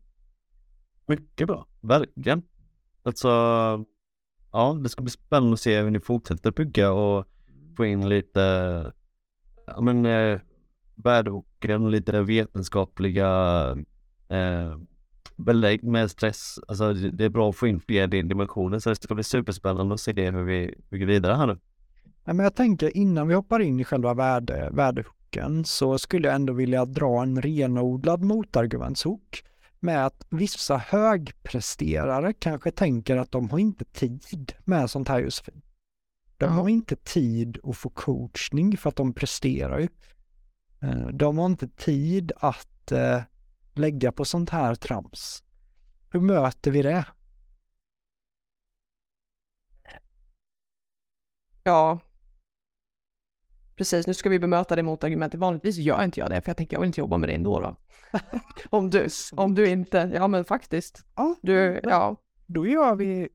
Mycket 1.07 1.47
bra, 1.47 1.66
verkligen. 1.80 2.42
Alltså, 3.03 3.28
ja, 4.53 4.78
det 4.82 4.88
ska 4.88 5.03
bli 5.03 5.11
spännande 5.11 5.53
att 5.55 5.61
se 5.61 5.82
hur 5.82 5.90
ni 5.90 6.01
fortsätter 6.01 6.51
bygga 6.51 6.92
och 6.92 7.26
få 7.76 7.84
in 7.84 8.09
lite, 8.09 8.40
ja 9.66 9.80
men, 9.80 10.07
eh, 10.07 10.40
värdehocken 10.95 11.84
och 11.84 11.90
lite 11.90 12.22
vetenskapliga 12.22 13.26
eh, 14.29 14.79
belägg 15.37 15.85
med 15.85 16.11
stress. 16.11 16.59
Alltså 16.68 16.93
det 16.93 17.25
är 17.25 17.29
bra 17.29 17.51
att 17.51 17.57
få 17.57 17.66
in 17.66 17.81
fler 17.81 18.07
di- 18.07 18.22
dimensioner 18.22 18.79
så 18.79 18.89
det 18.89 18.97
ska 19.03 19.14
bli 19.14 19.25
superspännande 19.25 19.95
att 19.95 20.01
se 20.01 20.12
det 20.12 20.31
hur 20.31 20.45
vi 20.45 20.75
bygger 20.91 21.07
vidare 21.07 21.35
här 21.37 21.47
nu. 21.47 21.59
Men 22.25 22.39
jag 22.39 22.55
tänker 22.55 22.97
innan 22.97 23.29
vi 23.29 23.35
hoppar 23.35 23.61
in 23.61 23.81
i 23.81 23.85
själva 23.85 24.14
värde, 24.14 24.70
värdehooken 24.72 25.64
så 25.64 25.99
skulle 25.99 26.29
jag 26.29 26.35
ändå 26.35 26.53
vilja 26.53 26.85
dra 26.85 27.22
en 27.22 27.43
renodlad 27.43 28.22
motargumentshook 28.22 29.45
med 29.81 30.07
att 30.07 30.27
vissa 30.31 30.77
högpresterare 30.77 32.33
kanske 32.33 32.70
tänker 32.70 33.16
att 33.16 33.33
de 33.33 33.51
har 33.51 33.59
inte 33.59 33.85
tid 33.85 34.53
med 34.64 34.91
sånt 34.91 35.09
här 35.09 35.20
Josefin. 35.20 35.62
De 36.39 36.47
har 36.47 36.68
inte 36.68 36.97
tid 36.97 37.59
att 37.64 37.77
få 37.77 37.89
coachning 37.89 38.77
för 38.77 38.89
att 38.89 38.97
de 38.97 39.12
presterar 39.14 39.79
ju. 39.79 39.89
Eh, 40.83 41.07
De 41.09 41.39
har 41.39 41.47
inte 41.47 41.68
tid 41.68 42.33
att 42.37 42.93
eh, 42.93 43.20
lägga 43.75 44.12
på 44.12 44.25
sånt 44.25 44.51
här 44.51 44.75
trams. 44.75 45.45
Hur 46.11 46.20
möter 46.20 46.70
vi 46.70 46.83
det? 46.83 47.07
Ja. 51.62 52.01
Precis, 53.77 54.07
nu 54.07 54.14
ska 54.14 54.29
vi 54.29 54.39
bemöta 54.39 54.77
det 54.77 54.83
motargumentet. 54.83 55.41
Vanligtvis 55.41 55.77
gör 55.77 56.05
inte 56.05 56.20
jag 56.20 56.31
det, 56.31 56.41
för 56.41 56.49
jag 56.49 56.57
tänker 56.57 56.77
jag 56.77 56.81
vill 56.81 56.87
inte 56.87 57.01
jobba 57.01 57.18
med 57.18 57.29
det 57.29 57.35
ändå 57.35 57.61
då. 57.61 57.77
om 58.70 58.91
du, 58.91 59.09
om 59.33 59.55
du 59.55 59.68
inte, 59.68 60.11
ja 60.14 60.29
men 60.29 60.45
faktiskt. 60.45 61.05
Ja, 61.14 61.37
Du, 61.43 61.81
ja. 61.83 62.16
då 62.47 62.66
gör 62.66 62.95
vi... 62.95 63.29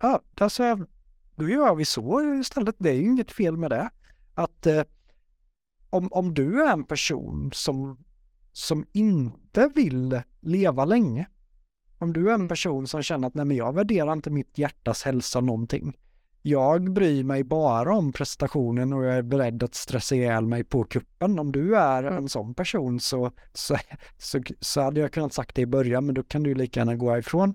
Ja, 0.00 0.22
alltså, 0.40 0.86
då 1.34 1.48
gör 1.48 1.74
vi 1.74 1.84
så 1.84 2.34
istället. 2.40 2.74
Det 2.78 2.90
är 2.90 2.94
ju 2.94 3.04
inget 3.04 3.32
fel 3.32 3.56
med 3.56 3.70
det. 3.70 3.90
Att 4.34 4.66
eh, 4.66 4.82
om, 5.90 6.08
om 6.12 6.34
du 6.34 6.62
är 6.62 6.72
en 6.72 6.84
person 6.84 7.50
som, 7.54 8.04
som 8.56 8.86
inte 8.92 9.70
vill 9.74 10.20
leva 10.40 10.84
länge. 10.84 11.26
Om 11.98 12.12
du 12.12 12.30
är 12.30 12.34
en 12.34 12.48
person 12.48 12.86
som 12.86 13.02
känner 13.02 13.28
att 13.28 13.34
nej 13.34 13.44
men 13.44 13.56
jag 13.56 13.74
värderar 13.74 14.12
inte 14.12 14.30
mitt 14.30 14.58
hjärtas 14.58 15.02
hälsa 15.02 15.40
någonting. 15.40 15.96
Jag 16.42 16.92
bryr 16.92 17.24
mig 17.24 17.44
bara 17.44 17.94
om 17.94 18.12
prestationen 18.12 18.92
och 18.92 19.04
jag 19.04 19.16
är 19.16 19.22
beredd 19.22 19.62
att 19.62 19.74
stressa 19.74 20.14
ihjäl 20.14 20.46
mig 20.46 20.64
på 20.64 20.84
kuppen. 20.84 21.38
Om 21.38 21.52
du 21.52 21.76
är 21.76 22.02
en 22.02 22.28
sån 22.28 22.54
person 22.54 23.00
så, 23.00 23.30
så, 23.52 23.76
så, 24.18 24.40
så 24.60 24.80
hade 24.80 25.00
jag 25.00 25.12
kunnat 25.12 25.32
sagt 25.32 25.56
det 25.56 25.62
i 25.62 25.66
början 25.66 26.06
men 26.06 26.14
då 26.14 26.22
kan 26.22 26.42
du 26.42 26.54
lika 26.54 26.80
gärna 26.80 26.96
gå 26.96 27.18
ifrån. 27.18 27.54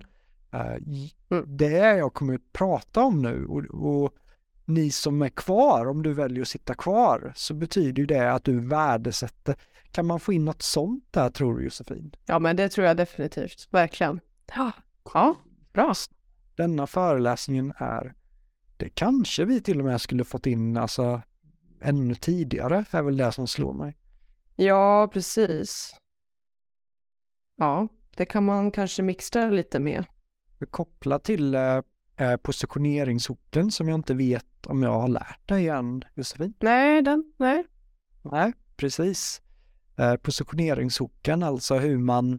Eh, 0.52 1.42
Det 1.46 1.78
är 1.78 1.94
jag 1.94 2.14
kommer 2.14 2.34
att 2.34 2.52
prata 2.52 3.02
om 3.02 3.22
nu 3.22 3.46
och, 3.46 3.64
och 3.64 4.14
ni 4.64 4.90
som 4.90 5.22
är 5.22 5.28
kvar, 5.28 5.86
om 5.86 6.02
du 6.02 6.12
väljer 6.12 6.42
att 6.42 6.48
sitta 6.48 6.74
kvar, 6.74 7.32
så 7.36 7.54
betyder 7.54 8.06
det 8.06 8.32
att 8.32 8.44
du 8.44 8.60
värdesätter. 8.60 9.54
Kan 9.92 10.06
man 10.06 10.20
få 10.20 10.32
in 10.32 10.44
något 10.44 10.62
sånt 10.62 11.04
där 11.10 11.30
tror 11.30 11.58
du 11.58 11.64
Josefin? 11.64 12.16
ja, 12.26 12.38
men 12.38 12.56
det 12.56 12.68
tror 12.68 12.86
jag 12.86 12.96
definitivt. 12.96 13.68
Verkligen. 13.70 14.20
Ja, 14.56 14.72
ja 15.14 15.36
bra. 15.72 15.94
Denna 16.56 16.86
föreläsningen 16.86 17.72
är, 17.76 18.14
det 18.76 18.88
kanske 18.88 19.44
vi 19.44 19.60
till 19.60 19.78
och 19.78 19.84
med 19.84 20.00
skulle 20.00 20.24
fått 20.24 20.46
in 20.46 20.76
alltså 20.76 21.22
ännu 21.80 22.14
tidigare, 22.14 22.84
är 22.90 23.02
väl 23.02 23.16
det 23.16 23.32
som 23.32 23.46
slår 23.46 23.72
mig. 23.72 23.96
Ja, 24.56 25.10
precis. 25.12 25.94
Ja, 27.56 27.88
det 28.16 28.24
kan 28.24 28.44
man 28.44 28.70
kanske 28.70 29.02
mixtra 29.02 29.50
lite 29.50 29.80
med. 29.80 30.04
Kopplat 30.70 31.24
till 31.24 31.54
eh, 31.54 31.80
eh, 32.16 32.36
positioneringshoken 32.36 33.70
som 33.70 33.88
jag 33.88 33.98
inte 33.98 34.14
vet 34.14 34.66
om 34.66 34.82
jag 34.82 35.00
har 35.00 35.08
lärt 35.08 35.48
dig 35.48 35.68
än, 35.68 36.04
Josefin. 36.14 36.54
Nej, 36.60 37.02
den, 37.02 37.32
nej. 37.36 37.64
Nej, 38.22 38.52
precis. 38.76 39.42
Eh, 39.96 40.16
positioneringshoken, 40.16 41.42
alltså 41.42 41.78
hur 41.78 41.98
man 41.98 42.38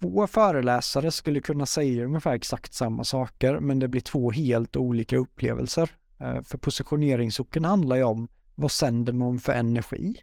Två 0.00 0.26
föreläsare 0.26 1.10
skulle 1.10 1.40
kunna 1.40 1.66
säga 1.66 2.04
ungefär 2.04 2.34
exakt 2.34 2.74
samma 2.74 3.04
saker 3.04 3.60
men 3.60 3.78
det 3.78 3.88
blir 3.88 4.00
två 4.00 4.30
helt 4.30 4.76
olika 4.76 5.16
upplevelser. 5.16 5.90
Eh, 6.18 6.42
för 6.42 6.58
positioneringshoken 6.58 7.64
handlar 7.64 7.96
ju 7.96 8.02
om 8.02 8.28
vad 8.54 8.70
sänder 8.70 9.12
man 9.12 9.38
för 9.38 9.52
energi? 9.52 10.16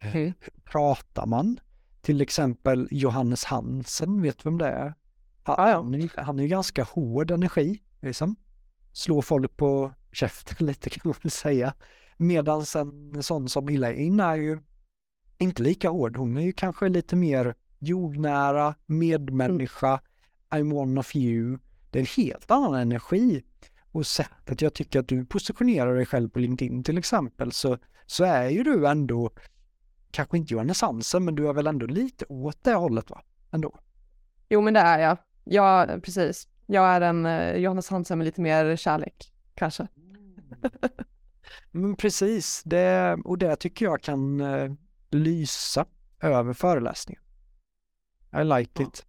Mm. 0.00 0.12
Hur 0.12 0.34
pratar 0.64 1.26
man? 1.26 1.60
Till 2.02 2.20
exempel 2.20 2.88
Johannes 2.90 3.44
Hansen, 3.44 4.22
vet 4.22 4.38
du 4.38 4.42
vem 4.44 4.58
det 4.58 4.68
är? 4.68 4.94
Han, 5.42 5.56
han, 5.58 5.94
är, 5.94 6.22
han 6.22 6.38
är 6.38 6.42
ju 6.42 6.48
ganska 6.48 6.84
hård 6.84 7.30
energi, 7.30 7.82
liksom. 8.00 8.36
Slår 8.92 9.22
folk 9.22 9.56
på 9.56 9.92
käften 10.12 10.66
lite 10.66 10.90
kan 10.90 11.00
man 11.04 11.14
väl 11.22 11.30
säga. 11.30 11.74
Medan 12.16 12.64
en 13.14 13.22
sån 13.22 13.48
som 13.48 13.68
Elaine 13.68 14.20
är 14.20 14.36
ju 14.36 14.58
inte 15.38 15.62
lika 15.62 15.90
hård. 15.90 16.16
Hon 16.16 16.36
är 16.36 16.42
ju 16.42 16.52
kanske 16.52 16.88
lite 16.88 17.16
mer 17.16 17.54
jordnära, 17.78 18.74
medmänniska, 18.86 20.00
I'm 20.50 20.74
one 20.74 21.00
of 21.00 21.16
you. 21.16 21.58
Det 21.90 21.98
är 21.98 22.00
en 22.00 22.24
helt 22.24 22.50
annan 22.50 22.74
energi. 22.74 23.42
Och 23.92 24.06
sättet 24.06 24.62
jag 24.62 24.74
tycker 24.74 25.00
att 25.00 25.08
du 25.08 25.26
positionerar 25.26 25.94
dig 25.94 26.06
själv 26.06 26.28
på 26.28 26.38
LinkedIn 26.38 26.84
till 26.84 26.98
exempel 26.98 27.52
så, 27.52 27.78
så 28.06 28.24
är 28.24 28.48
ju 28.48 28.62
du 28.62 28.86
ändå, 28.86 29.30
kanske 30.10 30.36
inte 30.36 30.52
Johannes 30.54 30.80
Hansen, 30.82 31.24
men 31.24 31.34
du 31.34 31.48
är 31.48 31.52
väl 31.52 31.66
ändå 31.66 31.86
lite 31.86 32.24
åt 32.28 32.64
det 32.64 32.74
hållet 32.74 33.10
va? 33.10 33.22
Ändå. 33.50 33.78
Jo, 34.48 34.60
men 34.60 34.74
det 34.74 34.80
är 34.80 34.98
jag. 34.98 35.18
Ja, 35.44 35.86
precis. 36.02 36.48
Jag 36.66 36.84
är 36.84 37.00
en 37.00 37.26
eh, 37.26 37.56
Johannes 37.56 37.88
Hansen 37.88 38.18
med 38.18 38.24
lite 38.24 38.40
mer 38.40 38.76
kärlek, 38.76 39.32
kanske. 39.54 39.88
Men 41.70 41.96
precis, 41.96 42.62
det, 42.64 43.16
och 43.24 43.38
det 43.38 43.56
tycker 43.56 43.84
jag 43.84 44.02
kan 44.02 44.40
eh, 44.40 44.72
lysa 45.10 45.86
över 46.20 46.52
föreläsningen. 46.52 47.22
I 48.40 48.44
like 48.44 48.82
it. 48.82 49.06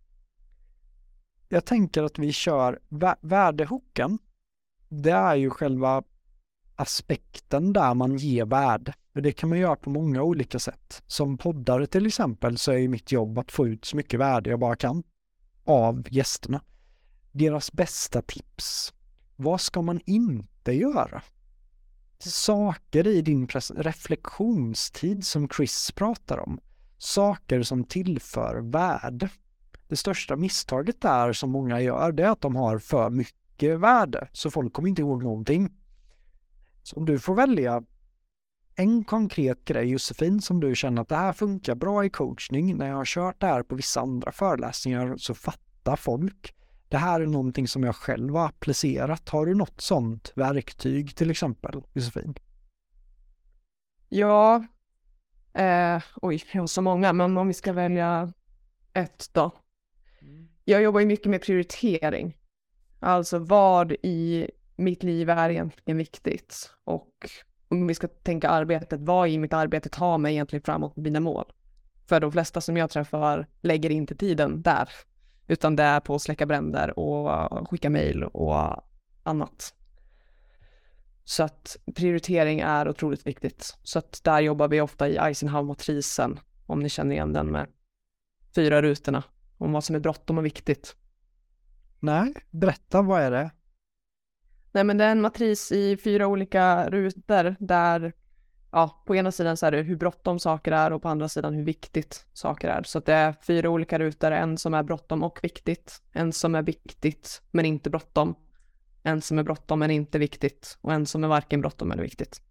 Jag 1.49 1.65
tänker 1.65 2.03
att 2.03 2.19
vi 2.19 2.31
kör 2.33 2.79
vä- 2.89 3.17
värdehooken. 3.21 4.19
Det 4.89 5.11
är 5.11 5.35
ju 5.35 5.49
själva 5.49 6.03
aspekten 6.75 7.73
där 7.73 7.93
man 7.93 8.17
ger 8.17 8.45
värde. 8.45 8.93
Det 9.13 9.31
kan 9.31 9.49
man 9.49 9.59
göra 9.59 9.75
på 9.75 9.89
många 9.89 10.21
olika 10.23 10.59
sätt. 10.59 11.03
Som 11.07 11.37
poddare 11.37 11.87
till 11.87 12.05
exempel 12.05 12.57
så 12.57 12.71
är 12.71 12.77
ju 12.77 12.87
mitt 12.87 13.11
jobb 13.11 13.37
att 13.39 13.51
få 13.51 13.67
ut 13.67 13.85
så 13.85 13.97
mycket 13.97 14.19
värde 14.19 14.49
jag 14.49 14.59
bara 14.59 14.75
kan. 14.75 15.03
av 15.63 16.03
gästerna. 16.09 16.61
Deras 17.31 17.71
bästa 17.73 18.21
tips. 18.21 18.93
Vad 19.35 19.61
ska 19.61 19.81
man 19.81 20.01
inte 20.05 20.71
göra? 20.71 21.21
Saker 22.32 23.07
i 23.07 23.21
din 23.21 23.47
reflektionstid 23.76 25.26
som 25.26 25.49
Chris 25.49 25.91
pratar 25.91 26.38
om. 26.38 26.59
Saker 26.97 27.63
som 27.63 27.84
tillför 27.84 28.61
värde. 28.61 29.30
Det 29.88 29.95
största 29.95 30.36
misstaget 30.36 31.01
där 31.01 31.34
som 31.34 31.49
många 31.51 31.82
gör, 31.82 32.11
det 32.11 32.23
är 32.23 32.30
att 32.30 32.41
de 32.41 32.55
har 32.55 32.80
för 32.80 33.09
mycket 33.09 33.80
värde, 33.80 34.28
så 34.32 34.51
folk 34.51 34.73
kommer 34.73 34.89
inte 34.89 35.01
ihåg 35.01 35.23
någonting. 35.23 35.69
Så 36.84 36.95
om 36.95 37.05
du 37.05 37.19
får 37.19 37.36
välja 37.36 37.84
en 38.76 39.03
konkret 39.03 39.65
grej 39.65 39.86
Josefin 39.86 40.41
som 40.41 40.59
du 40.59 40.76
känner 40.76 41.01
att 41.01 41.09
det 41.09 41.15
här 41.15 41.34
funkar 41.34 41.76
bra 41.76 42.05
i 42.05 42.09
coachning. 42.09 42.78
När 42.78 42.88
jag 42.88 42.95
har 42.95 43.05
kört 43.05 43.41
det 43.41 43.47
här 43.47 43.63
på 43.63 43.76
vissa 43.76 44.01
andra 44.01 44.32
föreläsningar 44.32 45.17
så 45.17 45.34
fattar 45.34 45.95
folk. 45.95 46.55
Det 46.95 46.99
här 46.99 47.21
är 47.21 47.25
någonting 47.25 47.67
som 47.67 47.83
jag 47.83 47.95
själv 47.95 48.35
har 48.35 48.45
applicerat. 48.45 49.29
Har 49.29 49.45
du 49.45 49.55
något 49.55 49.81
sånt 49.81 50.31
verktyg 50.35 51.15
till 51.15 51.31
exempel 51.31 51.81
Josefin? 51.93 52.35
Ja, 54.09 54.65
eh, 55.53 56.03
oj, 56.21 56.43
jag 56.53 56.61
har 56.61 56.67
så 56.67 56.81
många, 56.81 57.13
men 57.13 57.37
om 57.37 57.47
vi 57.47 57.53
ska 57.53 57.73
välja 57.73 58.33
ett 58.93 59.29
då. 59.31 59.51
Mm. 60.21 60.47
Jag 60.63 60.81
jobbar 60.81 60.99
ju 60.99 61.05
mycket 61.05 61.25
med 61.25 61.41
prioritering. 61.41 62.37
Alltså 62.99 63.39
vad 63.39 63.91
i 63.91 64.49
mitt 64.75 65.03
liv 65.03 65.29
är 65.29 65.49
egentligen 65.49 65.97
viktigt 65.97 66.71
och 66.83 67.29
om 67.67 67.87
vi 67.87 67.95
ska 67.95 68.07
tänka 68.07 68.49
arbetet, 68.49 68.99
vad 69.01 69.29
i 69.29 69.37
mitt 69.37 69.53
arbete 69.53 69.89
tar 69.89 70.17
mig 70.17 70.33
egentligen 70.33 70.63
framåt 70.63 70.95
mina 70.95 71.19
mål? 71.19 71.45
För 72.05 72.19
de 72.19 72.31
flesta 72.31 72.61
som 72.61 72.77
jag 72.77 72.89
träffar 72.89 73.47
lägger 73.61 73.89
inte 73.89 74.15
tiden 74.15 74.61
där, 74.61 74.89
utan 75.47 75.75
det 75.75 75.83
är 75.83 75.99
på 75.99 76.15
att 76.15 76.21
släcka 76.21 76.45
bränder 76.45 76.99
och 76.99 77.69
skicka 77.69 77.89
mejl 77.89 78.23
och 78.23 78.83
annat. 79.23 79.73
Så 81.23 81.43
att 81.43 81.77
prioritering 81.95 82.59
är 82.59 82.89
otroligt 82.89 83.27
viktigt. 83.27 83.77
Så 83.83 83.99
att 83.99 84.23
där 84.23 84.39
jobbar 84.39 84.67
vi 84.67 84.81
ofta 84.81 85.09
i 85.09 85.17
Eisenhower-matrisen, 85.17 86.39
om 86.65 86.79
ni 86.79 86.89
känner 86.89 87.15
igen 87.15 87.33
den 87.33 87.51
med 87.51 87.67
fyra 88.55 88.81
rutorna, 88.81 89.23
om 89.57 89.71
vad 89.71 89.83
som 89.83 89.95
är 89.95 89.99
bråttom 89.99 90.37
och 90.37 90.45
viktigt. 90.45 90.95
Nej, 91.99 92.33
berätta, 92.51 93.01
vad 93.01 93.21
är 93.21 93.31
det? 93.31 93.51
Nej, 94.71 94.83
men 94.83 94.97
det 94.97 95.03
är 95.03 95.11
en 95.11 95.21
matris 95.21 95.71
i 95.71 95.97
fyra 95.97 96.27
olika 96.27 96.89
rutor 96.89 97.55
där 97.59 98.13
ja, 98.76 99.03
på 99.05 99.15
ena 99.15 99.32
sidan 99.32 99.57
så 99.57 99.65
är 99.65 99.71
det 99.71 99.82
hur 99.82 99.95
bråttom 99.95 100.39
saker 100.39 100.71
är 100.71 100.93
och 100.93 101.01
på 101.01 101.09
andra 101.09 101.30
sidan 101.30 101.53
hur 101.53 101.63
viktigt 101.63 102.26
saker 102.34 102.67
är. 102.67 102.84
Så 102.84 102.99
det 102.99 103.13
är 103.13 103.36
fyra 103.41 103.69
olika 103.69 103.99
rutor, 103.99 104.32
en 104.32 104.57
som 104.57 104.73
är 104.73 104.84
bråttom 104.84 105.23
och 105.23 105.39
viktigt, 105.43 106.01
en 106.11 106.34
som 106.34 106.55
är 106.55 106.61
viktigt 106.61 107.41
men 107.51 107.65
inte 107.65 107.89
bråttom, 107.89 108.36
en 109.03 109.21
som 109.21 109.39
är 109.39 109.43
bråttom 109.43 109.80
men 109.80 109.91
inte 109.91 110.19
viktigt 110.19 110.78
och 110.82 110.93
en 110.93 111.05
som 111.05 111.23
är 111.23 111.28
varken 111.28 111.61
bråttom 111.61 111.91
eller 111.91 112.03
viktigt. 112.03 112.41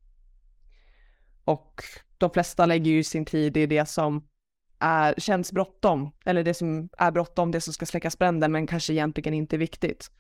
Och 1.45 1.83
de 2.19 2.31
flesta 2.31 2.67
lägger 2.67 2.91
ju 2.91 3.05
sin 3.05 3.25
tid 3.25 3.57
i 3.57 3.67
det 3.67 3.87
som 3.87 4.29
är, 4.79 5.15
känns 5.19 5.53
bråttom, 5.53 6.11
eller 6.25 6.45
det 6.45 6.55
som 6.55 6.89
är 6.99 7.11
bråttom, 7.11 7.51
det 7.51 7.61
som 7.61 7.73
ska 7.73 7.87
släckas 7.87 8.19
bränder 8.19 8.49
men 8.49 8.67
kanske 8.67 8.93
egentligen 8.93 9.35
inte 9.35 9.57
är 9.57 9.59
viktigt. 9.59 10.11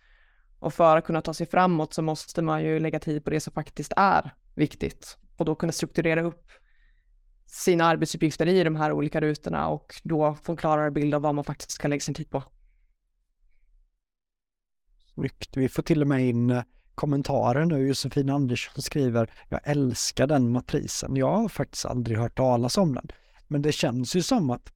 Och 0.59 0.75
för 0.75 0.97
att 0.97 1.05
kunna 1.05 1.23
ta 1.23 1.35
sig 1.35 1.47
framåt 1.47 1.95
så 1.95 2.03
måste 2.03 2.43
man 2.43 2.65
ju 2.65 2.81
lägga 2.81 3.01
tid 3.01 3.25
på 3.25 3.31
det 3.31 3.41
som 3.41 3.53
faktiskt 3.53 3.93
är 3.97 4.35
viktigt 4.55 5.19
och 5.37 5.45
då 5.45 5.55
kunna 5.55 5.73
strukturera 5.73 6.23
upp 6.23 6.51
sina 7.47 7.85
arbetsuppgifter 7.85 8.47
i 8.47 8.65
de 8.65 8.77
här 8.77 8.93
olika 8.93 9.21
rutorna 9.21 9.69
och 9.69 9.95
då 10.03 10.35
få 10.43 10.53
en 10.53 10.57
klarare 10.57 10.91
bild 10.91 11.15
av 11.15 11.23
vad 11.23 11.35
man 11.35 11.45
faktiskt 11.45 11.71
ska 11.71 11.89
lägga 11.89 12.01
sin 12.01 12.15
tid 12.15 12.31
på. 12.31 12.43
Snyggt. 15.15 15.57
Vi 15.57 15.69
får 15.69 15.83
till 15.83 16.03
och 16.03 16.09
med 16.09 16.29
in 16.29 16.51
eh, 16.51 16.63
kommentarer 16.95 17.65
nu. 17.65 17.87
Josefin 17.87 18.31
Andersson 18.31 18.83
skriver 18.83 19.31
Jag 19.49 19.61
älskar 19.65 20.27
den 20.27 20.53
matrisen. 20.53 21.17
Jag 21.17 21.37
har 21.37 21.49
faktiskt 21.49 21.87
aldrig 21.87 22.19
hört 22.19 22.37
talas 22.37 22.79
om 22.79 22.95
den. 22.95 23.09
Men 23.49 23.63
det 23.63 23.73
känns 23.73 24.17
ju 24.17 24.23
som 24.23 24.51
att 24.51 24.73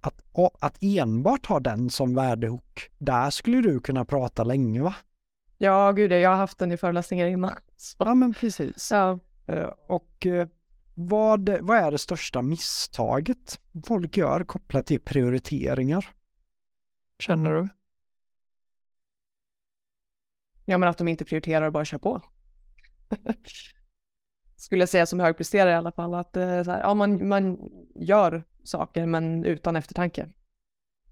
att, 0.00 0.20
att 0.60 0.78
enbart 0.80 1.46
ha 1.46 1.60
den 1.60 1.90
som 1.90 2.14
värdehook, 2.14 2.90
där 2.98 3.30
skulle 3.30 3.60
du 3.60 3.80
kunna 3.80 4.04
prata 4.04 4.44
länge 4.44 4.82
va? 4.82 4.94
Ja, 5.58 5.92
gud, 5.92 6.12
jag 6.12 6.30
har 6.30 6.36
haft 6.36 6.58
den 6.58 6.72
i 6.72 6.76
föreläsningar 6.76 7.26
innan. 7.26 7.52
Så. 7.76 7.96
Ja, 7.98 8.14
men 8.14 8.34
precis. 8.34 8.90
Ja. 8.90 9.18
Eh, 9.46 9.70
och 9.86 10.26
eh, 10.26 10.48
vad, 10.94 11.48
vad 11.48 11.78
är 11.78 11.90
det 11.90 11.98
största 11.98 12.42
misstaget 12.42 13.60
folk 13.86 14.16
gör 14.16 14.44
kopplat 14.44 14.86
till 14.86 15.00
prioriteringar? 15.00 16.06
Känner 17.18 17.52
du? 17.54 17.68
Ja, 20.64 20.78
men 20.78 20.88
att 20.88 20.98
de 20.98 21.08
inte 21.08 21.24
prioriterar 21.24 21.66
och 21.66 21.72
bara 21.72 21.84
kör 21.84 21.98
på. 21.98 22.22
Skulle 24.56 24.82
jag 24.82 24.88
säga 24.88 25.06
som 25.06 25.20
högpresterare 25.20 25.70
i 25.70 25.74
alla 25.74 25.92
fall, 25.92 26.14
att 26.14 26.36
eh, 26.36 26.62
så 26.62 26.70
här, 26.70 26.80
ja, 26.80 26.94
man, 26.94 27.28
man 27.28 27.58
gör 27.94 28.44
saker 28.64 29.06
men 29.06 29.44
utan 29.44 29.76
eftertanke. 29.76 30.28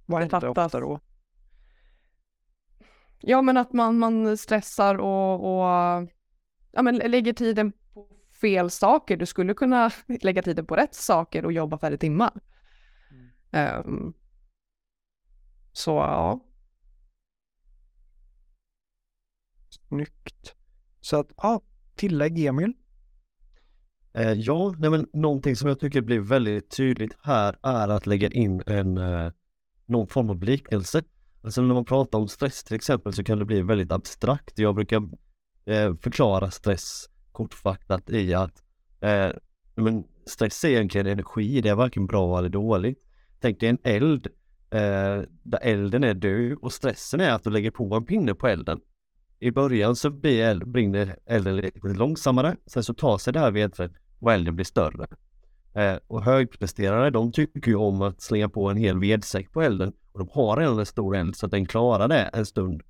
Vad 0.07 0.21
händer 0.21 0.49
ofta 0.49 0.81
då? 0.81 1.01
Ja, 3.19 3.43
men 3.43 3.57
att 3.57 3.73
man, 3.73 3.99
man 3.99 4.37
stressar 4.39 4.95
och, 4.95 5.35
och 5.35 6.09
ja, 6.73 6.83
men 6.83 6.97
lägger 6.97 7.33
tiden 7.33 7.73
fel 8.45 8.71
saker. 8.71 9.17
Du 9.17 9.27
skulle 9.27 9.55
kunna 9.55 9.91
lägga 10.21 10.43
tiden 10.43 10.67
på 10.67 10.77
rätt 10.77 10.95
saker 10.95 11.45
och 11.45 11.53
jobba 11.53 11.79
färre 11.79 11.97
timmar. 11.97 12.33
Mm. 13.51 13.87
Um, 13.87 14.15
så 15.73 15.91
ja. 15.91 16.41
Snyggt. 19.89 20.55
Så 21.01 21.21
att, 21.21 21.33
ja, 21.37 21.61
tillägg 21.95 22.47
Emil. 22.47 22.73
Eh, 24.13 24.33
ja, 24.33 24.75
nej 24.79 24.91
men 24.91 25.09
någonting 25.13 25.57
som 25.57 25.69
jag 25.69 25.81
tycker 25.81 26.01
blir 26.01 26.21
väldigt 26.21 26.71
tydligt 26.71 27.17
här 27.23 27.59
är 27.63 27.89
att 27.89 28.07
lägga 28.07 28.29
in 28.29 28.63
en 28.67 28.99
eh, 28.99 29.33
någon 29.87 30.07
form 30.07 30.31
av 30.31 30.43
liknelse. 30.43 31.03
Alltså 31.43 31.63
när 31.63 31.75
man 31.75 31.85
pratar 31.85 32.19
om 32.19 32.29
stress 32.29 32.65
till 32.65 32.77
exempel 32.77 33.13
så 33.13 33.25
kan 33.25 33.39
det 33.39 33.45
bli 33.45 33.63
väldigt 33.63 33.93
abstrakt. 33.93 34.59
Jag 34.59 34.75
brukar 34.75 34.97
eh, 35.65 35.95
förklara 35.97 36.51
stress 36.51 37.09
kortfattat 37.35 38.11
i 38.11 38.35
att 38.35 38.63
eh, 39.01 39.31
men 39.75 40.05
stress 40.27 40.65
är 40.65 40.69
egentligen 40.69 41.07
energi, 41.07 41.61
det 41.61 41.69
är 41.69 41.75
varken 41.75 42.07
bra 42.07 42.39
eller 42.39 42.49
dåligt. 42.49 42.99
Tänk 43.41 43.61
dig 43.61 43.69
en 43.69 43.79
eld 43.85 44.27
eh, 44.71 45.23
där 45.43 45.59
elden 45.63 46.05
är 46.05 46.15
död 46.15 46.59
och 46.63 46.73
stressen 46.73 47.21
är 47.21 47.31
att 47.31 47.45
du 47.45 47.51
lägger 47.51 47.71
på 47.71 47.95
en 47.95 48.05
pinne 48.05 48.35
på 48.35 48.49
elden. 48.49 48.81
I 49.39 49.51
början 49.51 49.97
så 49.97 50.11
blir 50.11 50.45
eld, 50.45 50.69
brinner 50.69 51.17
elden 51.27 51.57
lite 51.57 51.89
långsammare, 51.89 52.57
sen 52.67 52.83
så 52.85 52.95
tar 52.95 53.19
sig 53.19 53.33
det 53.33 53.39
här 53.39 53.51
vedträet 53.51 53.93
och 54.21 54.33
elden 54.33 54.55
blir 54.55 54.65
större. 54.65 55.07
Eh, 55.75 55.97
och 56.07 56.23
högpresterare 56.23 57.11
de 57.11 57.33
tycker 57.33 57.71
ju 57.71 57.77
om 57.77 58.03
att 58.03 58.23
slänga 58.23 58.49
på 58.49 58.71
en 58.71 58.77
hel 58.77 58.99
vedsäck 58.99 59.53
på 59.53 59.63
elden 59.63 59.93
och 60.13 60.19
de 60.19 60.29
har 60.33 60.57
redan 60.57 60.79
en 60.79 60.87
stor 60.87 61.17
eld 61.17 61.37
så 61.37 61.47
att 61.47 61.53
den 61.53 61.67
klarar 61.67 62.09
det 62.09 62.23
en 62.23 62.47
stund. 62.47 62.83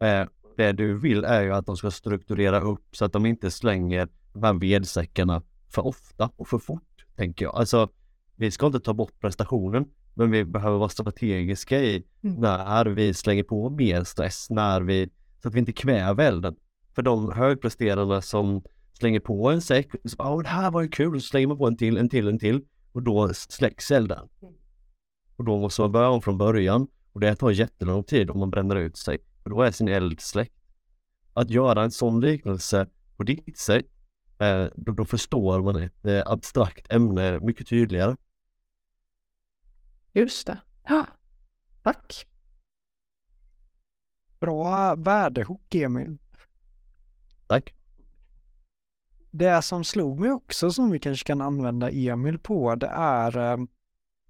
Eh, 0.00 0.26
det 0.58 0.72
du 0.72 0.98
vill 0.98 1.24
är 1.24 1.42
ju 1.42 1.52
att 1.52 1.66
de 1.66 1.76
ska 1.76 1.90
strukturera 1.90 2.60
upp 2.60 2.96
så 2.96 3.04
att 3.04 3.12
de 3.12 3.26
inte 3.26 3.50
slänger 3.50 4.08
de 4.32 4.42
här 4.42 4.54
vedsäckarna 4.54 5.42
för 5.68 5.86
ofta 5.86 6.30
och 6.36 6.48
för 6.48 6.58
fort, 6.58 7.04
tänker 7.16 7.44
jag. 7.44 7.54
Alltså, 7.54 7.88
vi 8.36 8.50
ska 8.50 8.66
inte 8.66 8.80
ta 8.80 8.94
bort 8.94 9.20
prestationen, 9.20 9.86
men 10.14 10.30
vi 10.30 10.44
behöver 10.44 10.78
vara 10.78 10.88
strategiska 10.88 11.80
i 11.80 12.04
mm. 12.22 12.40
när 12.40 12.86
vi 12.86 13.14
slänger 13.14 13.42
på 13.42 13.70
mer 13.70 14.04
stress, 14.04 14.50
när 14.50 14.80
vi, 14.80 15.10
så 15.42 15.48
att 15.48 15.54
vi 15.54 15.58
inte 15.58 15.72
kväver 15.72 16.24
elden. 16.24 16.56
För 16.94 17.02
de 17.02 17.32
högpresterarna 17.32 18.22
som 18.22 18.62
slänger 18.92 19.20
på 19.20 19.50
en 19.50 19.60
säck, 19.60 19.90
så, 20.04 20.16
oh, 20.22 20.42
det 20.42 20.48
här 20.48 20.70
var 20.70 20.82
ju 20.82 20.88
kul, 20.88 21.20
så 21.20 21.26
slänger 21.26 21.46
man 21.46 21.58
på 21.58 21.66
en 21.66 21.76
till, 21.76 21.96
en 21.96 22.08
till, 22.08 22.28
en 22.28 22.38
till 22.38 22.64
och 22.92 23.02
då 23.02 23.30
släcks 23.34 23.90
elden. 23.90 24.28
Mm. 24.42 24.54
Och 25.36 25.44
då 25.44 25.58
måste 25.58 25.80
man 25.80 25.92
börja 25.92 26.08
om 26.08 26.22
från 26.22 26.38
början 26.38 26.86
och 27.12 27.20
det 27.20 27.34
tar 27.34 27.50
jättelång 27.50 28.04
tid 28.04 28.30
om 28.30 28.38
man 28.38 28.50
bränner 28.50 28.76
ut 28.76 28.96
sig. 28.96 29.18
Och 29.48 29.54
då 29.54 29.62
är 29.62 29.70
sin 29.70 29.88
eld 29.88 30.20
släckt. 30.20 30.54
Att 31.32 31.50
göra 31.50 31.82
en 31.82 31.90
sån 31.90 32.20
liknelse 32.20 32.86
på 33.16 33.22
ditt 33.22 33.58
sätt, 33.58 33.86
eh, 34.38 34.66
då, 34.76 34.92
då, 34.92 35.04
förstår 35.04 35.62
man 35.62 35.76
ett 35.76 36.04
eh, 36.04 36.22
abstrakt 36.26 36.92
ämne 36.92 37.40
mycket 37.40 37.68
tydligare. 37.68 38.16
Just 40.12 40.46
det. 40.46 40.60
Ja, 40.84 41.06
tack. 41.82 42.26
Bra 44.40 44.94
värdehook, 44.94 45.74
Emil. 45.74 46.18
Tack. 47.46 47.74
Det 49.30 49.62
som 49.62 49.84
slog 49.84 50.20
mig 50.20 50.30
också 50.30 50.70
som 50.70 50.90
vi 50.90 50.98
kanske 50.98 51.26
kan 51.26 51.40
använda 51.40 51.90
Emil 51.90 52.38
på, 52.38 52.74
det 52.74 52.86
är 52.86 53.36
eh, 53.36 53.66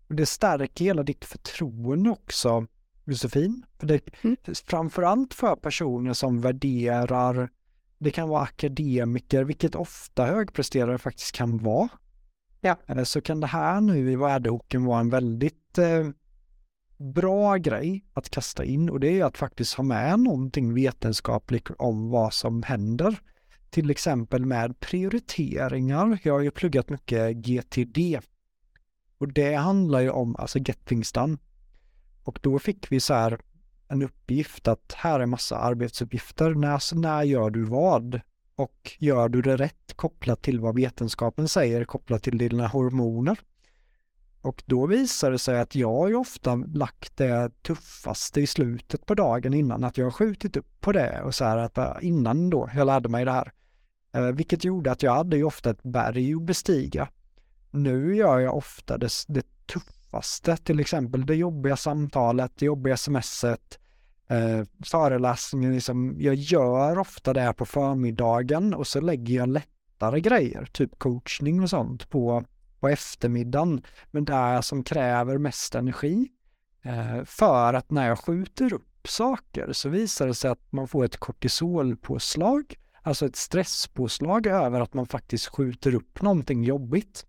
det 0.08 0.26
stärker 0.26 0.84
hela 0.84 1.02
ditt 1.02 1.24
förtroende 1.24 2.10
också, 2.10 2.66
Josefin. 3.08 3.64
För 3.78 3.86
det, 3.86 4.00
mm. 4.22 4.36
Framförallt 4.66 5.34
för 5.34 5.56
personer 5.56 6.12
som 6.12 6.40
värderar, 6.40 7.50
det 7.98 8.10
kan 8.10 8.28
vara 8.28 8.42
akademiker, 8.42 9.44
vilket 9.44 9.74
ofta 9.74 10.26
högpresterare 10.26 10.98
faktiskt 10.98 11.32
kan 11.32 11.58
vara. 11.58 11.88
Ja. 12.60 12.76
Eh, 12.86 13.02
så 13.02 13.20
kan 13.20 13.40
det 13.40 13.46
här 13.46 13.80
nu 13.80 14.12
i 14.12 14.16
värdehoken 14.16 14.84
vara 14.84 15.00
en 15.00 15.10
väldigt 15.10 15.78
eh, 15.78 16.08
bra 16.96 17.56
grej 17.56 18.04
att 18.12 18.30
kasta 18.30 18.64
in 18.64 18.90
och 18.90 19.00
det 19.00 19.20
är 19.20 19.24
att 19.24 19.38
faktiskt 19.38 19.74
ha 19.74 19.84
med 19.84 20.20
någonting 20.20 20.74
vetenskapligt 20.74 21.70
om 21.78 22.10
vad 22.10 22.34
som 22.34 22.62
händer. 22.62 23.20
Till 23.70 23.90
exempel 23.90 24.46
med 24.46 24.80
prioriteringar. 24.80 26.18
Jag 26.22 26.32
har 26.32 26.40
ju 26.40 26.50
pluggat 26.50 26.90
mycket 26.90 27.36
GTD. 27.36 28.20
Och 29.18 29.32
det 29.32 29.54
handlar 29.54 30.00
ju 30.00 30.10
om, 30.10 30.36
alltså 30.36 30.58
Get 30.58 30.84
Things 30.84 31.12
Done. 31.12 31.36
Och 32.28 32.38
då 32.42 32.58
fick 32.58 32.92
vi 32.92 33.00
så 33.00 33.14
här 33.14 33.40
en 33.88 34.02
uppgift 34.02 34.68
att 34.68 34.92
här 34.96 35.20
är 35.20 35.26
massa 35.26 35.58
arbetsuppgifter. 35.58 36.54
När, 36.54 36.70
alltså, 36.70 36.96
när 36.96 37.22
gör 37.22 37.50
du 37.50 37.64
vad? 37.64 38.20
Och 38.56 38.96
gör 38.98 39.28
du 39.28 39.42
det 39.42 39.56
rätt 39.56 39.96
kopplat 39.96 40.42
till 40.42 40.60
vad 40.60 40.74
vetenskapen 40.74 41.48
säger 41.48 41.84
kopplat 41.84 42.22
till 42.22 42.38
dina 42.38 42.66
hormoner? 42.66 43.40
Och 44.40 44.62
då 44.66 44.86
visar 44.86 45.30
det 45.30 45.38
sig 45.38 45.60
att 45.60 45.74
jag 45.74 45.92
har 45.92 46.08
ju 46.08 46.14
ofta 46.14 46.54
lagt 46.54 47.16
det 47.16 47.62
tuffaste 47.62 48.40
i 48.40 48.46
slutet 48.46 49.06
på 49.06 49.14
dagen 49.14 49.54
innan, 49.54 49.84
att 49.84 49.98
jag 49.98 50.06
har 50.06 50.10
skjutit 50.10 50.56
upp 50.56 50.80
på 50.80 50.92
det 50.92 51.22
och 51.22 51.34
så 51.34 51.44
här 51.44 51.56
att 51.56 51.78
äh, 51.78 51.92
innan 52.00 52.50
då 52.50 52.70
jag 52.74 52.86
lärde 52.86 53.08
mig 53.08 53.24
det 53.24 53.32
här. 53.32 53.52
Äh, 54.12 54.22
vilket 54.22 54.64
gjorde 54.64 54.92
att 54.92 55.02
jag 55.02 55.14
hade 55.14 55.36
ju 55.36 55.44
ofta 55.44 55.70
ett 55.70 55.82
berg 55.82 56.34
att 56.34 56.42
bestiga. 56.42 57.08
Nu 57.70 58.16
gör 58.16 58.38
jag 58.38 58.56
ofta 58.56 58.98
det, 58.98 59.10
det 59.28 59.46
tuffaste, 60.08 60.56
till 60.56 60.80
exempel 60.80 61.26
det 61.26 61.34
jobbiga 61.34 61.76
samtalet, 61.76 62.52
det 62.58 62.66
jobbiga 62.66 62.96
smset, 62.96 63.78
eh, 64.28 64.64
föreläsningen, 64.84 65.74
liksom, 65.74 66.16
jag 66.18 66.34
gör 66.34 66.98
ofta 66.98 67.32
det 67.32 67.52
på 67.56 67.66
förmiddagen 67.66 68.74
och 68.74 68.86
så 68.86 69.00
lägger 69.00 69.36
jag 69.36 69.48
lättare 69.48 70.20
grejer, 70.20 70.68
typ 70.72 70.98
coachning 70.98 71.62
och 71.62 71.70
sånt 71.70 72.10
på 72.10 72.44
på 72.80 72.88
eftermiddagen, 72.88 73.82
men 74.10 74.24
det 74.24 74.62
som 74.62 74.84
kräver 74.84 75.38
mest 75.38 75.74
energi. 75.74 76.28
Eh, 76.82 77.24
för 77.24 77.74
att 77.74 77.90
när 77.90 78.08
jag 78.08 78.18
skjuter 78.18 78.72
upp 78.72 79.08
saker 79.08 79.72
så 79.72 79.88
visar 79.88 80.26
det 80.26 80.34
sig 80.34 80.50
att 80.50 80.72
man 80.72 80.88
får 80.88 81.04
ett 81.04 81.16
kortisolpåslag, 81.16 82.74
alltså 83.02 83.26
ett 83.26 83.36
stresspåslag 83.36 84.46
över 84.46 84.80
att 84.80 84.94
man 84.94 85.06
faktiskt 85.06 85.46
skjuter 85.46 85.94
upp 85.94 86.22
någonting 86.22 86.64
jobbigt. 86.64 87.26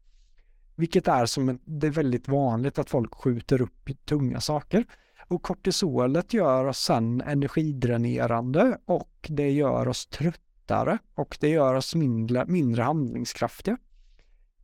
Vilket 0.80 1.08
är 1.08 1.26
som 1.26 1.50
en, 1.50 1.60
det 1.66 1.88
är 1.88 1.92
väldigt 1.92 2.28
vanligt 2.28 2.80
att 2.80 2.90
folk 2.90 3.16
skjuter 3.16 3.62
upp 3.62 3.90
tunga 4.06 4.42
saker. 4.42 4.86
Och 5.28 5.44
kortisolet 5.44 6.34
gör 6.34 6.66
oss 6.66 6.80
sen 6.80 7.22
energidränerande 7.22 8.78
och 8.86 9.28
det 9.30 9.52
gör 9.52 9.88
oss 9.88 10.08
tröttare 10.08 10.98
och 11.16 11.38
det 11.40 11.50
gör 11.50 11.74
oss 11.74 11.96
mindre, 11.96 12.46
mindre 12.46 12.84
handlingskraftiga. 12.84 13.78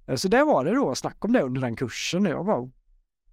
Eh, 0.05 0.15
så 0.15 0.27
det 0.27 0.43
var 0.43 0.65
det 0.65 0.75
då, 0.75 0.95
snack 0.95 1.25
om 1.25 1.33
det 1.33 1.41
under 1.41 1.61
den 1.61 1.75
kursen. 1.75 2.25
Jag 2.25 2.45
bara, 2.45 2.69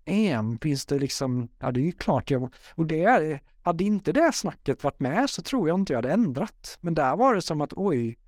en 0.05 0.59
finns 0.59 0.87
det 0.87 0.99
liksom, 0.99 1.49
ja 1.59 1.73
det 1.73 1.81
är 1.81 1.85
ju 1.85 1.93
klart 1.93 2.31
jag, 2.31 2.55
och 2.75 2.87
det, 2.87 3.41
hade 3.63 3.85
inte 3.85 4.13
det 4.13 4.33
snacket 4.33 4.85
varit 4.85 5.01
med 5.01 5.31
så 5.31 5.43
tror 5.43 5.69
jag 5.69 5.81
inte 5.81 5.93
jag 5.93 5.99
hade 5.99 6.13
ändrat. 6.13 6.79
Men 6.81 6.95
där 6.95 7.17
var 7.17 7.35
det 7.35 7.43
som 7.43 7.61
att 7.61 7.73
oj, 7.77 8.19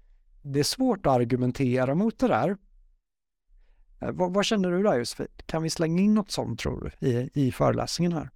det 0.43 0.59
är 0.59 0.65
svårt 0.65 1.07
att 1.07 1.13
argumentera 1.13 1.95
mot 1.95 2.19
det 2.19 2.29
där. 2.29 2.57
Eh, 4.05 4.13
vad, 4.13 4.35
vad 4.35 4.45
känner 4.45 4.71
du 4.71 4.83
där 4.83 4.99
Josefin? 4.99 5.27
Kan 5.47 5.63
vi 5.63 5.71
slänga 5.71 6.03
in 6.03 6.15
något 6.15 6.31
sånt 6.31 6.61
tror 6.61 6.93
du 7.01 7.09
i, 7.09 7.31
i 7.35 7.53
föreläsningen 7.53 8.13
här? 8.13 8.31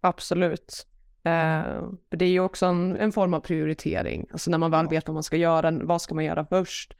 Absolut. 0.00 0.86
Eh, 1.22 1.88
det 2.08 2.24
är 2.24 2.30
ju 2.30 2.40
också 2.40 2.66
en, 2.66 2.96
en, 2.96 3.12
form 3.12 3.34
av 3.34 3.40
prioritering. 3.40 4.26
Alltså 4.32 4.50
när 4.50 4.58
man 4.58 4.70
väl 4.70 4.88
vet 4.88 5.08
vad 5.08 5.14
man 5.14 5.22
ska 5.22 5.36
göra, 5.36 5.70
vad 5.70 6.02
ska 6.02 6.14
man 6.14 6.24
göra 6.24 6.46
först? 6.46 6.96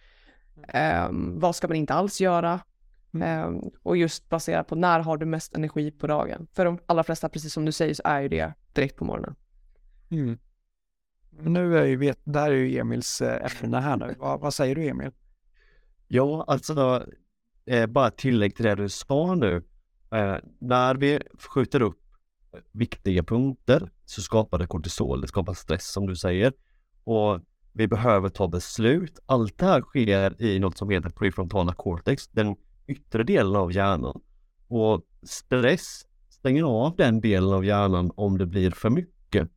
Um, 1.09 1.41
vad 1.41 1.57
ska 1.57 1.69
man 1.69 1.77
inte 1.77 1.95
alls 1.95 2.21
göra? 2.21 2.61
Um, 3.11 3.71
och 3.83 3.97
just 3.97 4.29
baserat 4.29 4.67
på 4.67 4.75
när 4.75 5.01
har 5.01 5.17
du 5.17 5.27
mest 5.27 5.55
energi 5.55 5.91
på 5.91 6.07
dagen? 6.07 6.47
För 6.53 6.65
de 6.65 6.79
allra 6.87 7.05
flesta, 7.05 7.29
precis 7.29 7.53
som 7.53 7.65
du 7.65 7.73
säger, 7.73 7.95
så 7.95 8.03
är 8.05 8.21
ju 8.21 8.29
det 8.29 8.53
direkt 8.73 8.97
på 8.97 9.05
morgonen. 9.05 9.35
Mm. 10.11 10.39
Nu 11.41 11.79
är 11.79 11.85
ju, 11.85 12.15
det 12.25 12.41
här 12.41 12.51
är 12.51 12.55
ju 12.55 12.79
Emils 12.79 13.21
äh, 13.21 13.65
ämne 13.65 13.81
här 13.81 13.97
nu. 13.97 14.15
Vad, 14.19 14.41
vad, 14.41 14.55
säger 14.55 14.75
du 14.75 14.89
Emil? 14.89 15.11
Ja, 16.09 16.45
alltså 16.47 17.05
eh, 17.69 17.87
bara 17.87 18.11
tillägg 18.11 18.57
till 18.57 18.65
det 18.65 18.75
du 18.75 18.89
sa 18.89 19.35
nu. 19.35 19.63
Eh, 20.11 20.37
när 20.59 20.95
vi 20.95 21.21
skjuter 21.39 21.83
upp 21.83 22.01
eh, 22.53 22.61
viktiga 22.73 23.23
punkter 23.23 23.91
så 24.05 24.23
skapar 24.23 24.59
det 24.59 24.67
kortisol, 24.67 25.21
det 25.21 25.29
skapar 25.29 25.55
stress 25.55 25.93
som 25.93 26.07
du 26.07 26.17
säger. 26.17 26.53
Och 27.05 27.41
vi 27.73 27.89
behöver 27.89 28.29
ta 28.29 28.49
beslut. 28.49 29.19
Allt 29.27 29.59
det 29.59 29.67
här 29.67 29.81
sker 29.81 30.43
i 30.43 30.59
något 30.59 30.79
som 30.79 30.91
heter 30.91 31.11
prefrontala 31.11 31.75
cortex, 31.75 32.29
den 32.29 32.57
yttre 32.87 33.23
delen 33.23 33.57
av 33.57 33.73
hjärnan. 33.73 34.21
Och 34.69 35.03
stress 35.23 36.07
stänger 36.29 36.65
av 36.65 36.97
den 36.97 37.21
delen 37.21 37.53
av 37.53 37.65
hjärnan 37.65 38.11
om 38.15 38.39
det 38.39 38.47
blir 38.47 38.71
för 38.71 38.91
mycket. 38.91 39.49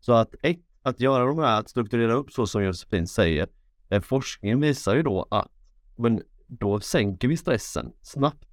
Så 0.00 0.12
att 0.12 0.34
ett, 0.42 0.60
att 0.82 1.00
göra 1.00 1.24
de 1.24 1.38
här, 1.38 1.60
att 1.60 1.70
strukturera 1.70 2.12
upp 2.12 2.32
så 2.32 2.46
som 2.46 2.64
Josefin 2.64 3.06
säger, 3.06 3.48
eh, 3.88 4.00
forskningen 4.00 4.60
visar 4.60 4.96
ju 4.96 5.02
då 5.02 5.26
att 5.30 5.48
men 5.96 6.22
då 6.48 6.80
sänker 6.80 7.28
vi 7.28 7.36
stressen 7.36 7.92
snabbt. 8.02 8.48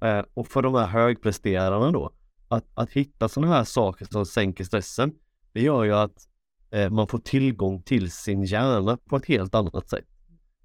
Eh, 0.00 0.22
och 0.34 0.48
för 0.48 0.62
de 0.62 0.74
här 0.74 0.86
högpresterarna 0.86 1.90
då, 1.90 2.12
att, 2.48 2.64
att 2.74 2.90
hitta 2.90 3.28
sådana 3.28 3.54
här 3.54 3.64
saker 3.64 4.06
som 4.10 4.26
sänker 4.26 4.64
stressen, 4.64 5.14
det 5.52 5.62
gör 5.62 5.84
ju 5.84 5.94
att 5.94 6.30
Eh, 6.70 6.90
man 6.90 7.06
får 7.06 7.18
tillgång 7.18 7.82
till 7.82 8.10
sin 8.10 8.42
hjärna 8.44 8.96
på 8.96 9.16
ett 9.16 9.26
helt 9.26 9.54
annat 9.54 9.90
sätt. 9.90 10.04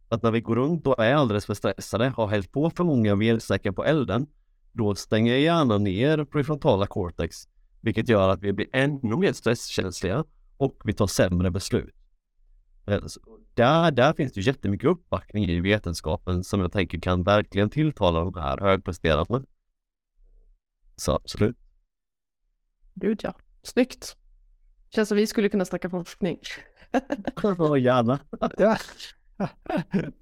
Att 0.09 0.23
när 0.23 0.31
vi 0.31 0.41
går 0.41 0.55
runt 0.55 0.87
och 0.87 1.03
är 1.03 1.15
alldeles 1.15 1.45
för 1.45 1.53
stressade, 1.53 2.09
har 2.09 2.27
hällt 2.27 2.51
på 2.51 2.69
för 2.69 2.83
många 2.83 3.15
vedsäckar 3.15 3.71
på 3.71 3.85
elden, 3.85 4.27
då 4.71 4.95
stänger 4.95 5.35
hjärnan 5.35 5.83
ner 5.83 6.25
prefrontala 6.25 6.87
cortex, 6.87 7.37
vilket 7.81 8.09
gör 8.09 8.29
att 8.29 8.41
vi 8.41 8.53
blir 8.53 8.67
ännu 8.73 9.17
mer 9.17 9.33
stresskänsliga 9.33 10.23
och 10.57 10.81
vi 10.83 10.93
tar 10.93 11.07
sämre 11.07 11.51
beslut. 11.51 11.95
Eh, 12.88 13.01
där, 13.53 13.91
där 13.91 14.13
finns 14.13 14.33
det 14.33 14.41
jättemycket 14.41 14.89
uppbackning 14.89 15.45
i 15.45 15.59
vetenskapen 15.59 16.43
som 16.43 16.59
jag 16.59 16.71
tänker 16.71 16.99
kan 16.99 17.23
verkligen 17.23 17.69
tilltala 17.69 18.19
de 18.19 18.36
här 18.36 18.57
högpresterande. 18.57 19.43
Så 20.95 21.11
absolut. 21.11 21.57
Gud 22.93 23.19
ja, 23.23 23.33
snyggt. 23.63 24.17
Känns 24.89 25.09
som 25.09 25.17
vi 25.17 25.27
skulle 25.27 25.49
kunna 25.49 25.65
snacka 25.65 25.89
forskning. 25.89 26.39
Ja, 27.43 27.77
gärna. 27.77 28.19
ja. 28.57 28.77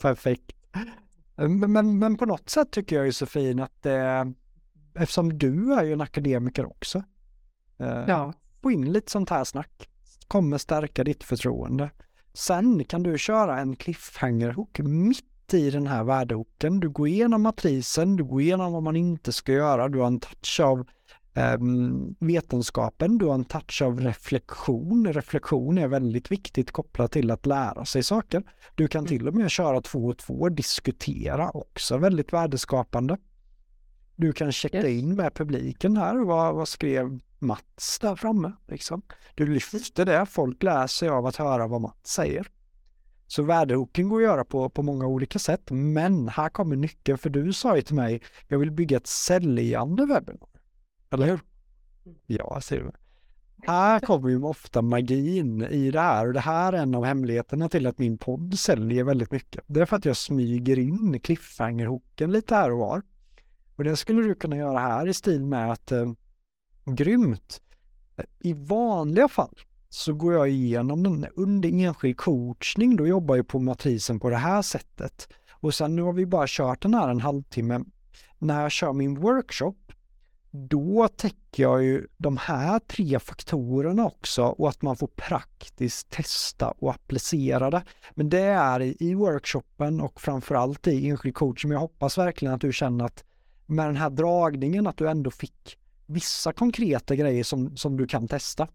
Perfekt. 0.02 0.52
Men, 1.36 1.72
men, 1.72 2.00
men, 2.00 2.18
på 2.18 2.26
något 2.26 2.50
sätt 2.50 2.72
tycker 2.72 2.96
jag 2.96 3.06
Josefin 3.06 3.60
att 3.60 3.86
eh, 3.86 4.26
eftersom 4.94 5.38
du 5.38 5.74
är 5.74 5.84
ju 5.84 5.94
en 5.94 6.02
akademiker 6.02 6.66
också. 6.66 7.04
Eh, 7.78 8.04
ja. 8.08 8.34
Få 8.62 8.72
in 8.72 8.94
lite 8.94 9.12
sånt 9.12 9.30
här 9.30 9.44
snack. 9.44 9.90
Kommer 10.28 10.58
stärka 10.58 11.04
ditt 11.04 11.24
förtroende. 11.24 11.90
Sen 12.34 12.86
kan 12.86 13.04
du 13.04 13.18
köra 13.18 13.60
en 13.60 13.76
cliffhanger-hook 13.76 14.80
mitt 14.80 15.54
i 15.54 15.70
den 15.70 15.88
här 15.88 16.04
värdehooken. 16.04 16.80
Du 16.80 16.90
går 16.90 17.08
igenom 17.08 17.42
matrisen, 17.42 18.16
du 18.16 18.24
går 18.24 18.42
igenom 18.42 18.74
vad 18.74 18.84
man 18.84 18.96
inte 18.96 19.32
ska 19.32 19.52
göra, 19.52 19.90
du 19.90 20.00
har 20.00 20.08
en 20.08 20.20
touch 20.20 20.60
av 20.60 20.88
um, 21.34 22.16
vetenskapen, 22.20 23.18
du 23.18 23.26
har 23.26 23.34
en 23.34 23.46
touch 23.46 23.82
av 23.82 24.00
reflektion. 24.00 25.14
Reflektion 25.14 25.78
är 25.78 25.88
väldigt 25.88 26.32
viktigt 26.32 26.72
kopplat 26.72 27.12
till 27.12 27.32
att 27.32 27.46
lära 27.46 27.86
sig 27.86 28.04
saker. 28.04 28.44
Du 28.76 28.88
kan 28.88 29.06
till 29.06 29.28
och 29.28 29.36
med 29.36 29.52
köra 29.52 29.82
två 29.82 30.06
och 30.06 30.18
två, 30.18 30.50
diskutera 30.50 31.50
också 31.50 31.98
väldigt 31.98 32.34
värdeskapande. 32.34 33.18
Du 34.16 34.34
kan 34.34 34.52
checka 34.52 34.78
yes. 34.78 35.04
in 35.04 35.16
med 35.16 35.34
publiken 35.34 35.98
här, 35.98 36.26
vad, 36.26 36.56
vad 36.56 36.68
skrev 36.68 37.20
Mats 37.44 38.00
där 38.00 38.16
framme? 38.16 38.52
Liksom. 38.68 39.02
Du 39.36 39.46
lyfter 39.46 40.06
det, 40.06 40.26
folk 40.26 40.64
lär 40.64 40.88
sig 40.88 41.10
av 41.10 41.26
att 41.26 41.36
höra 41.36 41.68
vad 41.68 41.82
Mats 41.82 42.08
säger. 42.08 42.48
Så 43.28 43.44
värdehoken 43.44 44.10
går 44.10 44.18
att 44.18 44.24
göra 44.24 44.46
på, 44.46 44.70
på 44.70 44.84
många 44.84 45.08
olika 45.08 45.40
sätt, 45.40 45.72
men 45.72 46.30
här 46.30 46.50
kommer 46.50 46.76
nyckeln, 46.76 47.18
för 47.18 47.30
du 47.30 47.54
sa 47.54 47.76
ju 47.76 47.82
till 47.82 47.96
mig, 47.96 48.22
jag 48.48 48.60
vill 48.60 48.72
bygga 48.72 48.98
ett 48.98 49.08
säljande 49.08 50.06
webbinar. 50.06 50.50
Eller 51.10 51.26
hur? 51.26 51.40
Mm. 52.06 52.18
Ja, 52.28 52.62
ser 52.62 52.80
du. 52.80 52.92
Här 53.68 54.00
kommer 54.00 54.30
ju 54.30 54.44
ofta 54.44 54.82
magin 54.82 55.62
i 55.62 55.92
det 55.92 56.00
här 56.00 56.28
och 56.28 56.34
det 56.34 56.40
här 56.40 56.74
är 56.74 56.78
en 56.78 56.96
av 56.96 57.06
hemligheterna 57.06 57.70
till 57.70 57.88
att 57.88 57.98
min 57.98 58.18
podd 58.18 58.60
säljer 58.60 59.04
väldigt 59.04 59.32
mycket. 59.32 59.64
Det 59.68 59.82
är 59.82 59.86
för 59.86 59.96
att 59.96 60.06
jag 60.06 60.18
smyger 60.18 60.80
in 60.80 61.20
cliffhanger-hooken 61.20 62.32
lite 62.32 62.56
här 62.56 62.72
och 62.72 62.80
var. 62.80 63.02
Och 63.76 63.84
det 63.84 63.96
skulle 63.96 64.22
du 64.22 64.36
kunna 64.36 64.58
göra 64.58 64.80
här 64.80 65.08
i 65.08 65.14
stil 65.14 65.46
med 65.46 65.72
att 65.72 65.92
eh, 65.92 66.12
grymt. 66.86 67.62
I 68.40 68.54
vanliga 68.54 69.28
fall 69.28 69.60
så 69.90 70.14
går 70.14 70.34
jag 70.34 70.50
igenom 70.50 71.04
den 71.04 71.28
under 71.36 71.70
enskild 71.70 72.18
coachning, 72.18 72.96
då 72.96 73.08
jobbar 73.08 73.36
jag 73.36 73.48
på 73.48 73.60
matrisen 73.60 74.20
på 74.20 74.30
det 74.30 74.38
här 74.38 74.62
sättet. 74.62 75.28
Och 75.52 75.74
sen 75.74 75.96
nu 75.96 76.02
har 76.02 76.14
vi 76.14 76.26
bara 76.26 76.46
kört 76.48 76.82
den 76.82 76.94
här 76.94 77.10
en 77.10 77.22
halvtimme. 77.22 77.80
När 78.40 78.62
jag 78.62 78.72
kör 78.72 78.94
min 78.94 79.20
workshop 79.20 79.76
då 80.56 81.08
täcker 81.08 81.64
jag 81.64 81.84
ju 81.84 82.08
de 82.18 82.38
här 82.38 82.80
tre 82.80 83.20
faktorerna 83.20 84.06
också 84.06 84.44
och 84.44 84.70
att 84.70 84.82
man 84.82 84.96
får 84.96 85.08
praktiskt 85.08 86.10
testa 86.10 86.72
och 86.72 86.92
applicera 86.92 87.70
det. 87.70 87.84
Men 88.12 88.30
det 88.30 88.40
är 88.40 89.04
i 89.04 89.14
workshopen 89.14 90.02
och 90.02 90.22
framförallt 90.22 90.88
i 90.88 91.10
enskild 91.10 91.36
coaching. 91.36 91.70
Men 91.70 91.76
jag 91.76 91.80
hoppas 91.80 92.18
verkligen 92.18 92.54
att 92.54 92.62
du 92.62 92.74
känner 92.74 93.06
att 93.06 93.24
med 93.66 93.86
den 93.86 93.96
här 93.96 94.10
dragningen 94.10 94.88
att 94.88 94.98
du 94.98 95.10
ändå 95.10 95.32
fick 95.32 95.78
vissa 96.14 96.54
konkreta 96.54 97.16
grejer 97.16 97.44
som, 97.44 97.78
som 97.78 97.98
du 97.98 98.08
kan 98.08 98.28
testa. 98.28 98.68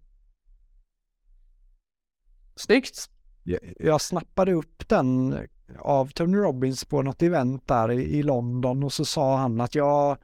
Snyggt. 2.57 3.11
Jag, 3.43 3.61
jag 3.79 4.01
snappade 4.01 4.53
upp 4.53 4.89
den 4.89 5.39
av 5.79 6.07
Tony 6.07 6.39
Robbins 6.39 6.85
på 6.85 7.03
något 7.03 7.23
event 7.23 7.69
där 7.69 7.91
i, 7.91 8.19
i 8.19 8.23
London 8.23 8.83
och 8.85 8.93
så 8.93 9.05
sa 9.05 9.37
han 9.37 9.61
att 9.61 9.75
jag, 9.75 10.19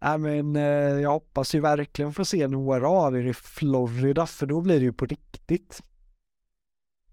nej 0.00 0.18
men, 0.18 0.56
eh, 0.56 0.62
jag 1.00 1.10
hoppas 1.10 1.54
ju 1.54 1.60
verkligen 1.60 2.12
få 2.12 2.24
se 2.24 2.48
några 2.48 2.88
av 2.88 3.16
er 3.16 3.26
i 3.26 3.34
Florida 3.34 4.26
för 4.26 4.46
då 4.46 4.60
blir 4.60 4.78
det 4.78 4.84
ju 4.84 4.92
på 4.92 5.06
riktigt. 5.06 5.82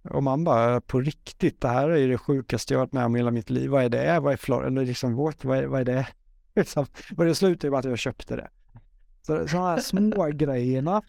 Och 0.04 0.24
man 0.24 0.43
bara, 0.43 0.82
på 0.82 1.02
riktigt, 1.02 1.62
det 1.62 1.68
här 1.68 1.89
är 1.89 2.08
det 2.08 2.18
sjukaste 2.18 2.74
jag 2.74 2.80
varit 2.80 2.93
med 2.93 3.06
om 3.06 3.16
i 3.16 3.20
hela 3.20 3.32
mitt 3.32 3.50
liv. 3.50 3.70
Vad 3.70 3.84
är 3.84 3.89
det? 3.89 4.20
Vad 4.20 4.34
är 4.34 4.38
Florida? 4.38 4.68
Eller 4.68 4.86
liksom, 4.86 5.16
what? 5.16 5.45
Vad, 5.45 5.58
är, 5.58 5.66
vad 5.66 5.82
är 5.82 5.86
det? 5.86 6.08
Liksom, 6.56 6.86
och 7.18 7.26
det 7.26 7.36
slutade 7.36 7.68
ju 7.68 7.72
med 7.72 7.80
att 7.80 7.86
jag 7.86 8.00
köpte 8.00 8.36
det. 8.36 8.50
Så 9.22 9.47
sådana 9.47 9.70
här 9.70 9.80
små 9.80 10.28
grejerna 10.34 11.01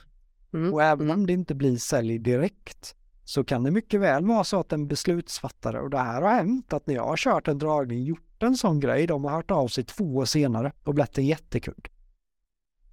Mm. 0.53 0.75
och 0.75 0.83
även 0.83 1.11
om 1.11 1.27
det 1.27 1.33
inte 1.33 1.55
blir 1.55 1.77
sälj 1.77 2.19
direkt 2.19 2.95
så 3.25 3.45
kan 3.45 3.63
det 3.63 3.71
mycket 3.71 4.01
väl 4.01 4.27
vara 4.27 4.45
så 4.45 4.61
att 4.61 4.73
en 4.73 4.89
beslutsfattare, 4.89 5.81
och 5.81 5.91
det 5.91 5.99
här 5.99 6.23
har 6.23 6.31
hänt, 6.31 6.73
att 6.73 6.87
när 6.87 6.95
jag 6.95 7.07
har 7.07 7.17
kört 7.17 7.49
en 7.49 7.59
dragning, 7.59 8.05
gjort 8.05 8.43
en 8.43 8.57
sån 8.57 8.81
grej, 8.81 9.07
de 9.07 9.25
har 9.25 9.31
hört 9.31 9.51
av 9.51 9.69
sig 9.69 9.85
två 9.85 10.17
år 10.17 10.25
senare 10.25 10.73
och 10.85 10.95
blivit 10.95 11.19
en 11.19 11.27
jättekund. 11.27 11.89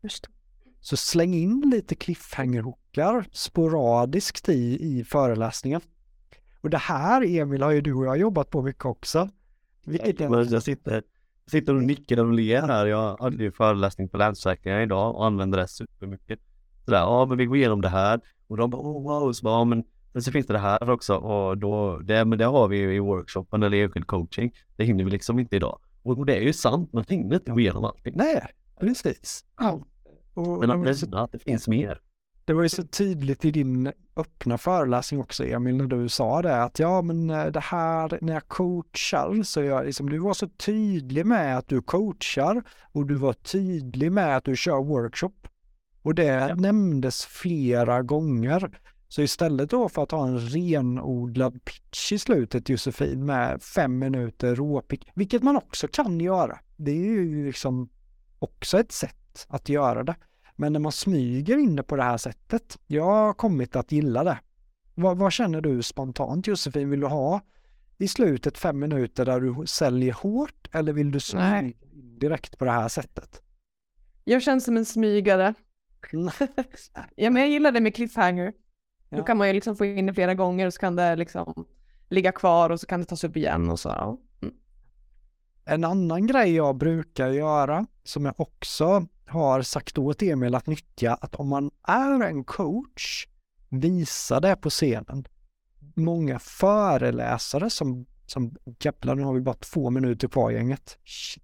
Just. 0.01 0.29
Så 0.79 0.97
släng 0.97 1.33
in 1.33 1.61
lite 1.75 1.95
cliffhanger-hookar 1.95 3.25
sporadiskt 3.31 4.49
i, 4.49 4.97
i 4.97 5.03
föreläsningen. 5.03 5.81
Och 6.61 6.69
det 6.69 6.77
här, 6.77 7.25
Emil, 7.25 7.61
har 7.61 7.71
ju 7.71 7.81
du 7.81 7.93
och 7.93 8.05
jag 8.05 8.17
jobbat 8.17 8.49
på 8.49 8.61
mycket 8.61 8.85
också. 8.85 9.29
Vilket 9.85 10.19
jag 10.19 10.63
sitter, 10.63 11.03
sitter 11.51 11.75
och 11.75 11.83
nickar 11.83 12.19
och 12.19 12.33
ler 12.33 12.61
här. 12.61 12.85
Jag 12.85 13.17
hade 13.17 13.43
ju 13.43 13.51
föreläsning 13.51 14.09
på 14.09 14.17
Länsförsäkringar 14.17 14.81
idag 14.81 15.15
och 15.15 15.25
använder 15.25 15.57
det 15.57 15.67
supermycket. 15.67 16.39
Sådär, 16.85 16.99
ja 16.99 17.25
men 17.25 17.37
vi 17.37 17.45
går 17.45 17.57
igenom 17.57 17.81
det 17.81 17.89
här. 17.89 18.21
Och 18.47 18.57
de 18.57 18.69
bara, 18.69 18.81
oh, 18.81 19.03
wow, 19.03 19.33
så 19.33 19.43
bara, 19.43 19.59
ja, 19.59 19.63
men, 19.63 19.83
men 20.13 20.23
så 20.23 20.31
finns 20.31 20.47
det 20.47 20.53
det 20.53 20.59
här 20.59 20.89
också. 20.89 21.15
Och 21.15 21.57
då, 21.57 21.97
det, 21.97 22.25
men 22.25 22.37
det 22.37 22.45
har 22.45 22.67
vi 22.67 22.77
ju 22.77 22.95
i 22.95 22.99
workshopen 22.99 23.63
eller 23.63 23.83
enskild 23.83 24.07
coaching. 24.07 24.53
Det 24.75 24.83
hinner 24.83 25.03
vi 25.03 25.11
liksom 25.11 25.39
inte 25.39 25.55
idag. 25.55 25.79
Och, 26.03 26.17
och 26.17 26.25
det 26.25 26.35
är 26.35 26.41
ju 26.41 26.53
sant, 26.53 26.93
man 26.93 27.05
hinner 27.07 27.35
inte 27.35 27.51
gå 27.51 27.59
igenom 27.59 27.85
allting. 27.85 28.13
nej, 28.17 28.47
precis. 28.79 29.45
Ja. 29.59 29.81
Och, 30.33 30.59
Men 30.59 30.71
att 30.71 31.01
det, 31.01 31.27
det 31.31 31.39
finns 31.39 31.67
mer. 31.67 32.01
Det 32.47 32.53
var 32.53 32.63
ju 32.63 32.69
så 32.69 32.83
tydligt 32.83 33.45
i 33.45 33.51
din 33.51 33.91
öppna 34.15 34.57
föreläsning 34.57 35.19
också, 35.21 35.45
Emil, 35.45 35.75
när 35.77 35.85
du 35.85 36.09
sa 36.09 36.41
det 36.41 36.63
att 36.63 36.79
ja, 36.79 37.01
men 37.01 37.29
eh, 37.29 37.45
det 37.45 37.59
här 37.59 38.17
när 38.21 38.33
jag 38.33 38.47
coachar 38.47 39.43
så 39.43 39.63
jag 39.63 39.85
liksom, 39.85 40.09
du 40.09 40.17
var 40.17 40.33
så 40.33 40.47
tydlig 40.47 41.25
med 41.25 41.57
att 41.57 41.67
du 41.67 41.81
coachar 41.81 42.63
och 42.91 43.05
du 43.05 43.15
var 43.15 43.33
tydlig 43.33 44.11
med 44.11 44.37
att 44.37 44.43
du 44.43 44.55
kör 44.55 44.83
workshop. 44.83 45.33
Och 46.01 46.15
det 46.15 46.23
Ja. 46.23 46.55
nämndes 46.55 47.25
flera 47.25 48.01
gånger. 48.01 48.79
Så 49.07 49.21
istället 49.21 49.69
då 49.69 49.89
för 49.89 50.03
att 50.03 50.11
ha 50.11 50.27
en 50.27 50.39
renodlad 50.39 51.65
pitch 51.65 52.11
i 52.11 52.19
slutet 52.19 52.69
Josefin 52.69 53.25
med 53.25 53.63
fem 53.63 53.99
minuter 53.99 54.55
råpick, 54.55 55.09
vilket 55.15 55.43
man 55.43 55.57
också 55.57 55.87
kan 55.87 56.19
göra. 56.19 56.59
Det 56.77 56.91
är 56.91 56.95
ju 57.05 57.45
liksom 57.45 57.89
också 58.39 58.79
ett 58.79 58.91
sätt 58.91 59.47
att 59.47 59.69
göra 59.69 60.03
det. 60.03 60.15
Men 60.59 60.73
när 60.73 60.79
man 60.79 60.91
smyger 60.91 61.57
in 61.57 61.75
det 61.75 61.83
på 61.83 61.95
det 61.95 62.03
här 62.03 62.17
sättet, 62.17 62.77
jag 62.87 63.03
har 63.03 63.33
kommit 63.33 63.75
att 63.75 63.91
gilla 63.91 64.23
det. 64.23 64.39
Vad, 64.95 65.17
vad 65.17 65.31
känner 65.33 65.61
du 65.61 65.83
spontant 65.83 66.47
Josefin? 66.47 66.89
Vill 66.89 66.99
du 66.99 67.07
ha 67.07 67.41
i 67.97 68.07
slutet 68.07 68.57
fem 68.57 68.79
minuter 68.79 69.25
där 69.25 69.39
du 69.39 69.67
säljer 69.67 70.13
hårt 70.13 70.67
eller 70.71 70.93
vill 70.93 71.11
du 71.11 71.19
smyga 71.19 71.49
Nej. 71.61 71.77
direkt 72.19 72.57
på 72.57 72.65
det 72.65 72.71
här 72.71 72.87
sättet? 72.87 73.41
Jag 74.23 74.43
känns 74.43 74.65
som 74.65 74.77
en 74.77 74.85
smygare. 74.85 75.53
Ja, 77.15 77.29
men 77.29 77.41
jag 77.41 77.49
gillar 77.51 77.71
det 77.71 77.81
med 77.81 77.95
cliffhanger. 77.95 78.53
Då 79.09 79.17
Ja. 79.17 79.23
kan 79.23 79.37
man 79.37 79.47
ju 79.47 79.53
liksom 79.53 79.75
få 79.75 79.85
in 79.85 80.05
det 80.05 80.13
flera 80.13 80.33
gånger 80.33 80.65
och 80.67 80.73
så 80.73 80.79
kan 80.79 80.95
det 80.95 81.15
liksom 81.15 81.65
ligga 82.09 82.31
kvar 82.31 82.69
och 82.69 82.79
så 82.79 82.85
kan 82.87 82.99
det 82.99 83.05
tas 83.05 83.23
upp 83.23 83.37
igen 83.37 83.69
och 83.69 83.79
så. 83.79 84.19
En 85.69 85.83
annan 85.83 86.27
grej 86.27 86.55
jag 86.55 86.77
brukar 86.77 87.27
göra, 87.27 87.85
som 88.03 88.25
jag 88.25 88.39
också 88.39 89.05
har 89.25 89.61
sagt 89.61 89.97
åt 89.97 90.21
Emil 90.21 90.55
att 90.55 90.67
nyttja, 90.67 91.13
att 91.13 91.35
om 91.35 91.47
man 91.47 91.71
är 91.87 92.23
en 92.23 92.43
coach, 92.43 93.27
visa 93.69 94.39
det 94.39 94.55
på 94.55 94.69
scenen. 94.69 95.27
Många 95.95 96.39
föreläsare 96.39 97.69
som, 97.69 98.05
som 98.25 98.55
jävlar 98.79 99.15
nu 99.15 99.23
har 99.23 99.33
vi 99.33 99.41
bara 99.41 99.55
två 99.55 99.89
minuter 99.89 100.27
kvar 100.27 100.51
gänget. 100.51 100.97
Shit. 101.05 101.43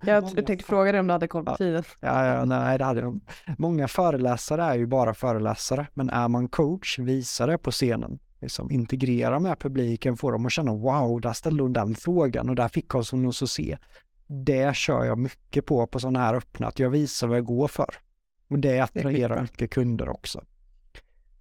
Jag 0.00 0.22
Många 0.22 0.42
tänkte 0.42 0.66
fråga 0.66 0.92
dig 0.92 1.00
om 1.00 1.06
du 1.06 1.12
hade 1.12 1.28
koll 1.28 1.44
på 1.44 1.56
tiden. 1.56 1.84
Ja, 2.00 2.26
ja, 2.26 2.44
nej, 2.44 2.78
det 2.78 2.84
hade 2.84 3.00
de. 3.00 3.20
Många 3.58 3.88
föreläsare 3.88 4.64
är 4.64 4.74
ju 4.74 4.86
bara 4.86 5.14
föreläsare, 5.14 5.86
men 5.94 6.10
är 6.10 6.28
man 6.28 6.48
coach, 6.48 6.98
visa 6.98 7.46
det 7.46 7.58
på 7.58 7.70
scenen. 7.70 8.18
Liksom 8.40 8.70
integrera 8.70 9.38
med 9.38 9.58
publiken, 9.58 10.16
få 10.16 10.30
dem 10.30 10.46
att 10.46 10.52
känna 10.52 10.74
wow, 10.74 11.20
där 11.20 11.32
ställde 11.32 11.62
hon 11.62 11.72
den 11.72 11.94
frågan 11.94 12.48
och 12.48 12.54
där 12.54 12.68
fick 12.68 12.88
hon 12.88 13.26
oss 13.26 13.42
att 13.42 13.50
se. 13.50 13.78
Det 14.26 14.76
kör 14.76 15.04
jag 15.04 15.18
mycket 15.18 15.66
på, 15.66 15.86
på 15.86 16.00
sådana 16.00 16.18
här 16.18 16.34
öppna, 16.34 16.66
att 16.66 16.78
jag 16.78 16.90
visar 16.90 17.26
vad 17.26 17.36
jag 17.36 17.44
går 17.44 17.68
för. 17.68 17.94
Och 18.48 18.58
det 18.58 18.80
attraherar 18.80 19.28
skitbra. 19.28 19.42
mycket 19.42 19.70
kunder 19.70 20.08
också. 20.08 20.44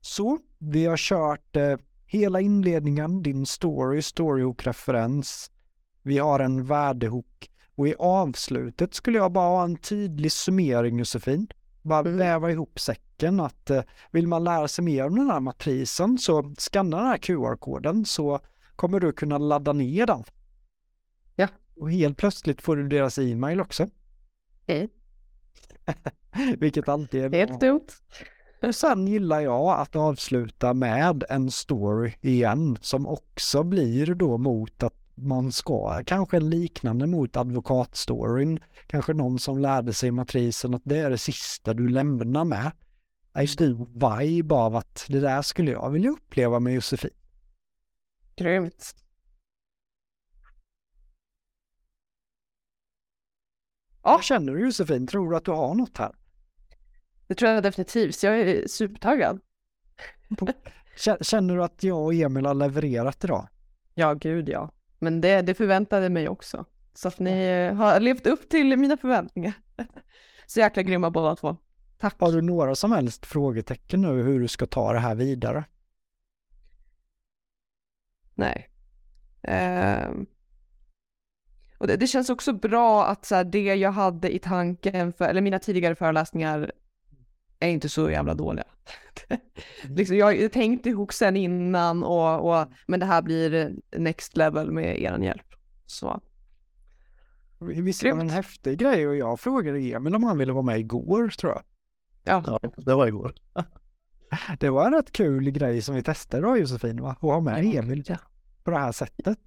Så, 0.01 0.39
vi 0.57 0.85
har 0.85 0.97
kört 0.97 1.55
eh, 1.55 1.77
hela 2.05 2.41
inledningen, 2.41 3.23
din 3.23 3.45
story, 3.45 4.01
storyhook-referens. 4.01 5.51
Vi 6.01 6.17
har 6.17 6.39
en 6.39 6.65
värdehook 6.65 7.49
och 7.75 7.87
i 7.87 7.95
avslutet 7.99 8.93
skulle 8.93 9.17
jag 9.17 9.31
bara 9.31 9.49
ha 9.49 9.63
en 9.63 9.77
tydlig 9.77 10.31
summering 10.31 10.99
Josefin. 10.99 11.47
Bara 11.81 11.99
Mm. 11.99 12.17
väva 12.17 12.51
ihop 12.51 12.79
säcken 12.79 13.39
att 13.39 13.69
eh, 13.69 13.83
vill 14.11 14.27
man 14.27 14.43
lära 14.43 14.67
sig 14.67 14.83
mer 14.83 15.05
om 15.05 15.15
den 15.15 15.29
här 15.29 15.39
matrisen 15.39 16.17
så 16.17 16.53
skanna 16.57 16.97
den 16.97 17.05
här 17.07 17.17
QR-koden 17.17 18.05
så 18.05 18.39
kommer 18.75 18.99
du 18.99 19.11
kunna 19.11 19.37
ladda 19.37 19.73
ner 19.73 20.05
den. 20.05 20.23
Ja. 21.35 21.47
Och 21.75 21.91
helt 21.91 22.17
plötsligt 22.17 22.61
får 22.61 22.75
du 22.75 22.87
deras 22.87 23.17
e-mail 23.19 23.61
också. 23.61 23.87
Okej. 24.63 24.89
Vilket 26.57 26.89
alltid 26.89 27.23
är 27.25 27.29
Helt 27.37 27.59
bra. 27.59 27.69
dumt. 27.69 27.87
Och 28.61 28.75
sen 28.75 29.07
gillar 29.07 29.39
jag 29.39 29.79
att 29.79 29.95
avsluta 29.95 30.73
med 30.73 31.23
en 31.29 31.51
story 31.51 32.13
igen 32.21 32.77
som 32.81 33.07
också 33.07 33.63
blir 33.63 34.15
då 34.15 34.37
mot 34.37 34.83
att 34.83 34.98
man 35.21 35.51
ska, 35.51 36.03
kanske 36.05 36.37
en 36.37 36.49
liknande 36.49 37.07
mot 37.07 37.37
advokatstoryn, 37.37 38.59
kanske 38.87 39.13
någon 39.13 39.39
som 39.39 39.59
lärde 39.59 39.93
sig 39.93 40.11
matrisen 40.11 40.73
att 40.73 40.81
det 40.85 40.97
är 40.97 41.09
det 41.09 41.17
sista 41.17 41.73
du 41.73 41.89
lämnar 41.89 42.45
med. 42.45 42.71
En 43.33 43.47
stor 43.47 43.87
vibe 44.19 44.55
av 44.55 44.75
att 44.75 45.05
det 45.09 45.19
där 45.19 45.41
skulle 45.41 45.71
jag 45.71 45.89
vilja 45.89 46.09
uppleva 46.09 46.59
med 46.59 46.73
Josefin. 46.73 47.09
Grymt. 48.35 48.95
Ja. 54.03 54.19
Känner 54.23 54.53
du 54.53 54.65
Josefin? 54.65 55.07
Tror 55.07 55.29
du 55.31 55.37
att 55.37 55.45
du 55.45 55.51
har 55.51 55.75
något 55.75 55.97
här? 55.97 56.15
Det 57.27 57.35
tror 57.35 57.51
jag 57.51 57.63
definitivt. 57.63 58.23
Jag 58.23 58.39
är 58.39 58.67
supertaggad. 58.67 59.39
Kä- 60.97 61.23
Känner 61.23 61.55
du 61.55 61.63
att 61.63 61.83
jag 61.83 62.03
och 62.05 62.13
Emil 62.13 62.45
har 62.45 62.53
levererat 62.53 63.23
idag? 63.23 63.47
Ja, 63.93 64.13
gud 64.13 64.49
ja. 64.49 64.71
Men 64.99 65.21
det, 65.21 65.41
det 65.41 65.53
förväntade 65.53 66.09
mig 66.09 66.29
också. 66.29 66.65
Så 66.93 67.07
att 67.07 67.19
ni 67.19 67.67
har 67.67 67.99
levt 67.99 68.27
upp 68.27 68.49
till 68.49 68.77
mina 68.77 68.97
förväntningar. 68.97 69.53
Så 70.45 70.59
jäkla 70.59 70.83
grymma 70.83 71.11
båda 71.11 71.35
två. 71.35 71.57
Tack. 71.97 72.15
Har 72.19 72.31
du 72.31 72.41
några 72.41 72.75
som 72.75 72.91
helst 72.91 73.25
frågetecken 73.25 74.01
nu 74.01 74.23
hur 74.23 74.39
du 74.39 74.47
ska 74.47 74.65
ta 74.65 74.93
det 74.93 74.99
här 74.99 75.15
vidare? 75.15 75.63
Nej. 78.35 78.69
Ehm. 79.41 80.25
Och 81.77 81.87
det, 81.87 81.97
det 81.97 82.07
känns 82.07 82.29
också 82.29 82.53
bra 82.53 83.05
att 83.05 83.25
så 83.25 83.35
här, 83.35 83.43
det 83.43 83.75
jag 83.75 83.91
hade 83.91 84.35
i 84.35 84.39
tanken, 84.39 85.13
för, 85.13 85.25
eller 85.25 85.41
mina 85.41 85.59
tidigare 85.59 85.95
föreläsningar 85.95 86.71
är 87.59 87.69
inte 87.69 87.89
så 87.89 88.09
jävla 88.11 88.33
dåliga. 88.33 88.65
liksom, 89.83 90.17
jag 90.17 90.51
tänkte 90.51 90.89
ihop 90.89 91.13
sen 91.13 91.37
innan, 91.37 92.03
och, 92.03 92.49
och, 92.59 92.67
men 92.87 92.99
det 92.99 93.05
här 93.05 93.21
blir 93.21 93.73
next 93.97 94.37
level 94.37 94.71
med 94.71 95.01
er 95.01 95.17
hjälp. 95.17 95.45
Så 95.85 96.21
Visst 97.59 98.03
var 98.03 98.15
det 98.15 98.21
en 98.21 98.29
häftig 98.29 98.79
grej 98.79 99.07
och 99.07 99.15
jag 99.15 99.39
frågade 99.39 99.79
Emil 99.79 100.15
om 100.15 100.23
han 100.23 100.37
ville 100.37 100.53
vara 100.53 100.63
med 100.63 100.79
igår 100.79 101.27
tror 101.27 101.53
jag. 101.53 101.63
ja, 102.23 102.59
Ja, 102.63 102.69
det 102.77 102.95
var 102.95 103.07
igår. 103.07 103.33
Det 104.59 104.69
var 104.69 104.85
en 104.85 104.93
rätt 104.93 105.11
kul 105.11 105.49
grej 105.51 105.81
som 105.81 105.95
vi 105.95 106.03
testade 106.03 106.43
då 106.43 106.57
Josefin 106.57 107.01
va? 107.01 107.11
Att 107.11 107.21
ha 107.21 107.39
med 107.39 107.65
Ja, 107.65 107.79
Emil 107.79 108.03
ja. 108.07 108.17
på 108.63 108.71
det 108.71 108.77
här 108.77 108.91
sättet. 108.91 109.39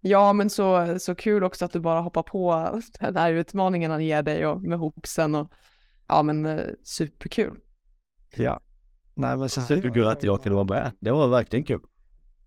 ja 0.00 0.32
men 0.32 0.50
så, 0.50 0.96
så 0.98 1.14
kul 1.14 1.44
också 1.44 1.64
att 1.64 1.72
du 1.72 1.80
bara 1.80 2.00
hoppar 2.00 2.22
på 2.22 2.80
den 3.00 3.16
här 3.16 3.32
utmaningen 3.32 3.90
han 3.90 4.04
ger 4.04 4.22
dig 4.22 4.46
och 4.46 4.62
med 4.62 4.78
hooksen 4.78 5.34
och 5.34 5.52
ja 6.12 6.22
men 6.22 6.46
eh, 6.46 6.64
superkul. 6.84 7.56
Ja. 8.36 8.60
Nej 9.14 9.36
men 9.36 9.48
så 9.48 9.60
Superkul 9.60 10.06
att 10.06 10.22
jag 10.22 10.42
kunde 10.42 10.56
vara 10.56 10.82
med. 10.82 10.92
Det 11.00 11.10
var 11.10 11.28
verkligen 11.28 11.64
kul. 11.64 11.80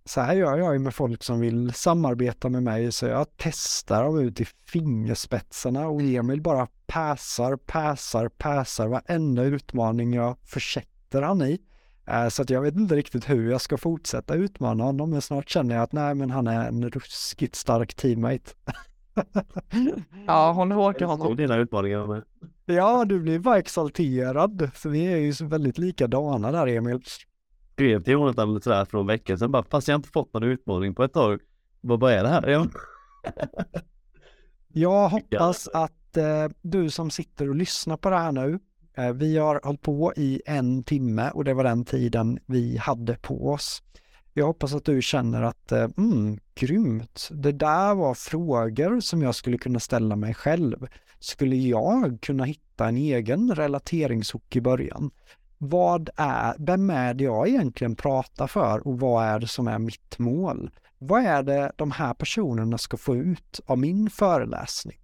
så 0.05 0.21
här 0.21 0.35
gör 0.35 0.57
jag 0.57 0.73
ju 0.73 0.79
med 0.79 0.95
folk 0.95 1.23
som 1.23 1.39
vill 1.39 1.73
samarbeta 1.73 2.49
med 2.49 2.63
mig 2.63 2.91
så 2.91 3.05
jag 3.05 3.27
testar 3.37 4.03
dem 4.03 4.19
ut 4.19 4.41
i 4.41 4.45
fingerspetsarna 4.67 5.87
och 5.87 6.01
Emil 6.01 6.41
bara 6.41 6.67
passar, 6.87 7.55
passar, 7.57 8.29
passar 8.29 8.87
varenda 8.87 9.43
utmaning 9.43 10.13
jag 10.13 10.37
försätter 10.43 11.21
han 11.21 11.41
i. 11.41 11.61
Eh, 12.07 12.27
så 12.27 12.41
att 12.41 12.49
jag 12.49 12.61
vet 12.61 12.75
inte 12.75 12.95
riktigt 12.95 13.29
hur 13.29 13.51
jag 13.51 13.61
ska 13.61 13.77
fortsätta 13.77 14.35
utmana 14.35 14.83
honom 14.83 15.09
men 15.09 15.21
snart 15.21 15.49
känner 15.49 15.75
jag 15.75 15.83
att 15.83 15.91
nej 15.91 16.15
men 16.15 16.31
han 16.31 16.47
är 16.47 16.67
en 16.67 16.89
ruskigt 16.89 17.55
stark 17.55 17.93
teammate. 17.93 18.51
Ja, 20.27 20.51
håll 20.51 20.71
hårt 20.71 21.01
i 21.01 21.03
honom. 21.03 21.35
dina 21.35 21.57
utmaningar 21.57 22.07
med. 22.07 22.23
Ja, 22.65 23.05
du 23.05 23.19
blir 23.19 23.39
bara 23.39 23.57
exalterad. 23.57 24.69
Så 24.75 24.89
vi 24.89 25.05
är 25.05 25.17
ju 25.17 25.33
så 25.33 25.45
väldigt 25.45 25.77
likadana 25.77 26.51
där 26.51 26.67
Emil. 26.67 27.01
Skrev 27.73 28.03
till 28.03 28.13
Jonathan 28.13 28.61
sådär 28.61 28.85
för 28.85 28.97
någon 28.97 29.07
vecka 29.07 29.37
sedan 29.37 29.51
bara, 29.51 29.63
fast 29.63 29.87
jag 29.87 29.93
har 29.93 29.99
inte 29.99 30.09
fått 30.09 30.33
någon 30.33 30.43
utmaning 30.43 30.95
på 30.95 31.03
ett 31.03 31.13
tag. 31.13 31.39
Vad 31.81 31.99
vad 31.99 32.13
är 32.13 32.23
det 32.23 32.29
här? 32.29 32.47
Ja. 32.47 32.67
Jag 34.67 35.09
hoppas 35.09 35.67
att 35.67 36.17
eh, 36.17 36.47
du 36.61 36.89
som 36.89 37.09
sitter 37.09 37.49
och 37.49 37.55
lyssnar 37.55 37.97
på 37.97 38.09
det 38.09 38.17
här 38.17 38.31
nu, 38.31 38.59
eh, 38.97 39.13
vi 39.13 39.37
har 39.37 39.61
hållit 39.63 39.81
på 39.81 40.13
i 40.15 40.41
en 40.45 40.83
timme 40.83 41.29
och 41.33 41.43
det 41.43 41.53
var 41.53 41.63
den 41.63 41.85
tiden 41.85 42.39
vi 42.45 42.77
hade 42.77 43.15
på 43.15 43.49
oss. 43.51 43.81
Jag 44.37 44.45
hoppas 44.45 44.73
att 44.73 44.85
du 44.85 45.01
känner 45.01 45.41
att, 45.41 45.71
eh, 45.71 45.87
mm, 45.97 46.39
grymt, 46.55 47.29
det 47.31 47.51
där 47.51 47.95
var 47.95 48.13
frågor 48.13 48.99
som 48.99 49.21
jag 49.21 49.35
skulle 49.35 49.57
kunna 49.57 49.79
ställa 49.79 50.15
mig 50.15 50.33
själv. 50.33 50.87
Skulle 51.19 51.55
jag 51.55 52.17
kunna 52.21 52.43
hitta 52.43 52.87
en 52.87 52.97
egen 52.97 53.55
relateringshook 53.55 54.55
i 54.55 54.61
början? 54.61 55.11
Vad 55.57 56.09
är, 56.15 56.55
vem 56.59 56.89
är 56.89 57.13
det 57.13 57.23
jag 57.23 57.47
egentligen 57.47 57.95
pratar 57.95 58.47
för 58.47 58.87
och 58.87 58.99
vad 58.99 59.25
är 59.25 59.39
det 59.39 59.47
som 59.47 59.67
är 59.67 59.79
mitt 59.79 60.19
mål? 60.19 60.71
Vad 60.97 61.23
är 61.25 61.43
det 61.43 61.71
de 61.75 61.91
här 61.91 62.13
personerna 62.13 62.77
ska 62.77 62.97
få 62.97 63.15
ut 63.15 63.59
av 63.65 63.77
min 63.77 64.09
föreläsning? 64.09 64.97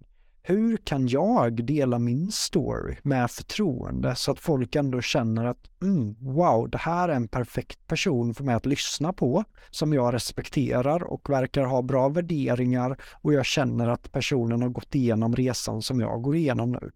Hur 0.44 0.76
kan 0.76 1.08
jag 1.08 1.64
dela 1.64 1.98
min 1.98 2.32
story 2.32 2.96
med 3.02 3.30
förtroende 3.30 4.14
så 4.14 4.32
att 4.32 4.38
folk 4.38 4.76
ändå 4.76 5.00
känner 5.00 5.44
att 5.44 5.82
mm, 5.82 6.16
wow, 6.20 6.70
det 6.70 6.78
här 6.78 7.08
är 7.08 7.12
en 7.12 7.28
perfekt 7.28 7.86
person 7.86 8.34
för 8.34 8.44
mig 8.44 8.54
att 8.54 8.66
lyssna 8.66 9.12
på 9.12 9.44
som 9.70 9.92
jag 9.92 10.14
respekterar 10.14 11.02
och 11.02 11.30
verkar 11.30 11.64
ha 11.64 11.82
bra 11.82 12.08
värderingar 12.08 12.96
och 13.12 13.32
jag 13.32 13.46
känner 13.46 13.88
att 13.88 14.12
personen 14.12 14.62
har 14.62 14.68
gått 14.68 14.94
igenom 14.94 15.36
resan 15.36 15.82
som 15.82 16.00
jag 16.00 16.22
går 16.22 16.36
igenom 16.36 16.72
nu. 16.72 16.90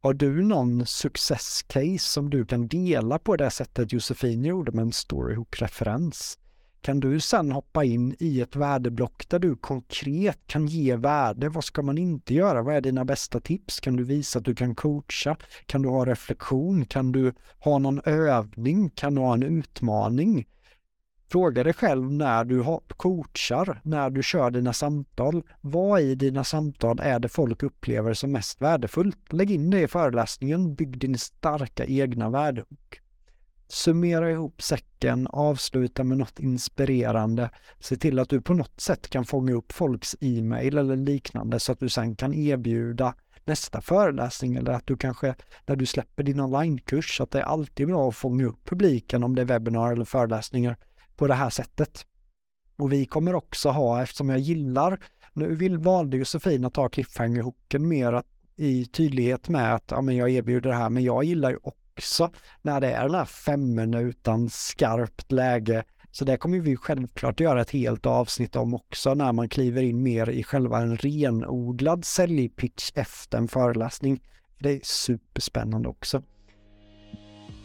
Har 0.00 0.14
du 0.14 0.42
någon 0.44 0.86
success 0.86 1.62
case 1.62 1.98
som 1.98 2.30
du 2.30 2.46
kan 2.46 2.68
dela 2.68 3.18
på 3.18 3.36
det 3.36 3.50
sättet 3.50 3.92
Josefin 3.92 4.44
gjorde 4.44 4.72
med 4.72 4.82
en 4.82 4.92
storyhook-referens? 4.92 6.38
Kan 6.80 7.00
du 7.00 7.20
sen 7.20 7.52
hoppa 7.52 7.84
in 7.84 8.16
i 8.18 8.40
ett 8.40 8.56
värdeblock 8.56 9.28
där 9.28 9.38
du 9.38 9.56
konkret 9.56 10.38
kan 10.46 10.66
ge 10.66 10.96
värde? 10.96 11.48
Vad 11.48 11.64
ska 11.64 11.82
man 11.82 11.98
inte 11.98 12.34
göra? 12.34 12.62
Vad 12.62 12.76
är 12.76 12.80
dina 12.80 13.04
bästa 13.04 13.40
tips? 13.40 13.80
Kan 13.80 13.96
du 13.96 14.04
visa 14.04 14.38
att 14.38 14.44
du 14.44 14.54
kan 14.54 14.74
coacha? 14.74 15.36
Kan 15.66 15.82
du 15.82 15.88
ha 15.88 16.06
reflektion? 16.06 16.84
Kan 16.84 17.12
du 17.12 17.32
ha 17.58 17.78
någon 17.78 18.00
övning? 18.04 18.90
Kan 18.90 19.14
du 19.14 19.20
ha 19.20 19.34
en 19.34 19.42
utmaning? 19.42 20.46
Fråga 21.30 21.64
dig 21.64 21.72
själv 21.72 22.12
när 22.12 22.44
du 22.44 22.64
coachar, 22.96 23.80
när 23.84 24.10
du 24.10 24.22
kör 24.22 24.50
dina 24.50 24.72
samtal. 24.72 25.42
Vad 25.60 26.00
i 26.00 26.14
dina 26.14 26.44
samtal 26.44 27.00
är 27.02 27.18
det 27.18 27.28
folk 27.28 27.62
upplever 27.62 28.14
som 28.14 28.32
mest 28.32 28.62
värdefullt? 28.62 29.32
Lägg 29.32 29.50
in 29.50 29.70
det 29.70 29.80
i 29.80 29.88
föreläsningen, 29.88 30.74
bygg 30.74 30.98
din 30.98 31.18
starka 31.18 31.84
egna 31.84 32.30
värdehook. 32.30 33.00
Summera 33.68 34.30
ihop 34.30 34.62
säcken, 34.62 35.26
avsluta 35.26 36.04
med 36.04 36.18
något 36.18 36.40
inspirerande. 36.40 37.50
Se 37.80 37.96
till 37.96 38.18
att 38.18 38.28
du 38.28 38.40
på 38.40 38.54
något 38.54 38.80
sätt 38.80 39.08
kan 39.08 39.24
fånga 39.24 39.52
upp 39.52 39.72
folks 39.72 40.16
e-mail 40.20 40.78
eller 40.78 40.96
liknande 40.96 41.60
så 41.60 41.72
att 41.72 41.80
du 41.80 41.88
sen 41.88 42.16
kan 42.16 42.34
erbjuda 42.34 43.14
nästa 43.44 43.80
föreläsning 43.80 44.56
eller 44.56 44.72
att 44.72 44.86
du 44.86 44.96
kanske 44.96 45.34
när 45.66 45.76
du 45.76 45.86
släpper 45.86 46.22
din 46.22 46.40
onlinekurs 46.40 47.20
att 47.20 47.30
det 47.30 47.38
är 47.38 47.42
alltid 47.42 47.86
bra 47.86 48.08
att 48.08 48.16
fånga 48.16 48.46
upp 48.46 48.64
publiken 48.64 49.24
om 49.24 49.34
det 49.34 49.42
är 49.42 49.46
webbinar 49.46 49.92
eller 49.92 50.04
föreläsningar 50.04 50.76
på 51.16 51.26
det 51.26 51.34
här 51.34 51.50
sättet. 51.50 52.06
Och 52.76 52.92
vi 52.92 53.06
kommer 53.06 53.34
också 53.34 53.68
ha, 53.68 54.02
eftersom 54.02 54.28
jag 54.28 54.38
gillar, 54.38 55.00
nu 55.32 55.54
vill, 55.54 55.78
valde 55.78 56.16
Josefin 56.16 56.64
att 56.64 56.74
ta 56.74 56.88
cliffhanger-hooken 56.88 57.78
mer 57.78 58.12
att, 58.12 58.26
i 58.56 58.84
tydlighet 58.86 59.48
med 59.48 59.74
att 59.74 59.90
ja, 59.90 60.00
men 60.00 60.16
jag 60.16 60.30
erbjuder 60.30 60.70
det 60.70 60.76
här, 60.76 60.90
men 60.90 61.04
jag 61.04 61.24
gillar 61.24 61.50
ju 61.50 61.56
också 61.56 61.87
när 62.62 62.80
det 62.80 62.92
är 62.92 63.02
den 63.02 63.14
här 63.14 63.24
femmen 63.24 63.94
utan 63.94 64.50
skarpt 64.50 65.32
läge. 65.32 65.84
Så 66.10 66.24
det 66.24 66.36
kommer 66.36 66.60
vi 66.60 66.76
självklart 66.76 67.40
göra 67.40 67.60
ett 67.60 67.70
helt 67.70 68.06
avsnitt 68.06 68.56
om 68.56 68.74
också 68.74 69.14
när 69.14 69.32
man 69.32 69.48
kliver 69.48 69.82
in 69.82 70.02
mer 70.02 70.30
i 70.30 70.42
själva 70.42 70.78
en 70.78 70.96
renodlad 70.96 72.04
säljpitch 72.04 72.90
efter 72.94 73.38
en 73.38 73.48
föreläsning. 73.48 74.22
Det 74.58 74.70
är 74.70 74.80
superspännande 74.82 75.88
också. 75.88 76.22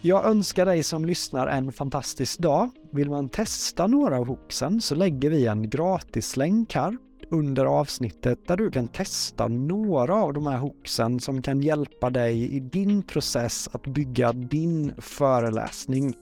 Jag 0.02 0.26
önskar 0.26 0.66
dig 0.66 0.84
som 0.84 1.06
lyssnar 1.06 1.48
en 1.48 1.72
fantastisk 1.72 2.40
dag. 2.40 2.70
Vill 2.92 3.10
man 3.10 3.30
testa 3.30 3.88
några 3.88 4.20
av 4.20 4.28
hooksen 4.28 4.82
så 4.82 4.96
lägger 4.96 5.30
vi 5.30 5.48
en 5.48 5.70
gratislänk 5.70 6.76
här 6.76 6.98
under 7.34 7.66
avsnittet 7.66 8.48
där 8.48 8.58
du 8.58 8.72
kan 8.72 8.88
testa 8.88 9.48
några 9.48 10.16
av 10.16 10.34
de 10.34 10.48
här 10.48 10.58
hooksen 10.58 11.20
som 11.20 11.42
kan 11.42 11.62
hjälpa 11.62 12.10
dig 12.10 12.56
i 12.56 12.60
din 12.60 13.04
process 13.04 13.70
att 13.72 13.88
bygga 13.88 14.34
din 14.34 14.94
föreläsning. 14.98 16.14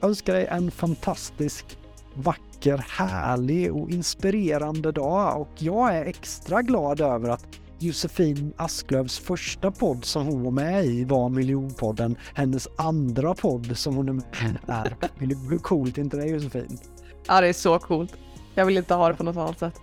Jag 0.00 0.08
önskar 0.08 0.34
dig 0.34 0.46
en 0.46 0.70
fantastisk, 0.70 1.78
vacker, 2.14 2.84
härlig 2.88 3.74
och 3.74 3.90
inspirerande 3.90 4.92
dag 4.92 5.40
och 5.40 5.50
jag 5.58 5.96
är 5.96 6.04
extra 6.04 6.62
glad 6.62 7.00
över 7.00 7.28
att 7.28 7.46
Josefin 7.78 8.52
Asklövs 8.56 9.18
första 9.18 9.70
podd 9.70 10.04
som 10.04 10.26
hon 10.26 10.42
var 10.42 10.50
med 10.50 10.84
i 10.84 11.04
var 11.04 11.28
Miljonpodden. 11.28 12.16
Hennes 12.34 12.68
andra 12.76 13.34
podd 13.34 13.76
som 13.76 13.96
hon 13.96 14.08
är 14.08 14.12
med 14.12 14.24
i 14.32 14.72
är 14.72 14.96
Hur 15.50 15.58
coolt 15.58 15.98
är 15.98 16.02
inte 16.02 16.16
det 16.16 16.26
Josefin? 16.26 16.78
Ja, 17.26 17.40
det 17.40 17.48
är 17.48 17.52
så 17.52 17.78
coolt. 17.78 18.12
Jag 18.54 18.66
vill 18.66 18.76
inte 18.76 18.94
ha 18.94 19.08
det 19.08 19.14
på 19.14 19.22
något 19.22 19.36
annat 19.36 19.58
sätt. 19.58 19.80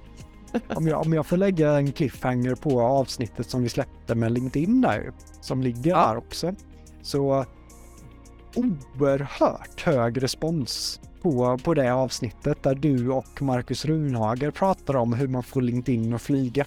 Om 0.68 0.88
jag, 0.88 1.02
om 1.02 1.14
jag 1.14 1.26
får 1.26 1.38
lägga 1.38 1.72
en 1.72 1.92
cliffhanger 1.92 2.56
på 2.56 2.82
avsnittet 2.82 3.50
som 3.50 3.64
vi 3.64 3.70
släppte 3.70 4.16
med 4.16 4.32
LinkedIn 4.32 4.82
där, 4.82 5.12
som 5.42 5.62
ligger 5.62 5.92
Ja. 5.92 6.08
där 6.08 6.18
också. 6.18 6.54
Så 7.02 7.46
oerhört 8.56 9.82
hög 9.82 10.24
respons 10.24 11.02
på, 11.22 11.58
på 11.58 11.74
det 11.74 11.94
avsnittet 11.94 12.64
där 12.64 12.76
du 12.76 13.10
och 13.12 13.42
Marcus 13.42 13.86
Runhager 13.86 14.52
pratar 14.52 14.96
om 14.96 15.14
hur 15.14 15.28
man 15.28 15.44
får 15.44 15.62
LinkedIn 15.62 16.14
att 16.14 16.22
flyga. 16.22 16.66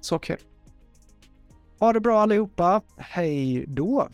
Så 0.00 0.18
kul. 0.18 0.36
Ha 1.78 1.92
det 1.92 2.00
bra 2.00 2.20
allihopa. 2.20 2.82
Hej 2.96 3.64
då! 3.68 4.08